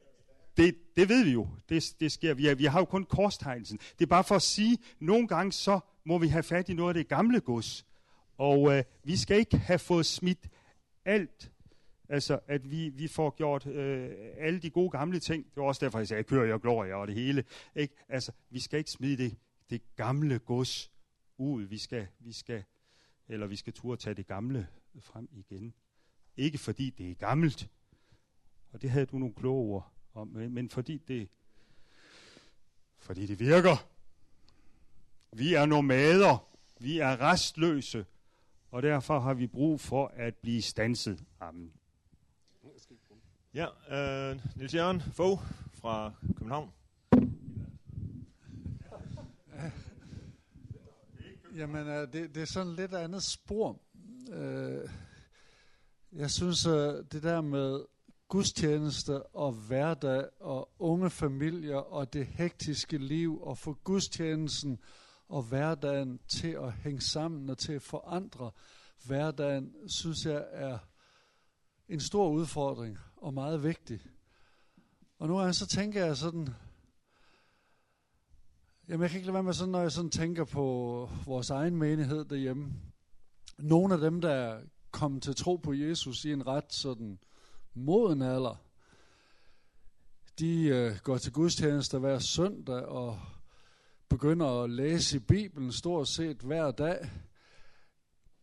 det, 0.57 0.75
det 0.95 1.09
ved 1.09 1.23
vi 1.23 1.31
jo. 1.31 1.47
Det, 1.69 1.95
det 1.99 2.11
sker. 2.11 2.33
Vi, 2.33 2.47
er, 2.47 2.55
vi 2.55 2.65
har 2.65 2.79
jo 2.79 2.85
kun 2.85 3.05
korstegnelsen. 3.05 3.77
Det 3.77 4.05
er 4.05 4.09
bare 4.09 4.23
for 4.23 4.35
at 4.35 4.41
sige, 4.41 4.77
nogle 4.99 5.27
gange 5.27 5.51
så 5.51 5.79
må 6.05 6.17
vi 6.17 6.27
have 6.27 6.43
fat 6.43 6.69
i 6.69 6.73
noget 6.73 6.89
af 6.89 6.93
det 6.93 7.07
gamle 7.07 7.39
gods. 7.39 7.85
Og 8.37 8.77
øh, 8.77 8.83
vi 9.03 9.17
skal 9.17 9.37
ikke 9.37 9.57
have 9.57 9.79
fået 9.79 10.05
smidt 10.05 10.49
alt. 11.05 11.50
Altså, 12.11 12.39
at 12.47 12.71
vi, 12.71 12.89
vi 12.89 13.07
får 13.07 13.29
gjort 13.29 13.67
øh, 13.67 14.09
alle 14.37 14.59
de 14.59 14.69
gode 14.69 14.89
gamle 14.89 15.19
ting. 15.19 15.45
Det 15.45 15.55
var 15.55 15.63
også 15.63 15.85
derfor, 15.85 15.99
jeg 15.99 16.07
sagde, 16.07 16.23
kører 16.23 16.45
jeg 16.45 16.59
gloria 16.59 16.95
og 16.95 17.07
det 17.07 17.15
hele. 17.15 17.43
Ikke? 17.75 17.93
Altså, 18.09 18.31
vi 18.49 18.59
skal 18.59 18.77
ikke 18.77 18.91
smide 18.91 19.23
det, 19.23 19.37
det 19.69 19.81
gamle 19.95 20.39
gods 20.39 20.91
ud. 21.37 21.63
Vi 21.63 21.77
skal, 21.77 22.07
vi 22.19 22.31
skal, 22.31 22.63
eller 23.27 23.47
vi 23.47 23.55
skal 23.55 23.73
turde 23.73 24.01
tage 24.01 24.13
det 24.13 24.27
gamle 24.27 24.67
frem 24.99 25.29
igen. 25.31 25.73
Ikke 26.37 26.57
fordi 26.57 26.89
det 26.89 27.11
er 27.11 27.15
gammelt. 27.15 27.69
Og 28.71 28.81
det 28.81 28.89
havde 28.89 29.05
du 29.05 29.17
nogle 29.17 29.33
kloge 29.33 29.73
ord 29.73 29.91
om, 30.13 30.27
men 30.27 30.69
fordi 30.69 30.97
det, 31.07 31.29
fordi 32.99 33.25
det 33.25 33.39
virker. 33.39 33.87
Vi 35.31 35.53
er 35.53 35.65
nomader. 35.65 36.47
Vi 36.79 36.99
er 36.99 37.21
restløse. 37.21 38.05
Og 38.71 38.83
derfor 38.83 39.19
har 39.19 39.33
vi 39.33 39.47
brug 39.47 39.79
for 39.79 40.07
at 40.07 40.35
blive 40.35 40.61
stanset. 40.61 41.23
Amen. 41.39 41.71
Ja, 43.53 43.65
øh, 43.91 44.39
Nils 44.55 44.73
Jørgen 44.73 45.01
Fogh 45.01 45.41
fra 45.73 46.13
København. 46.37 46.71
Jamen, 51.55 51.87
øh, 51.87 52.13
det, 52.13 52.35
det 52.35 52.41
er 52.41 52.45
sådan 52.45 52.75
lidt 52.75 52.93
andet 52.93 53.23
spor. 53.23 53.81
Øh, 54.31 54.89
jeg 56.11 56.31
synes, 56.31 56.65
øh, 56.65 57.03
det 57.11 57.23
der 57.23 57.41
med 57.41 57.85
gudstjeneste 58.27 59.23
og 59.23 59.51
hverdag 59.51 60.25
og 60.39 60.69
unge 60.79 61.09
familier 61.09 61.77
og 61.77 62.13
det 62.13 62.25
hektiske 62.25 62.97
liv 62.97 63.41
og 63.41 63.57
få 63.57 63.73
gudstjenesten 63.73 64.79
og 65.27 65.43
hverdagen 65.43 66.19
til 66.27 66.51
at 66.51 66.73
hænge 66.73 67.01
sammen 67.01 67.49
og 67.49 67.57
til 67.57 67.73
at 67.73 67.81
forandre 67.81 68.51
hverdagen, 69.05 69.75
synes 69.87 70.25
jeg 70.25 70.45
er 70.51 70.77
en 71.89 71.99
stor 71.99 72.29
udfordring 72.29 72.97
og 73.21 73.33
meget 73.33 73.63
vigtig. 73.63 74.01
Og 75.19 75.27
nu 75.27 75.37
er 75.37 75.51
så 75.51 75.67
tænker 75.67 76.05
jeg 76.05 76.17
sådan, 76.17 76.49
jamen 78.87 79.01
jeg 79.01 79.09
kan 79.09 79.17
ikke 79.17 79.27
lade 79.27 79.33
være 79.33 79.43
med 79.43 79.53
sådan, 79.53 79.71
når 79.71 79.81
jeg 79.81 79.91
sådan 79.91 80.11
tænker 80.11 80.43
på 80.43 81.09
vores 81.25 81.49
egen 81.49 81.75
menighed 81.75 82.25
derhjemme. 82.25 82.73
Nogle 83.57 83.93
af 83.93 83.99
dem, 83.99 84.21
der 84.21 84.61
kom 84.91 85.19
til 85.19 85.35
tro 85.35 85.55
på 85.55 85.73
Jesus 85.73 86.25
i 86.25 86.31
en 86.31 86.47
ret 86.47 86.73
sådan 86.73 87.19
moden 87.73 88.21
alder, 88.21 88.55
de 90.39 90.63
øh, 90.63 90.97
går 91.03 91.17
til 91.17 91.31
gudstjeneste 91.31 91.99
hver 91.99 92.19
søndag 92.19 92.85
og 92.85 93.19
begynder 94.09 94.63
at 94.63 94.69
læse 94.69 95.17
i 95.17 95.19
Bibelen 95.19 95.71
stort 95.71 96.07
set 96.07 96.37
hver 96.37 96.71
dag. 96.71 97.09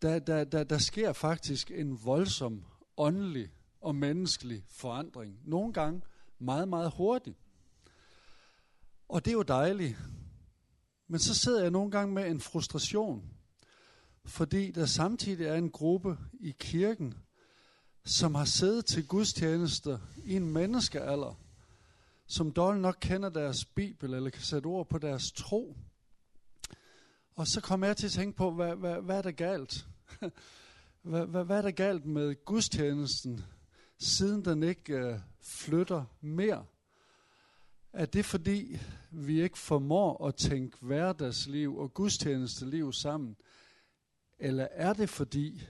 Der, 0.01 0.19
der, 0.19 0.43
der, 0.43 0.63
der 0.63 0.77
sker 0.77 1.13
faktisk 1.13 1.71
en 1.71 2.05
voldsom 2.05 2.65
åndelig 2.97 3.49
og 3.81 3.95
menneskelig 3.95 4.63
forandring. 4.69 5.39
Nogle 5.45 5.73
gange 5.73 6.01
meget, 6.39 6.67
meget 6.67 6.91
hurtigt. 6.97 7.37
Og 9.09 9.25
det 9.25 9.31
er 9.31 9.35
jo 9.35 9.41
dejligt. 9.41 9.97
Men 11.07 11.19
så 11.19 11.33
sidder 11.33 11.61
jeg 11.61 11.71
nogle 11.71 11.91
gange 11.91 12.13
med 12.13 12.27
en 12.27 12.39
frustration, 12.39 13.23
fordi 14.25 14.71
der 14.71 14.85
samtidig 14.85 15.45
er 15.45 15.55
en 15.55 15.71
gruppe 15.71 16.17
i 16.39 16.55
kirken, 16.59 17.13
som 18.05 18.35
har 18.35 18.45
siddet 18.45 18.85
til 18.85 19.07
gudstjenester 19.07 19.99
i 20.23 20.35
en 20.35 20.51
menneskealder, 20.51 21.39
som 22.27 22.51
dårligt 22.51 22.81
nok 22.81 22.97
kender 23.01 23.29
deres 23.29 23.65
bibel, 23.65 24.13
eller 24.13 24.29
kan 24.29 24.41
sætte 24.41 24.67
ord 24.67 24.89
på 24.89 24.97
deres 24.97 25.31
tro. 25.31 25.77
Og 27.35 27.47
så 27.47 27.61
kommer 27.61 27.87
jeg 27.87 27.97
til 27.97 28.05
at 28.05 28.11
tænke 28.11 28.37
på, 28.37 28.51
hvad, 28.51 28.75
hvad, 28.75 29.01
hvad 29.01 29.17
er 29.17 29.21
der 29.21 29.31
galt? 29.31 29.85
hvad, 31.01 31.25
hvad, 31.25 31.45
hvad 31.45 31.57
er 31.57 31.61
der 31.61 31.71
galt 31.71 32.05
med 32.05 32.45
gudstjenesten, 32.45 33.45
siden 33.99 34.45
den 34.45 34.63
ikke 34.63 34.93
øh, 34.93 35.19
flytter 35.41 36.05
mere? 36.21 36.65
Er 37.93 38.05
det 38.05 38.25
fordi, 38.25 38.79
vi 39.11 39.41
ikke 39.41 39.57
formår 39.57 40.27
at 40.27 40.35
tænke 40.35 40.77
hverdagsliv 40.81 41.77
og 41.77 41.93
gudstjenesteliv 41.93 42.93
sammen? 42.93 43.35
Eller 44.39 44.67
er 44.71 44.93
det 44.93 45.09
fordi, 45.09 45.67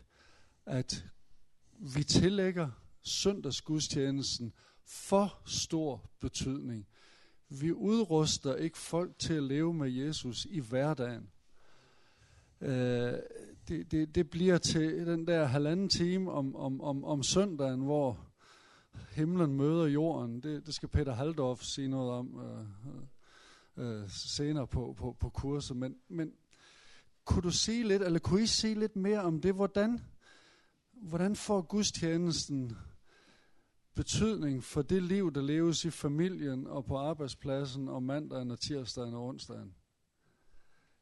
at 0.65 1.05
vi 1.71 2.03
tillægger 2.03 2.69
søndagsgudstjenesten 3.01 4.53
for 4.85 5.41
stor 5.45 6.09
betydning. 6.19 6.87
Vi 7.49 7.73
udruster 7.73 8.55
ikke 8.55 8.77
folk 8.77 9.19
til 9.19 9.33
at 9.33 9.43
leve 9.43 9.73
med 9.73 9.89
Jesus 9.89 10.47
i 10.49 10.59
hverdagen. 10.59 11.29
Øh, 12.61 13.13
det, 13.69 13.91
det, 13.91 14.15
det 14.15 14.29
bliver 14.29 14.57
til 14.57 15.07
den 15.07 15.27
der 15.27 15.45
halvanden 15.45 15.89
time 15.89 16.31
om, 16.31 16.55
om, 16.55 16.81
om, 16.81 17.03
om 17.03 17.23
søndagen, 17.23 17.79
hvor 17.79 18.19
himlen 19.11 19.53
møder 19.53 19.85
jorden. 19.85 20.43
Det, 20.43 20.65
det 20.65 20.73
skal 20.73 20.89
Peter 20.89 21.13
Haldorf 21.13 21.61
sige 21.61 21.87
noget 21.87 22.11
om 22.11 22.41
øh, 23.77 24.01
øh, 24.01 24.09
senere 24.09 24.67
på, 24.67 24.95
på, 24.97 25.15
på 25.19 25.29
kurset. 25.29 25.77
Men, 25.77 25.95
men 26.07 26.33
kunne 27.25 27.41
du 27.41 27.51
sige 27.51 27.87
lidt, 27.87 28.01
eller 28.01 28.19
kunne 28.19 28.43
I 28.43 28.45
sige 28.45 28.75
lidt 28.75 28.95
mere 28.95 29.21
om 29.21 29.41
det, 29.41 29.53
hvordan 29.53 30.01
hvordan 31.01 31.35
får 31.35 31.61
gudstjenesten 31.61 32.77
betydning 33.95 34.63
for 34.63 34.81
det 34.81 35.03
liv, 35.03 35.33
der 35.33 35.41
leves 35.41 35.85
i 35.85 35.89
familien 35.89 36.67
og 36.67 36.85
på 36.85 36.97
arbejdspladsen 36.97 37.87
om 37.87 38.03
mandagen 38.03 38.51
og 38.51 38.59
tirsdagen 38.59 39.13
og 39.13 39.27
onsdagen? 39.27 39.75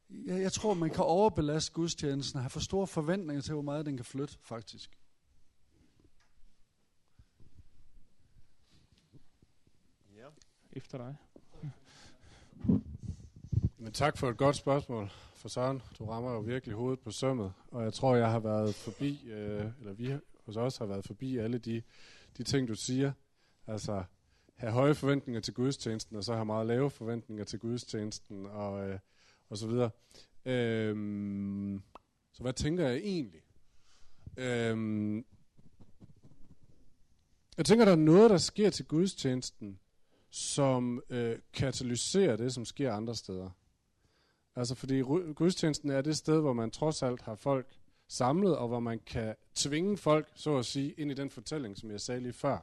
Jeg, 0.09 0.41
jeg 0.41 0.51
tror, 0.51 0.73
man 0.73 0.89
kan 0.89 1.03
overbelaste 1.03 1.73
gudstjenesten 1.73 2.37
og 2.37 2.43
have 2.43 2.49
for 2.49 2.59
store 2.59 2.87
forventninger 2.87 3.41
til, 3.41 3.53
hvor 3.53 3.61
meget 3.61 3.85
den 3.85 3.97
kan 3.97 4.05
flytte, 4.05 4.37
faktisk. 4.41 4.97
Ja. 10.15 10.27
Efter 10.71 10.97
dig. 10.97 11.15
Men 13.77 13.93
tak 13.93 14.17
for 14.17 14.29
et 14.29 14.37
godt 14.37 14.55
spørgsmål 14.55 15.11
for 15.35 15.49
Søren, 15.49 15.81
du 15.99 16.05
rammer 16.05 16.31
jo 16.31 16.39
virkelig 16.39 16.75
hovedet 16.75 16.99
på 16.99 17.11
sømmet, 17.11 17.53
og 17.71 17.83
jeg 17.83 17.93
tror, 17.93 18.15
jeg 18.15 18.31
har 18.31 18.39
været 18.39 18.75
forbi, 18.75 19.29
øh, 19.29 19.65
eller 19.79 19.93
vi 19.93 20.17
hos 20.45 20.57
os 20.57 20.77
har 20.77 20.85
været 20.85 21.05
forbi 21.05 21.37
alle 21.37 21.57
de, 21.57 21.81
de 22.37 22.43
ting, 22.43 22.67
du 22.67 22.75
siger. 22.75 23.11
Altså, 23.67 24.03
have 24.55 24.73
høje 24.73 24.95
forventninger 24.95 25.41
til 25.41 25.53
gudstjenesten, 25.53 26.15
og 26.15 26.23
så 26.23 26.33
have 26.33 26.45
meget 26.45 26.67
lave 26.67 26.89
forventninger 26.89 27.43
til 27.43 27.59
gudstjenesten, 27.59 28.45
og, 28.45 28.89
øh, 28.89 28.99
og 29.49 29.57
så 29.57 29.67
videre. 29.67 29.89
Øhm, 30.45 31.81
så 32.33 32.41
hvad 32.41 32.53
tænker 32.53 32.87
jeg 32.87 32.97
egentlig? 32.97 33.41
Øhm, 34.37 35.25
jeg 37.57 37.65
tænker, 37.65 37.85
der 37.85 37.91
er 37.91 37.95
noget, 37.95 38.29
der 38.29 38.37
sker 38.37 38.69
til 38.69 38.85
gudstjenesten, 38.85 39.79
som 40.29 41.01
øh, 41.09 41.39
katalyserer 41.53 42.35
det, 42.35 42.53
som 42.53 42.65
sker 42.65 42.93
andre 42.93 43.15
steder. 43.15 43.49
Altså 44.55 44.75
fordi 44.75 44.99
gudstjenesten 45.35 45.89
er 45.89 46.01
det 46.01 46.17
sted, 46.17 46.41
hvor 46.41 46.53
man 46.53 46.71
trods 46.71 47.03
alt 47.03 47.21
har 47.21 47.35
folk 47.35 47.67
samlet, 48.07 48.57
og 48.57 48.67
hvor 48.67 48.79
man 48.79 48.99
kan 48.99 49.35
tvinge 49.55 49.97
folk, 49.97 50.31
så 50.35 50.57
at 50.57 50.65
sige, 50.65 50.91
ind 50.91 51.11
i 51.11 51.13
den 51.13 51.29
fortælling, 51.29 51.77
som 51.77 51.91
jeg 51.91 52.01
sagde 52.01 52.21
lige 52.21 52.33
før. 52.33 52.57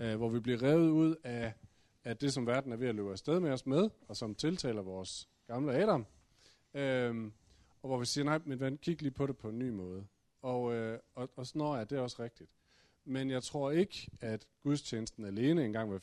Øh, 0.00 0.16
hvor 0.16 0.28
vi 0.28 0.40
bliver 0.40 0.62
revet 0.62 0.90
ud 0.90 1.14
af, 1.24 1.52
af 2.04 2.16
det, 2.16 2.32
som 2.32 2.46
verden 2.46 2.72
er 2.72 2.76
ved 2.76 2.88
at 2.88 2.94
løbe 2.94 3.10
afsted 3.10 3.40
med 3.40 3.50
os 3.50 3.66
med, 3.66 3.90
og 4.08 4.16
som 4.16 4.34
tiltaler 4.34 4.82
vores 4.82 5.28
gamle 5.46 5.74
Adam. 5.74 6.06
Øhm, 6.74 7.32
og 7.82 7.88
hvor 7.88 7.98
vi 7.98 8.04
siger, 8.04 8.24
nej, 8.24 8.40
men 8.44 8.60
ven, 8.60 8.78
kig 8.78 9.02
lige 9.02 9.10
på 9.10 9.26
det 9.26 9.36
på 9.36 9.48
en 9.48 9.58
ny 9.58 9.68
måde. 9.68 10.06
Og, 10.42 10.74
øh, 10.74 10.98
og, 11.14 11.30
og 11.36 11.46
sådan 11.46 11.62
er 11.62 11.84
det 11.84 11.98
også 11.98 12.22
rigtigt. 12.22 12.50
Men 13.04 13.30
jeg 13.30 13.42
tror 13.42 13.70
ikke, 13.70 14.10
at 14.20 14.46
gudstjenesten 14.62 15.24
alene 15.24 15.64
en 15.64 15.72
gang 15.72 15.90
hver 15.90 15.98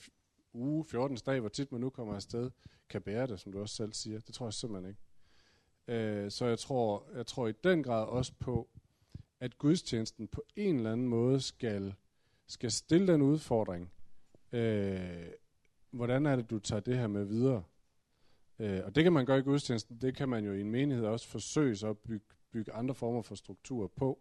uge, 0.53 0.85
14. 0.85 1.17
dag, 1.17 1.39
hvor 1.39 1.49
tit 1.49 1.71
man 1.71 1.81
nu 1.81 1.89
kommer 1.89 2.15
afsted, 2.15 2.51
kan 2.89 3.01
bære 3.01 3.27
det, 3.27 3.39
som 3.39 3.51
du 3.51 3.59
også 3.59 3.75
selv 3.75 3.93
siger. 3.93 4.19
Det 4.19 4.35
tror 4.35 4.45
jeg 4.45 4.53
simpelthen 4.53 4.89
ikke. 4.89 5.01
Øh, 5.87 6.31
så 6.31 6.45
jeg 6.45 6.59
tror, 6.59 7.07
jeg 7.15 7.25
tror 7.25 7.47
i 7.47 7.53
den 7.63 7.83
grad 7.83 8.05
også 8.07 8.33
på, 8.39 8.69
at 9.39 9.57
gudstjenesten 9.57 10.27
på 10.27 10.43
en 10.55 10.75
eller 10.75 10.91
anden 10.91 11.07
måde 11.07 11.41
skal, 11.41 11.95
skal 12.47 12.71
stille 12.71 13.13
den 13.13 13.21
udfordring. 13.21 13.91
Øh, 14.51 15.27
hvordan 15.91 16.25
er 16.25 16.35
det, 16.35 16.49
du 16.49 16.59
tager 16.59 16.79
det 16.79 16.97
her 16.97 17.07
med 17.07 17.25
videre? 17.25 17.63
Øh, 18.61 18.81
og 18.85 18.95
det 18.95 19.03
kan 19.03 19.13
man 19.13 19.25
gøre 19.25 19.39
i 19.39 19.41
gudstjenesten. 19.41 19.97
Det 20.01 20.15
kan 20.15 20.29
man 20.29 20.45
jo 20.45 20.53
i 20.53 20.61
en 20.61 20.71
menighed 20.71 21.05
også 21.05 21.27
forsøge 21.27 21.75
så 21.75 21.89
at 21.89 21.97
bygge, 21.97 22.25
bygge 22.51 22.73
andre 22.73 22.95
former 22.95 23.21
for 23.21 23.35
strukturer 23.35 23.87
på. 23.87 24.19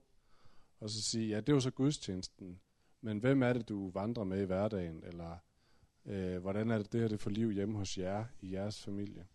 Og 0.81 0.91
så 0.91 1.03
sige, 1.03 1.29
ja, 1.29 1.37
det 1.37 1.49
er 1.49 1.53
jo 1.53 1.61
så 1.61 1.71
gudstjenesten. 1.71 2.61
Men 3.01 3.19
hvem 3.19 3.43
er 3.43 3.53
det, 3.53 3.69
du 3.69 3.91
vandrer 3.91 4.25
med 4.25 4.43
i 4.43 4.45
hverdagen? 4.45 5.05
Eller 5.05 5.37
øh, 6.07 6.39
hvordan 6.39 6.71
er 6.71 6.79
det, 6.79 6.93
det 6.93 7.01
her 7.01 7.09
det 7.09 7.21
for 7.21 7.31
liv 7.31 7.51
hjemme 7.51 7.79
hos 7.79 7.99
jer, 7.99 8.25
i 8.41 8.53
jeres 8.53 8.85
familie? 8.85 9.27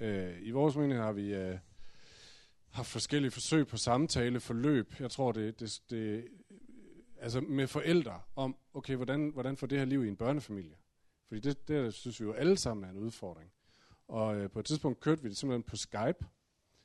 Øh, 0.00 0.36
I 0.42 0.50
vores 0.50 0.76
menighed 0.76 1.04
har 1.04 1.12
vi 1.12 1.34
øh, 1.34 1.58
haft 2.70 2.88
forskellige 2.88 3.30
forsøg 3.30 3.66
på 3.66 3.76
samtale, 3.76 4.40
forløb. 4.40 4.94
Jeg 5.00 5.10
tror, 5.10 5.32
det, 5.32 5.60
det, 5.60 5.82
det 5.90 6.28
altså 7.16 7.40
med 7.40 7.66
forældre 7.66 8.20
om, 8.36 8.56
okay, 8.74 8.96
hvordan, 8.96 9.30
hvordan 9.30 9.56
får 9.56 9.66
det 9.66 9.78
her 9.78 9.84
liv 9.84 10.04
i 10.04 10.08
en 10.08 10.16
børnefamilie? 10.16 10.76
Fordi 11.28 11.40
det, 11.40 11.68
det 11.68 11.94
synes 11.94 12.20
vi 12.20 12.24
jo 12.24 12.32
alle 12.32 12.56
sammen 12.56 12.84
er 12.84 12.90
en 12.90 12.98
udfordring. 12.98 13.50
Og 14.08 14.36
øh, 14.36 14.50
på 14.50 14.58
et 14.58 14.64
tidspunkt 14.64 15.00
kørte 15.00 15.22
vi 15.22 15.28
det 15.28 15.36
simpelthen 15.36 15.62
på 15.62 15.76
Skype, 15.76 16.26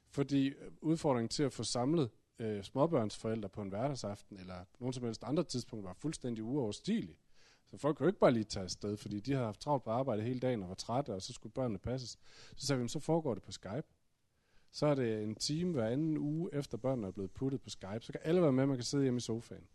fordi 0.09 0.47
øh, 0.47 0.71
udfordringen 0.81 1.29
til 1.29 1.43
at 1.43 1.53
få 1.53 1.63
samlet 1.63 2.09
øh, 2.39 2.63
småbørnsforældre 2.63 3.49
på 3.49 3.61
en 3.61 3.69
hverdagsaften, 3.69 4.39
eller 4.39 4.65
nogen 4.79 4.93
som 4.93 5.03
helst 5.03 5.23
andre 5.23 5.43
tidspunkt, 5.43 5.85
var 5.85 5.93
fuldstændig 5.93 6.43
uoverstigelig. 6.43 7.17
Så 7.65 7.77
folk 7.77 7.97
kunne 7.97 8.09
ikke 8.09 8.19
bare 8.19 8.31
lige 8.31 8.43
tage 8.43 8.63
afsted, 8.63 8.97
fordi 8.97 9.19
de 9.19 9.31
havde 9.31 9.45
haft 9.45 9.61
travlt 9.61 9.83
på 9.83 9.89
arbejde 9.89 10.23
hele 10.23 10.39
dagen 10.39 10.63
og 10.63 10.69
var 10.69 10.75
trætte, 10.75 11.13
og 11.13 11.21
så 11.21 11.33
skulle 11.33 11.53
børnene 11.53 11.79
passes. 11.79 12.17
Så 12.55 12.67
sagde 12.67 12.81
vi, 12.81 12.87
så 12.87 12.99
foregår 12.99 13.33
det 13.33 13.43
på 13.43 13.51
Skype. 13.51 13.87
Så 14.71 14.85
er 14.85 14.95
det 14.95 15.23
en 15.23 15.35
time 15.35 15.71
hver 15.71 15.87
anden 15.87 16.17
uge, 16.17 16.49
efter 16.53 16.77
børnene 16.77 17.07
er 17.07 17.11
blevet 17.11 17.31
puttet 17.31 17.61
på 17.61 17.69
Skype. 17.69 17.99
Så 18.01 18.11
kan 18.11 18.21
alle 18.23 18.41
være 18.41 18.51
med, 18.51 18.65
man 18.65 18.77
kan 18.77 18.83
sidde 18.83 19.03
hjemme 19.03 19.17
i 19.17 19.21
sofaen. 19.21 19.67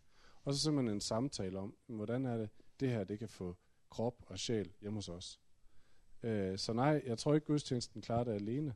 Og 0.44 0.54
så 0.54 0.60
simpelthen 0.60 0.94
en 0.94 1.00
samtale 1.00 1.58
om, 1.58 1.76
hvordan 1.86 2.26
er 2.26 2.36
det, 2.36 2.50
det 2.80 2.90
her 2.90 3.04
det 3.04 3.18
kan 3.18 3.28
få 3.28 3.56
krop 3.90 4.24
og 4.26 4.38
sjæl 4.38 4.72
hjemme 4.80 4.96
hos 4.96 5.08
os. 5.08 5.40
Øh, 6.22 6.58
så 6.58 6.72
nej, 6.72 7.02
jeg 7.06 7.18
tror 7.18 7.34
ikke, 7.34 7.46
gudstjenesten 7.46 8.02
klarer 8.02 8.24
det 8.24 8.32
alene. 8.32 8.74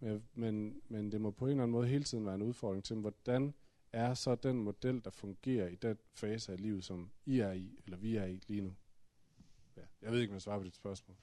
Men, 0.00 0.22
men, 0.34 0.80
men 0.88 1.12
det 1.12 1.20
må 1.20 1.30
på 1.30 1.44
en 1.44 1.50
eller 1.50 1.62
anden 1.62 1.72
måde 1.72 1.88
hele 1.88 2.04
tiden 2.04 2.26
være 2.26 2.34
en 2.34 2.42
udfordring 2.42 2.84
til, 2.84 2.96
hvordan 2.96 3.54
er 3.92 4.14
så 4.14 4.34
den 4.34 4.58
model, 4.58 5.04
der 5.04 5.10
fungerer 5.10 5.68
i 5.68 5.74
den 5.74 5.98
fase 6.14 6.52
af 6.52 6.60
livet, 6.60 6.84
som 6.84 7.10
I 7.26 7.38
er 7.38 7.52
i, 7.52 7.80
eller 7.84 7.96
vi 7.96 8.16
er 8.16 8.24
i 8.24 8.40
lige 8.46 8.60
nu? 8.60 8.74
Ja, 9.76 9.82
jeg 10.02 10.12
ved 10.12 10.20
ikke, 10.20 10.30
om 10.30 10.34
jeg 10.34 10.42
svarer 10.42 10.58
på 10.58 10.64
dit 10.64 10.74
spørgsmål. 10.74 11.16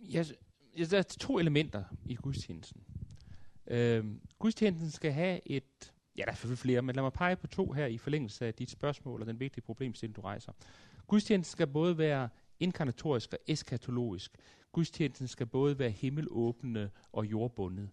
Ja, 0.00 0.24
der 0.90 0.98
er 0.98 1.02
to 1.02 1.38
elementer 1.38 1.84
i 2.04 2.14
gudstjenesten. 2.14 2.84
Øh, 3.66 4.06
gudstjenesten 4.38 4.90
skal 4.90 5.12
have 5.12 5.40
et, 5.48 5.93
ja 6.16 6.22
der 6.24 6.30
er 6.30 6.34
selvfølgelig 6.34 6.60
flere, 6.60 6.82
men 6.82 6.94
lad 6.94 7.02
mig 7.02 7.12
pege 7.12 7.36
på 7.36 7.46
to 7.46 7.72
her 7.72 7.86
i 7.86 7.98
forlængelse 7.98 8.46
af 8.46 8.54
dit 8.54 8.70
spørgsmål 8.70 9.20
og 9.20 9.26
den 9.26 9.40
vigtige 9.40 9.64
problemstilling, 9.64 10.16
du 10.16 10.20
rejser. 10.20 10.52
Gudstjenesten 11.06 11.52
skal 11.52 11.66
både 11.66 11.98
være 11.98 12.28
inkarnatorisk 12.60 13.32
og 13.32 13.38
eskatologisk. 13.46 14.36
Gudstjenesten 14.72 15.28
skal 15.28 15.46
både 15.46 15.78
være 15.78 15.90
himmelåbende 15.90 16.90
og 17.12 17.26
jordbundet. 17.26 17.90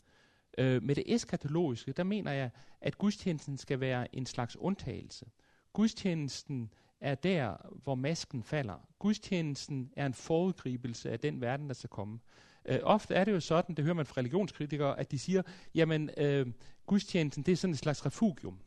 Øh, 0.57 0.83
med 0.83 0.95
det 0.95 1.03
eskatologiske, 1.15 1.91
der 1.91 2.03
mener 2.03 2.31
jeg, 2.31 2.49
at 2.81 2.97
gudstjenesten 2.97 3.57
skal 3.57 3.79
være 3.79 4.15
en 4.15 4.25
slags 4.25 4.57
undtagelse. 4.57 5.25
Gudstjenesten 5.73 6.73
er 7.01 7.15
der, 7.15 7.55
hvor 7.83 7.95
masken 7.95 8.43
falder. 8.43 8.87
Gudstjenesten 8.99 9.91
er 9.95 10.05
en 10.05 10.13
foregribelse 10.13 11.11
af 11.11 11.19
den 11.19 11.41
verden, 11.41 11.67
der 11.67 11.73
skal 11.73 11.89
komme. 11.89 12.19
Øh, 12.65 12.79
ofte 12.83 13.15
er 13.15 13.23
det 13.23 13.31
jo 13.31 13.39
sådan, 13.39 13.75
det 13.75 13.83
hører 13.83 13.95
man 13.95 14.05
fra 14.05 14.17
religionskritikere, 14.17 14.99
at 14.99 15.11
de 15.11 15.19
siger, 15.19 15.41
jamen 15.75 16.09
øh, 16.17 16.47
gudstjenesten 16.91 17.43
det 17.43 17.51
er 17.51 17.55
sådan 17.55 17.73
et 17.73 17.79
slags 17.79 18.05
refugium 18.05 18.59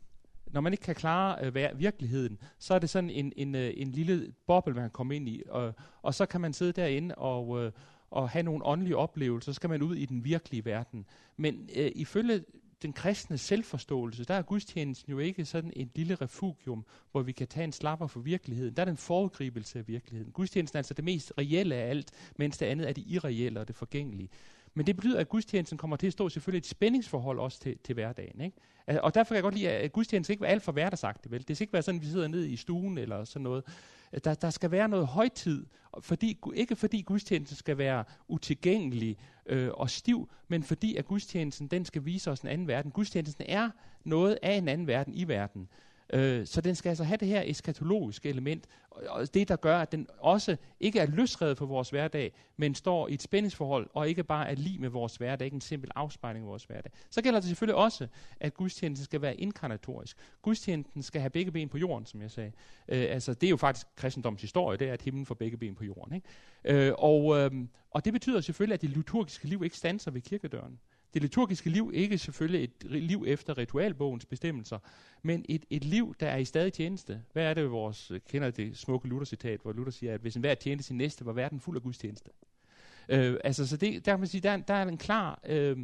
når 0.55 0.61
man 0.61 0.73
ikke 0.73 0.83
kan 0.83 0.95
klare 0.95 1.45
øh, 1.45 1.79
virkeligheden, 1.79 2.37
så 2.59 2.73
er 2.73 2.79
det 2.79 2.89
sådan 2.89 3.09
en, 3.09 3.33
en, 3.35 3.55
øh, 3.55 3.73
en 3.77 3.91
lille 3.91 4.33
boble, 4.47 4.73
man 4.73 4.83
kan 4.83 4.89
komme 4.89 5.15
ind 5.15 5.29
i, 5.29 5.43
og, 5.49 5.73
og 6.01 6.13
så 6.13 6.25
kan 6.25 6.41
man 6.41 6.53
sidde 6.53 6.71
derinde 6.71 7.15
og, 7.15 7.63
øh, 7.63 7.71
og 8.11 8.29
have 8.29 8.43
nogle 8.43 8.65
åndelige 8.65 8.97
oplevelser, 8.97 9.51
så 9.51 9.55
skal 9.55 9.69
man 9.69 9.81
ud 9.81 9.95
i 9.95 10.05
den 10.05 10.23
virkelige 10.23 10.65
verden. 10.65 11.05
Men 11.37 11.69
øh, 11.75 11.91
ifølge 11.95 12.43
den 12.81 12.93
kristne 12.93 13.37
selvforståelse, 13.37 14.25
der 14.25 14.33
er 14.33 14.41
gudstjenesten 14.41 15.11
jo 15.11 15.19
ikke 15.19 15.45
sådan 15.45 15.73
et 15.75 15.89
lille 15.95 16.15
refugium, 16.15 16.85
hvor 17.11 17.21
vi 17.21 17.31
kan 17.31 17.47
tage 17.47 17.63
en 17.63 17.71
slapper 17.71 18.07
for 18.07 18.19
virkeligheden. 18.19 18.75
Der 18.75 18.81
er 18.81 18.85
den 18.85 18.97
foregribelse 18.97 19.79
af 19.79 19.87
virkeligheden. 19.87 20.31
Gudstjenesten 20.31 20.77
er 20.77 20.79
altså 20.79 20.93
det 20.93 21.05
mest 21.05 21.33
reelle 21.37 21.75
af 21.75 21.89
alt, 21.89 22.11
mens 22.37 22.57
det 22.57 22.65
andet 22.65 22.89
er 22.89 22.93
det 22.93 23.03
irreelle 23.07 23.59
og 23.59 23.67
det 23.67 23.75
forgængelige. 23.75 24.29
Men 24.77 24.87
det 24.87 24.95
betyder, 24.95 25.19
at 25.19 25.29
gudstjenesten 25.29 25.77
kommer 25.77 25.97
til 25.97 26.07
at 26.07 26.13
stå 26.13 26.29
selvfølgelig 26.29 26.59
et 26.59 26.65
spændingsforhold 26.65 27.39
også 27.39 27.59
til, 27.59 27.77
til 27.83 27.93
hverdagen. 27.93 28.41
Ikke? 28.41 28.57
Og 28.87 29.13
derfor 29.13 29.27
kan 29.29 29.35
jeg 29.35 29.43
godt 29.43 29.55
lide, 29.55 29.69
at 29.69 29.91
gudstjenesten 29.91 30.33
ikke 30.33 30.41
være 30.41 30.51
alt 30.51 30.63
for 30.63 30.71
hverdagsagtigt. 30.71 31.31
Vel? 31.31 31.47
Det 31.47 31.57
skal 31.57 31.63
ikke 31.63 31.73
være 31.73 31.81
sådan, 31.81 31.99
at 31.99 32.05
vi 32.05 32.09
sidder 32.11 32.27
nede 32.27 32.49
i 32.49 32.55
stuen 32.55 32.97
eller 32.97 33.23
sådan 33.23 33.43
noget. 33.43 33.63
Der, 34.23 34.33
der 34.33 34.49
skal 34.49 34.71
være 34.71 34.89
noget 34.89 35.07
højtid. 35.07 35.65
Fordi, 35.99 36.39
ikke 36.53 36.75
fordi 36.75 37.01
gudstjenesten 37.01 37.57
skal 37.57 37.77
være 37.77 38.03
utilgængelig 38.27 39.17
øh, 39.45 39.69
og 39.73 39.89
stiv, 39.89 40.29
men 40.47 40.63
fordi 40.63 40.95
at 40.95 41.05
gudstjenesten 41.05 41.67
den 41.67 41.85
skal 41.85 42.05
vise 42.05 42.31
os 42.31 42.41
en 42.41 42.47
anden 42.47 42.67
verden. 42.67 42.91
Gudstjenesten 42.91 43.45
er 43.47 43.69
noget 44.03 44.39
af 44.41 44.53
en 44.53 44.67
anden 44.67 44.87
verden 44.87 45.13
i 45.13 45.27
verden. 45.27 45.67
Øh, 46.13 46.45
så 46.47 46.61
den 46.61 46.75
skal 46.75 46.89
altså 46.89 47.03
have 47.03 47.17
det 47.17 47.27
her 47.27 47.43
eskatologiske 47.45 48.29
element, 48.29 48.67
og 48.89 49.33
det 49.33 49.47
der 49.47 49.55
gør, 49.55 49.79
at 49.79 49.91
den 49.91 50.07
også 50.19 50.57
ikke 50.79 50.99
er 50.99 51.05
løsredet 51.05 51.57
for 51.57 51.65
vores 51.65 51.89
hverdag, 51.89 52.33
men 52.57 52.75
står 52.75 53.07
i 53.07 53.13
et 53.13 53.21
spændingsforhold, 53.21 53.89
og 53.93 54.09
ikke 54.09 54.23
bare 54.23 54.49
er 54.49 54.55
lige 54.55 54.79
med 54.79 54.89
vores 54.89 55.15
hverdag, 55.15 55.45
ikke 55.45 55.55
en 55.55 55.61
simpel 55.61 55.91
afspejling 55.95 56.45
af 56.45 56.49
vores 56.49 56.63
hverdag. 56.63 56.91
Så 57.09 57.21
gælder 57.21 57.39
det 57.39 57.47
selvfølgelig 57.47 57.75
også, 57.75 58.07
at 58.39 58.53
gudstjenesten 58.53 59.05
skal 59.05 59.21
være 59.21 59.35
inkarnatorisk. 59.35 60.17
Gudstjenesten 60.41 61.03
skal 61.03 61.21
have 61.21 61.29
begge 61.29 61.51
ben 61.51 61.69
på 61.69 61.77
jorden, 61.77 62.05
som 62.05 62.21
jeg 62.21 62.31
sagde. 62.31 62.51
Øh, 62.87 63.05
altså, 63.09 63.33
det 63.33 63.47
er 63.47 63.49
jo 63.49 63.57
faktisk 63.57 63.87
kristendoms 63.95 64.41
historie, 64.41 64.77
det 64.77 64.89
er, 64.89 64.93
at 64.93 65.01
himlen 65.01 65.25
får 65.25 65.35
begge 65.35 65.57
ben 65.57 65.75
på 65.75 65.83
jorden. 65.83 66.15
Ikke? 66.15 66.87
Øh, 66.87 66.93
og, 66.97 67.37
øh, 67.37 67.51
og 67.91 68.05
det 68.05 68.13
betyder 68.13 68.41
selvfølgelig, 68.41 68.73
at 68.73 68.81
det 68.81 68.89
liturgiske 68.89 69.47
liv 69.47 69.63
ikke 69.63 69.77
standser 69.77 70.11
ved 70.11 70.21
kirkedøren 70.21 70.79
det 71.15 71.21
liturgiske 71.21 71.69
liv 71.69 71.91
ikke 71.93 72.17
selvfølgelig 72.17 72.63
et 72.63 72.91
liv 72.91 73.23
efter 73.27 73.57
ritualbogens 73.57 74.25
bestemmelser, 74.25 74.79
men 75.21 75.45
et, 75.49 75.65
et 75.69 75.83
liv, 75.83 76.15
der 76.19 76.27
er 76.27 76.37
i 76.37 76.45
stadig 76.45 76.73
tjeneste. 76.73 77.21
Hvad 77.33 77.43
er 77.43 77.53
det, 77.53 77.71
vores 77.71 78.11
kender 78.29 78.51
det 78.51 78.77
smukke 78.77 79.07
Luther-citat, 79.07 79.61
hvor 79.61 79.73
Luther 79.73 79.91
siger, 79.91 80.13
at 80.13 80.21
hvis 80.21 80.35
enhver 80.35 80.55
tjente 80.55 80.83
sin 80.83 80.97
næste, 80.97 81.25
var 81.25 81.33
verden 81.33 81.59
fuld 81.59 81.77
af 81.77 81.83
Guds 81.83 81.97
tjeneste. 81.97 82.29
Øh, 83.09 83.37
altså, 83.43 83.67
så 83.67 83.77
det, 83.77 84.05
der 84.05 84.11
kan 84.11 84.19
man 84.19 84.27
sige, 84.27 84.41
der, 84.41 84.57
der 84.57 84.73
er 84.73 84.85
en 84.85 84.97
klar 84.97 85.39
øh, 85.47 85.77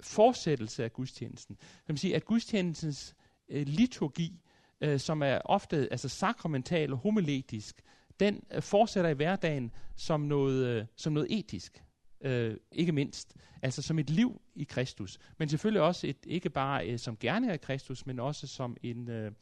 fortsættelse 0.00 0.84
af 0.84 0.92
gudstjenesten. 0.92 1.56
Kan 1.56 1.92
man 1.92 1.96
sige, 1.96 2.16
at 2.16 2.24
gudstjenestens 2.24 3.14
øh, 3.48 3.66
liturgi, 3.66 4.40
øh, 4.80 5.00
som 5.00 5.22
er 5.22 5.38
ofte 5.44 5.88
altså 5.90 6.08
sakramental 6.08 6.92
og 6.92 6.98
homiletisk, 6.98 7.82
den 8.20 8.42
øh, 8.54 8.62
fortsætter 8.62 9.10
i 9.10 9.14
hverdagen 9.14 9.72
som 9.96 10.20
noget, 10.20 10.66
øh, 10.66 10.84
som 10.96 11.12
noget 11.12 11.38
etisk 11.38 11.84
øh, 12.20 12.56
ikke 12.72 12.92
mindst. 12.92 13.36
Altså 13.62 13.82
som 13.82 13.98
et 13.98 14.10
liv 14.10 14.40
i 14.54 14.64
Kristus. 14.64 15.18
Men 15.38 15.48
selvfølgelig 15.48 15.82
også 15.82 16.06
et, 16.06 16.16
ikke 16.26 16.50
bare 16.50 16.88
øh, 16.88 16.98
som 16.98 17.16
gerninger 17.16 17.54
i 17.54 17.58
Kristus, 17.58 18.06
men 18.06 18.20
også 18.20 18.46
som 18.46 18.76
en, 18.82 19.08
øh, 19.08 19.32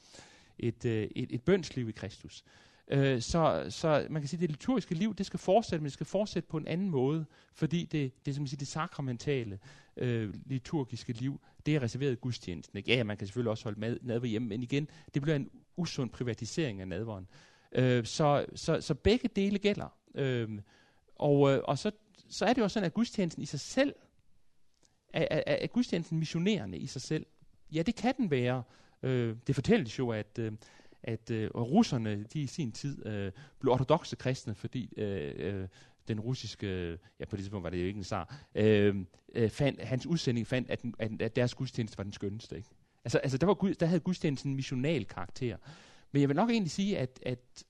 et, 0.58 0.84
øh, 0.84 1.08
et, 1.16 1.32
et 1.32 1.42
bønsliv 1.42 1.88
i 1.88 1.92
Kristus. 1.92 2.44
Øh, 2.90 3.22
så, 3.22 3.66
så 3.68 4.06
man 4.10 4.22
kan 4.22 4.28
sige, 4.28 4.38
at 4.38 4.40
det 4.40 4.50
liturgiske 4.50 4.94
liv, 4.94 5.14
det 5.14 5.26
skal 5.26 5.38
fortsætte, 5.38 5.80
men 5.80 5.84
det 5.84 5.92
skal 5.92 6.06
fortsætte 6.06 6.48
på 6.48 6.56
en 6.56 6.66
anden 6.66 6.90
måde, 6.90 7.26
fordi 7.54 7.84
det, 7.84 8.26
det, 8.26 8.34
som 8.34 8.42
man 8.42 8.48
siger, 8.48 8.58
det 8.58 8.68
sakramentale 8.68 9.58
øh, 9.96 10.34
liturgiske 10.46 11.12
liv, 11.12 11.40
det 11.66 11.76
er 11.76 11.82
reserveret 11.82 12.20
gudstjenesten. 12.20 12.78
Ikke? 12.78 12.96
Ja, 12.96 13.04
man 13.04 13.16
kan 13.16 13.26
selvfølgelig 13.26 13.50
også 13.50 13.64
holde 13.64 13.80
mad, 13.80 13.98
nadver 14.02 14.26
hjemme, 14.26 14.48
men 14.48 14.62
igen, 14.62 14.88
det 15.14 15.22
bliver 15.22 15.36
en 15.36 15.50
usund 15.76 16.10
privatisering 16.10 16.80
af 16.80 16.88
nadveren. 16.88 17.28
Øh, 17.72 18.04
så, 18.04 18.46
så, 18.54 18.80
så 18.80 18.94
begge 18.94 19.28
dele 19.36 19.58
gælder. 19.58 19.88
Øh, 20.14 20.60
og, 21.16 21.52
øh, 21.52 21.60
og 21.64 21.78
så, 21.78 21.90
så 22.28 22.44
er 22.44 22.52
det 22.52 22.62
jo 22.62 22.68
sådan, 22.68 22.86
at 22.86 22.94
gudstjenesten 22.94 23.42
i 23.42 23.46
sig 23.46 23.60
selv, 23.60 23.94
er, 25.12 25.26
er, 25.30 25.42
er 25.46 25.66
gudstjenesten 25.66 26.18
missionerende 26.18 26.78
i 26.78 26.86
sig 26.86 27.02
selv? 27.02 27.26
Ja, 27.72 27.82
det 27.82 27.94
kan 27.94 28.14
den 28.16 28.30
være. 28.30 28.62
Øh, 29.02 29.36
det 29.46 29.54
fortælles 29.54 29.98
jo, 29.98 30.10
at, 30.10 30.38
øh, 30.38 30.52
at 31.02 31.30
øh, 31.30 31.50
russerne 31.50 32.24
de 32.32 32.40
i 32.40 32.46
sin 32.46 32.72
tid 32.72 33.06
øh, 33.06 33.32
blev 33.58 33.72
ortodoxe 33.72 34.16
kristne, 34.16 34.54
fordi 34.54 34.94
øh, 34.96 35.32
øh, 35.36 35.68
den 36.08 36.20
russiske, 36.20 36.98
ja 37.20 37.24
på 37.24 37.36
det 37.36 37.38
tidspunkt 37.38 37.64
var 37.64 37.70
det 37.70 37.80
jo 37.80 37.86
ikke 37.86 37.98
en 37.98 38.04
zar, 38.04 38.36
øh, 38.54 38.96
øh, 39.34 39.50
fandt, 39.50 39.82
hans 39.82 40.06
udsending 40.06 40.46
fandt, 40.46 40.70
at, 40.70 40.82
den, 40.82 40.94
at, 40.98 41.22
at 41.22 41.36
deres 41.36 41.54
gudstjeneste 41.54 41.98
var 41.98 42.04
den 42.04 42.12
skønneste. 42.12 42.56
Ikke? 42.56 42.68
Altså, 43.04 43.18
altså 43.18 43.38
der, 43.38 43.46
var, 43.46 43.54
der 43.80 43.86
havde 43.86 44.00
gudstjenesten 44.00 44.50
en 44.50 44.56
missional 44.56 45.04
karakter. 45.04 45.56
Men 46.12 46.20
jeg 46.20 46.28
vil 46.28 46.36
nok 46.36 46.50
egentlig 46.50 46.70
sige, 46.70 46.98
at, 46.98 47.20
at, 47.26 47.64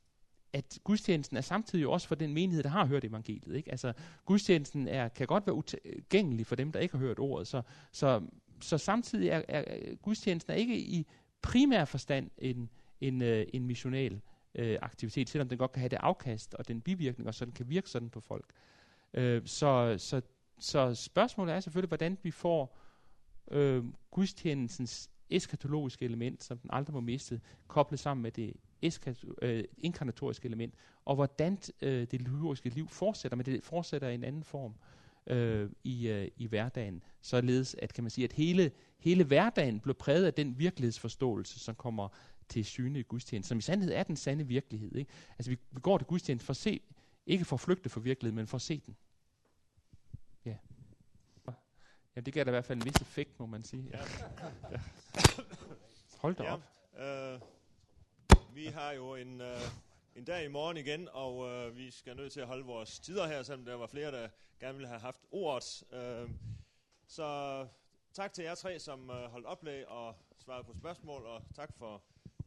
at 0.53 0.79
gudstjenesten 0.85 1.37
er 1.37 1.41
samtidig 1.41 1.89
også 1.89 2.09
for 2.09 2.15
den 2.15 2.35
menighed, 2.35 2.63
der 2.63 2.69
har 2.69 2.87
hørt 2.87 3.05
evangeliet. 3.05 3.57
Ikke? 3.57 3.71
Altså, 3.71 3.93
gudstjenesten 4.25 4.89
er, 4.89 5.09
kan 5.09 5.27
godt 5.27 5.47
være 5.47 5.55
utilgængelig 5.55 6.47
for 6.47 6.57
dem, 6.57 6.73
der 6.73 6.81
ikke 6.81 6.93
har 6.93 7.05
hørt 7.05 7.19
ordet. 7.19 7.47
Så, 7.47 7.63
så, 7.93 8.23
så 8.61 8.79
samtidig 8.79 9.29
er, 9.29 9.43
er 9.49 9.95
gudstjenesten 9.95 10.53
er 10.53 10.57
ikke 10.57 10.79
i 10.79 11.07
primær 11.43 11.85
forstand 11.85 12.31
en, 12.39 12.71
en, 13.01 13.23
øh, 13.23 13.47
en 13.53 13.67
missional 13.67 14.21
øh, 14.55 14.79
aktivitet, 14.83 15.29
selvom 15.29 15.49
den 15.49 15.59
godt 15.59 15.73
kan 15.73 15.81
have 15.81 15.89
det 15.89 15.99
afkast 16.01 16.55
og 16.55 16.69
den 16.69 16.81
bivirkning, 16.81 17.29
og 17.29 17.35
så 17.35 17.45
den 17.45 17.53
kan 17.53 17.69
virke 17.69 17.91
sådan 17.91 18.11
på 18.11 18.21
folk. 18.21 18.47
Øh, 19.15 19.43
så, 19.45 19.95
så, 19.99 20.21
så 20.59 20.95
spørgsmålet 20.95 21.55
er 21.55 21.61
selvfølgelig, 21.61 21.89
hvordan 21.89 22.19
vi 22.23 22.31
får 22.31 22.79
øh, 23.51 23.85
gudstjenestens 24.11 25.11
eskatologiske 25.31 26.05
element, 26.05 26.45
som 26.45 26.59
den 26.59 26.71
aldrig 26.73 26.95
må 26.95 27.01
miste, 27.01 27.41
koblet 27.67 28.01
sammen 28.01 28.23
med 28.23 28.31
det 28.31 28.55
øh, 29.43 29.65
inkarnatoriske 29.79 30.47
element, 30.47 30.75
og 31.05 31.15
hvordan 31.15 31.59
øh, 31.83 32.07
det 32.11 32.23
liturgiske 32.23 32.69
liv 32.69 32.89
fortsætter, 32.89 33.37
men 33.37 33.47
det 33.47 33.65
fortsætter 33.65 34.09
i 34.09 34.15
en 34.15 34.25
anden 34.25 34.45
form 34.45 34.75
øh, 35.27 35.71
i, 35.85 36.09
øh, 36.09 36.29
i 36.37 36.47
hverdagen, 36.47 37.03
således 37.21 37.75
at 37.75 37.93
kan 37.93 38.05
man 38.05 38.11
sige, 38.11 38.25
at 38.25 38.33
hele, 38.33 38.71
hele 38.99 39.25
hverdagen 39.25 39.81
blev 39.81 39.95
præget 39.95 40.27
af 40.27 40.35
den 40.35 40.59
virkelighedsforståelse, 40.59 41.59
som 41.59 41.75
kommer 41.75 42.09
til 42.49 42.65
syne 42.65 42.99
i 42.99 43.03
gudstjenesten, 43.03 43.49
som 43.49 43.59
i 43.59 43.63
sandhed 43.63 43.93
er 43.93 44.03
den 44.03 44.17
sande 44.17 44.47
virkelighed. 44.47 44.95
Ikke? 44.97 45.11
Altså 45.39 45.51
vi, 45.51 45.59
vi 45.71 45.81
går 45.81 45.99
til 45.99 46.07
gudstjenesten 46.07 46.47
for 46.47 46.53
at 46.53 46.57
se, 46.57 46.81
ikke 47.27 47.45
for 47.45 47.57
at 47.57 47.61
flygte 47.61 47.89
fra 47.89 48.01
virkeligheden, 48.01 48.37
men 48.37 48.47
for 48.47 48.57
at 48.57 48.63
se 48.63 48.83
den. 48.87 48.97
Ja. 50.45 50.55
Ja, 52.17 52.21
det 52.21 52.35
gav 52.35 52.45
da 52.45 52.51
i 52.51 52.53
hvert 52.53 52.65
fald 52.65 52.79
en 52.79 52.85
vis 52.85 53.01
effekt, 53.01 53.41
må 53.41 53.47
man 53.47 53.65
sige. 53.65 53.91
Ja. 53.93 53.99
ja. 54.73 54.81
Hold 56.19 56.35
da 56.35 56.43
Ja, 56.43 56.53
op. 56.53 56.63
øh, 57.35 57.41
vi 58.59 58.67
har 58.67 58.93
jo 58.93 59.15
en, 59.15 59.41
øh, 59.41 59.61
en 60.15 60.25
dag 60.25 60.45
i 60.45 60.49
morgen 60.49 60.77
igen, 60.77 61.09
og 61.13 61.49
øh, 61.49 61.77
vi 61.77 61.91
skal 61.91 62.17
nødt 62.17 62.33
til 62.33 62.41
at 62.41 62.47
holde 62.47 62.65
vores 62.65 62.99
tider 62.99 63.27
her, 63.27 63.43
selvom 63.43 63.65
der 63.65 63.75
var 63.75 63.87
flere, 63.87 64.13
der 64.13 64.29
gerne 64.61 64.75
ville 64.75 64.89
have 64.89 65.01
haft 65.01 65.21
ordet. 65.31 65.85
Øh, 65.93 66.31
så 67.07 67.67
tak 68.13 68.33
til 68.33 68.45
jer 68.45 68.55
tre, 68.55 68.79
som 68.79 69.11
øh, 69.11 69.31
holdt 69.31 69.47
oplæg 69.47 69.89
og 69.89 70.15
svarede 70.39 70.65
på 70.65 70.75
spørgsmål, 70.75 71.27
og 71.27 71.43
tak 71.55 71.75
for 71.77 72.03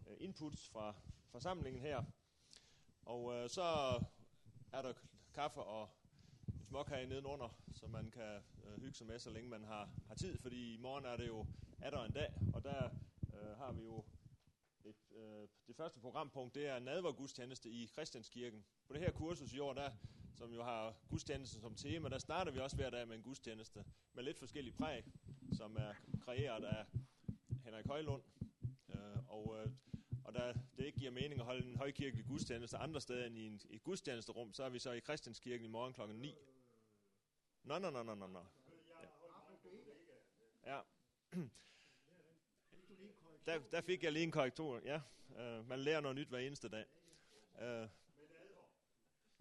øh, 0.07 0.17
inputs 0.19 0.69
fra 0.69 0.95
forsamlingen 1.29 1.81
her. 1.81 2.03
Og 3.05 3.33
øh, 3.33 3.49
så 3.49 3.63
er 4.71 4.81
der 4.81 4.93
kaffe 5.33 5.61
og 5.61 5.89
småkage 6.67 7.07
nedenunder, 7.07 7.55
så 7.73 7.87
man 7.87 8.11
kan 8.11 8.39
øh, 8.65 8.81
hygge 8.81 8.95
sig 8.97 9.07
med, 9.07 9.19
så 9.19 9.29
længe 9.29 9.49
man 9.49 9.63
har, 9.63 9.89
har 10.07 10.15
tid, 10.15 10.37
fordi 10.37 10.73
i 10.73 10.77
morgen 10.77 11.05
er 11.05 11.17
det 11.17 11.27
jo 11.27 11.45
er 11.81 11.89
der 11.89 12.03
en 12.03 12.11
dag, 12.11 12.33
og 12.53 12.63
der 12.63 12.89
øh, 13.33 13.57
har 13.57 13.71
vi 13.71 13.83
jo 13.83 14.03
et, 14.85 15.11
øh, 15.11 15.47
det 15.67 15.75
første 15.75 15.99
programpunkt, 15.99 16.55
det 16.55 16.67
er 16.67 16.79
nadvergudstjeneste 16.79 17.69
i 17.69 17.87
Christianskirken. 17.87 18.65
På 18.87 18.93
det 18.93 19.01
her 19.01 19.11
kursus 19.11 19.53
i 19.53 19.59
år, 19.59 19.73
der, 19.73 19.91
som 20.33 20.53
jo 20.53 20.63
har 20.63 20.95
gudstjenesten 21.09 21.61
som 21.61 21.75
tema, 21.75 22.09
der 22.09 22.17
starter 22.17 22.51
vi 22.51 22.59
også 22.59 22.75
hver 22.75 22.89
dag 22.89 23.07
med 23.07 23.15
en 23.15 23.23
gudstjeneste 23.23 23.85
med 24.13 24.23
lidt 24.23 24.39
forskellige 24.39 24.73
præg, 24.73 25.03
som 25.51 25.75
er 25.75 25.93
kreeret 26.21 26.63
af 26.63 26.85
Henrik 27.63 27.85
Højlund. 27.85 28.23
Øh, 28.89 29.29
og 29.29 29.57
øh, 29.57 29.71
og 30.23 30.33
da 30.33 30.53
det 30.77 30.85
ikke 30.85 30.99
giver 30.99 31.11
mening 31.11 31.39
at 31.39 31.45
holde 31.45 31.67
en 31.67 31.75
højkirkelig 31.75 32.25
gudstjeneste 32.25 32.77
andre 32.77 33.01
steder 33.01 33.25
end 33.25 33.37
i 33.37 33.47
en, 33.47 33.59
et 33.69 33.83
gudstjenesterum, 33.83 34.53
så 34.53 34.63
er 34.63 34.69
vi 34.69 34.79
så 34.79 34.91
i 34.91 35.01
Christianskirken 35.01 35.65
i 35.65 35.69
morgen 35.69 35.93
klokken 35.93 36.17
9. 36.17 36.35
Nå, 37.63 37.79
nå, 37.79 37.89
nå, 37.89 38.03
nå, 38.03 38.15
nå, 38.15 38.27
nå. 38.27 38.45
Ja. 40.65 40.75
ja. 40.75 40.81
Der, 43.45 43.59
der 43.71 43.81
fik 43.81 44.03
jeg 44.03 44.11
lige 44.11 44.23
en 44.23 44.31
korrektur, 44.31 44.81
ja. 44.85 45.01
Uh, 45.29 45.67
man 45.67 45.79
lærer 45.79 46.01
noget 46.01 46.15
nyt 46.15 46.27
hver 46.27 46.39
eneste 46.39 46.69
dag. 46.69 46.85
Øh, 47.61 47.81
uh, 47.81 47.89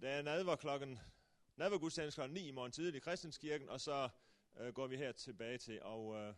det 0.01 0.09
er 0.09 0.23
nadver 0.23 0.57
klokken, 0.57 0.99
nadvergudstjeneste 1.57 2.17
klokken 2.17 2.35
9 2.35 2.49
i 2.49 2.51
morgen 2.51 2.73
tidlig 2.73 2.99
i 2.99 3.01
Christianskirken, 3.01 3.69
og 3.69 3.81
så 3.81 4.09
uh, 4.61 4.69
går 4.69 4.87
vi 4.87 4.97
her 4.97 5.13
tilbage 5.13 5.59
til. 5.59 5.83
Og 5.83 6.07
uh, 6.07 6.35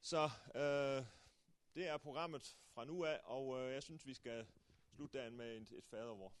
så 0.00 0.24
uh, 0.54 1.06
det 1.74 1.88
er 1.88 1.96
programmet 1.96 2.56
fra 2.74 2.84
nu 2.84 3.04
af, 3.04 3.20
og 3.24 3.48
uh, 3.48 3.72
jeg 3.72 3.82
synes, 3.82 4.06
vi 4.06 4.14
skal 4.14 4.46
slutte 4.94 5.18
dagen 5.18 5.36
med 5.36 5.56
et, 5.56 5.72
et 5.72 5.86
fadervor. 5.86 6.32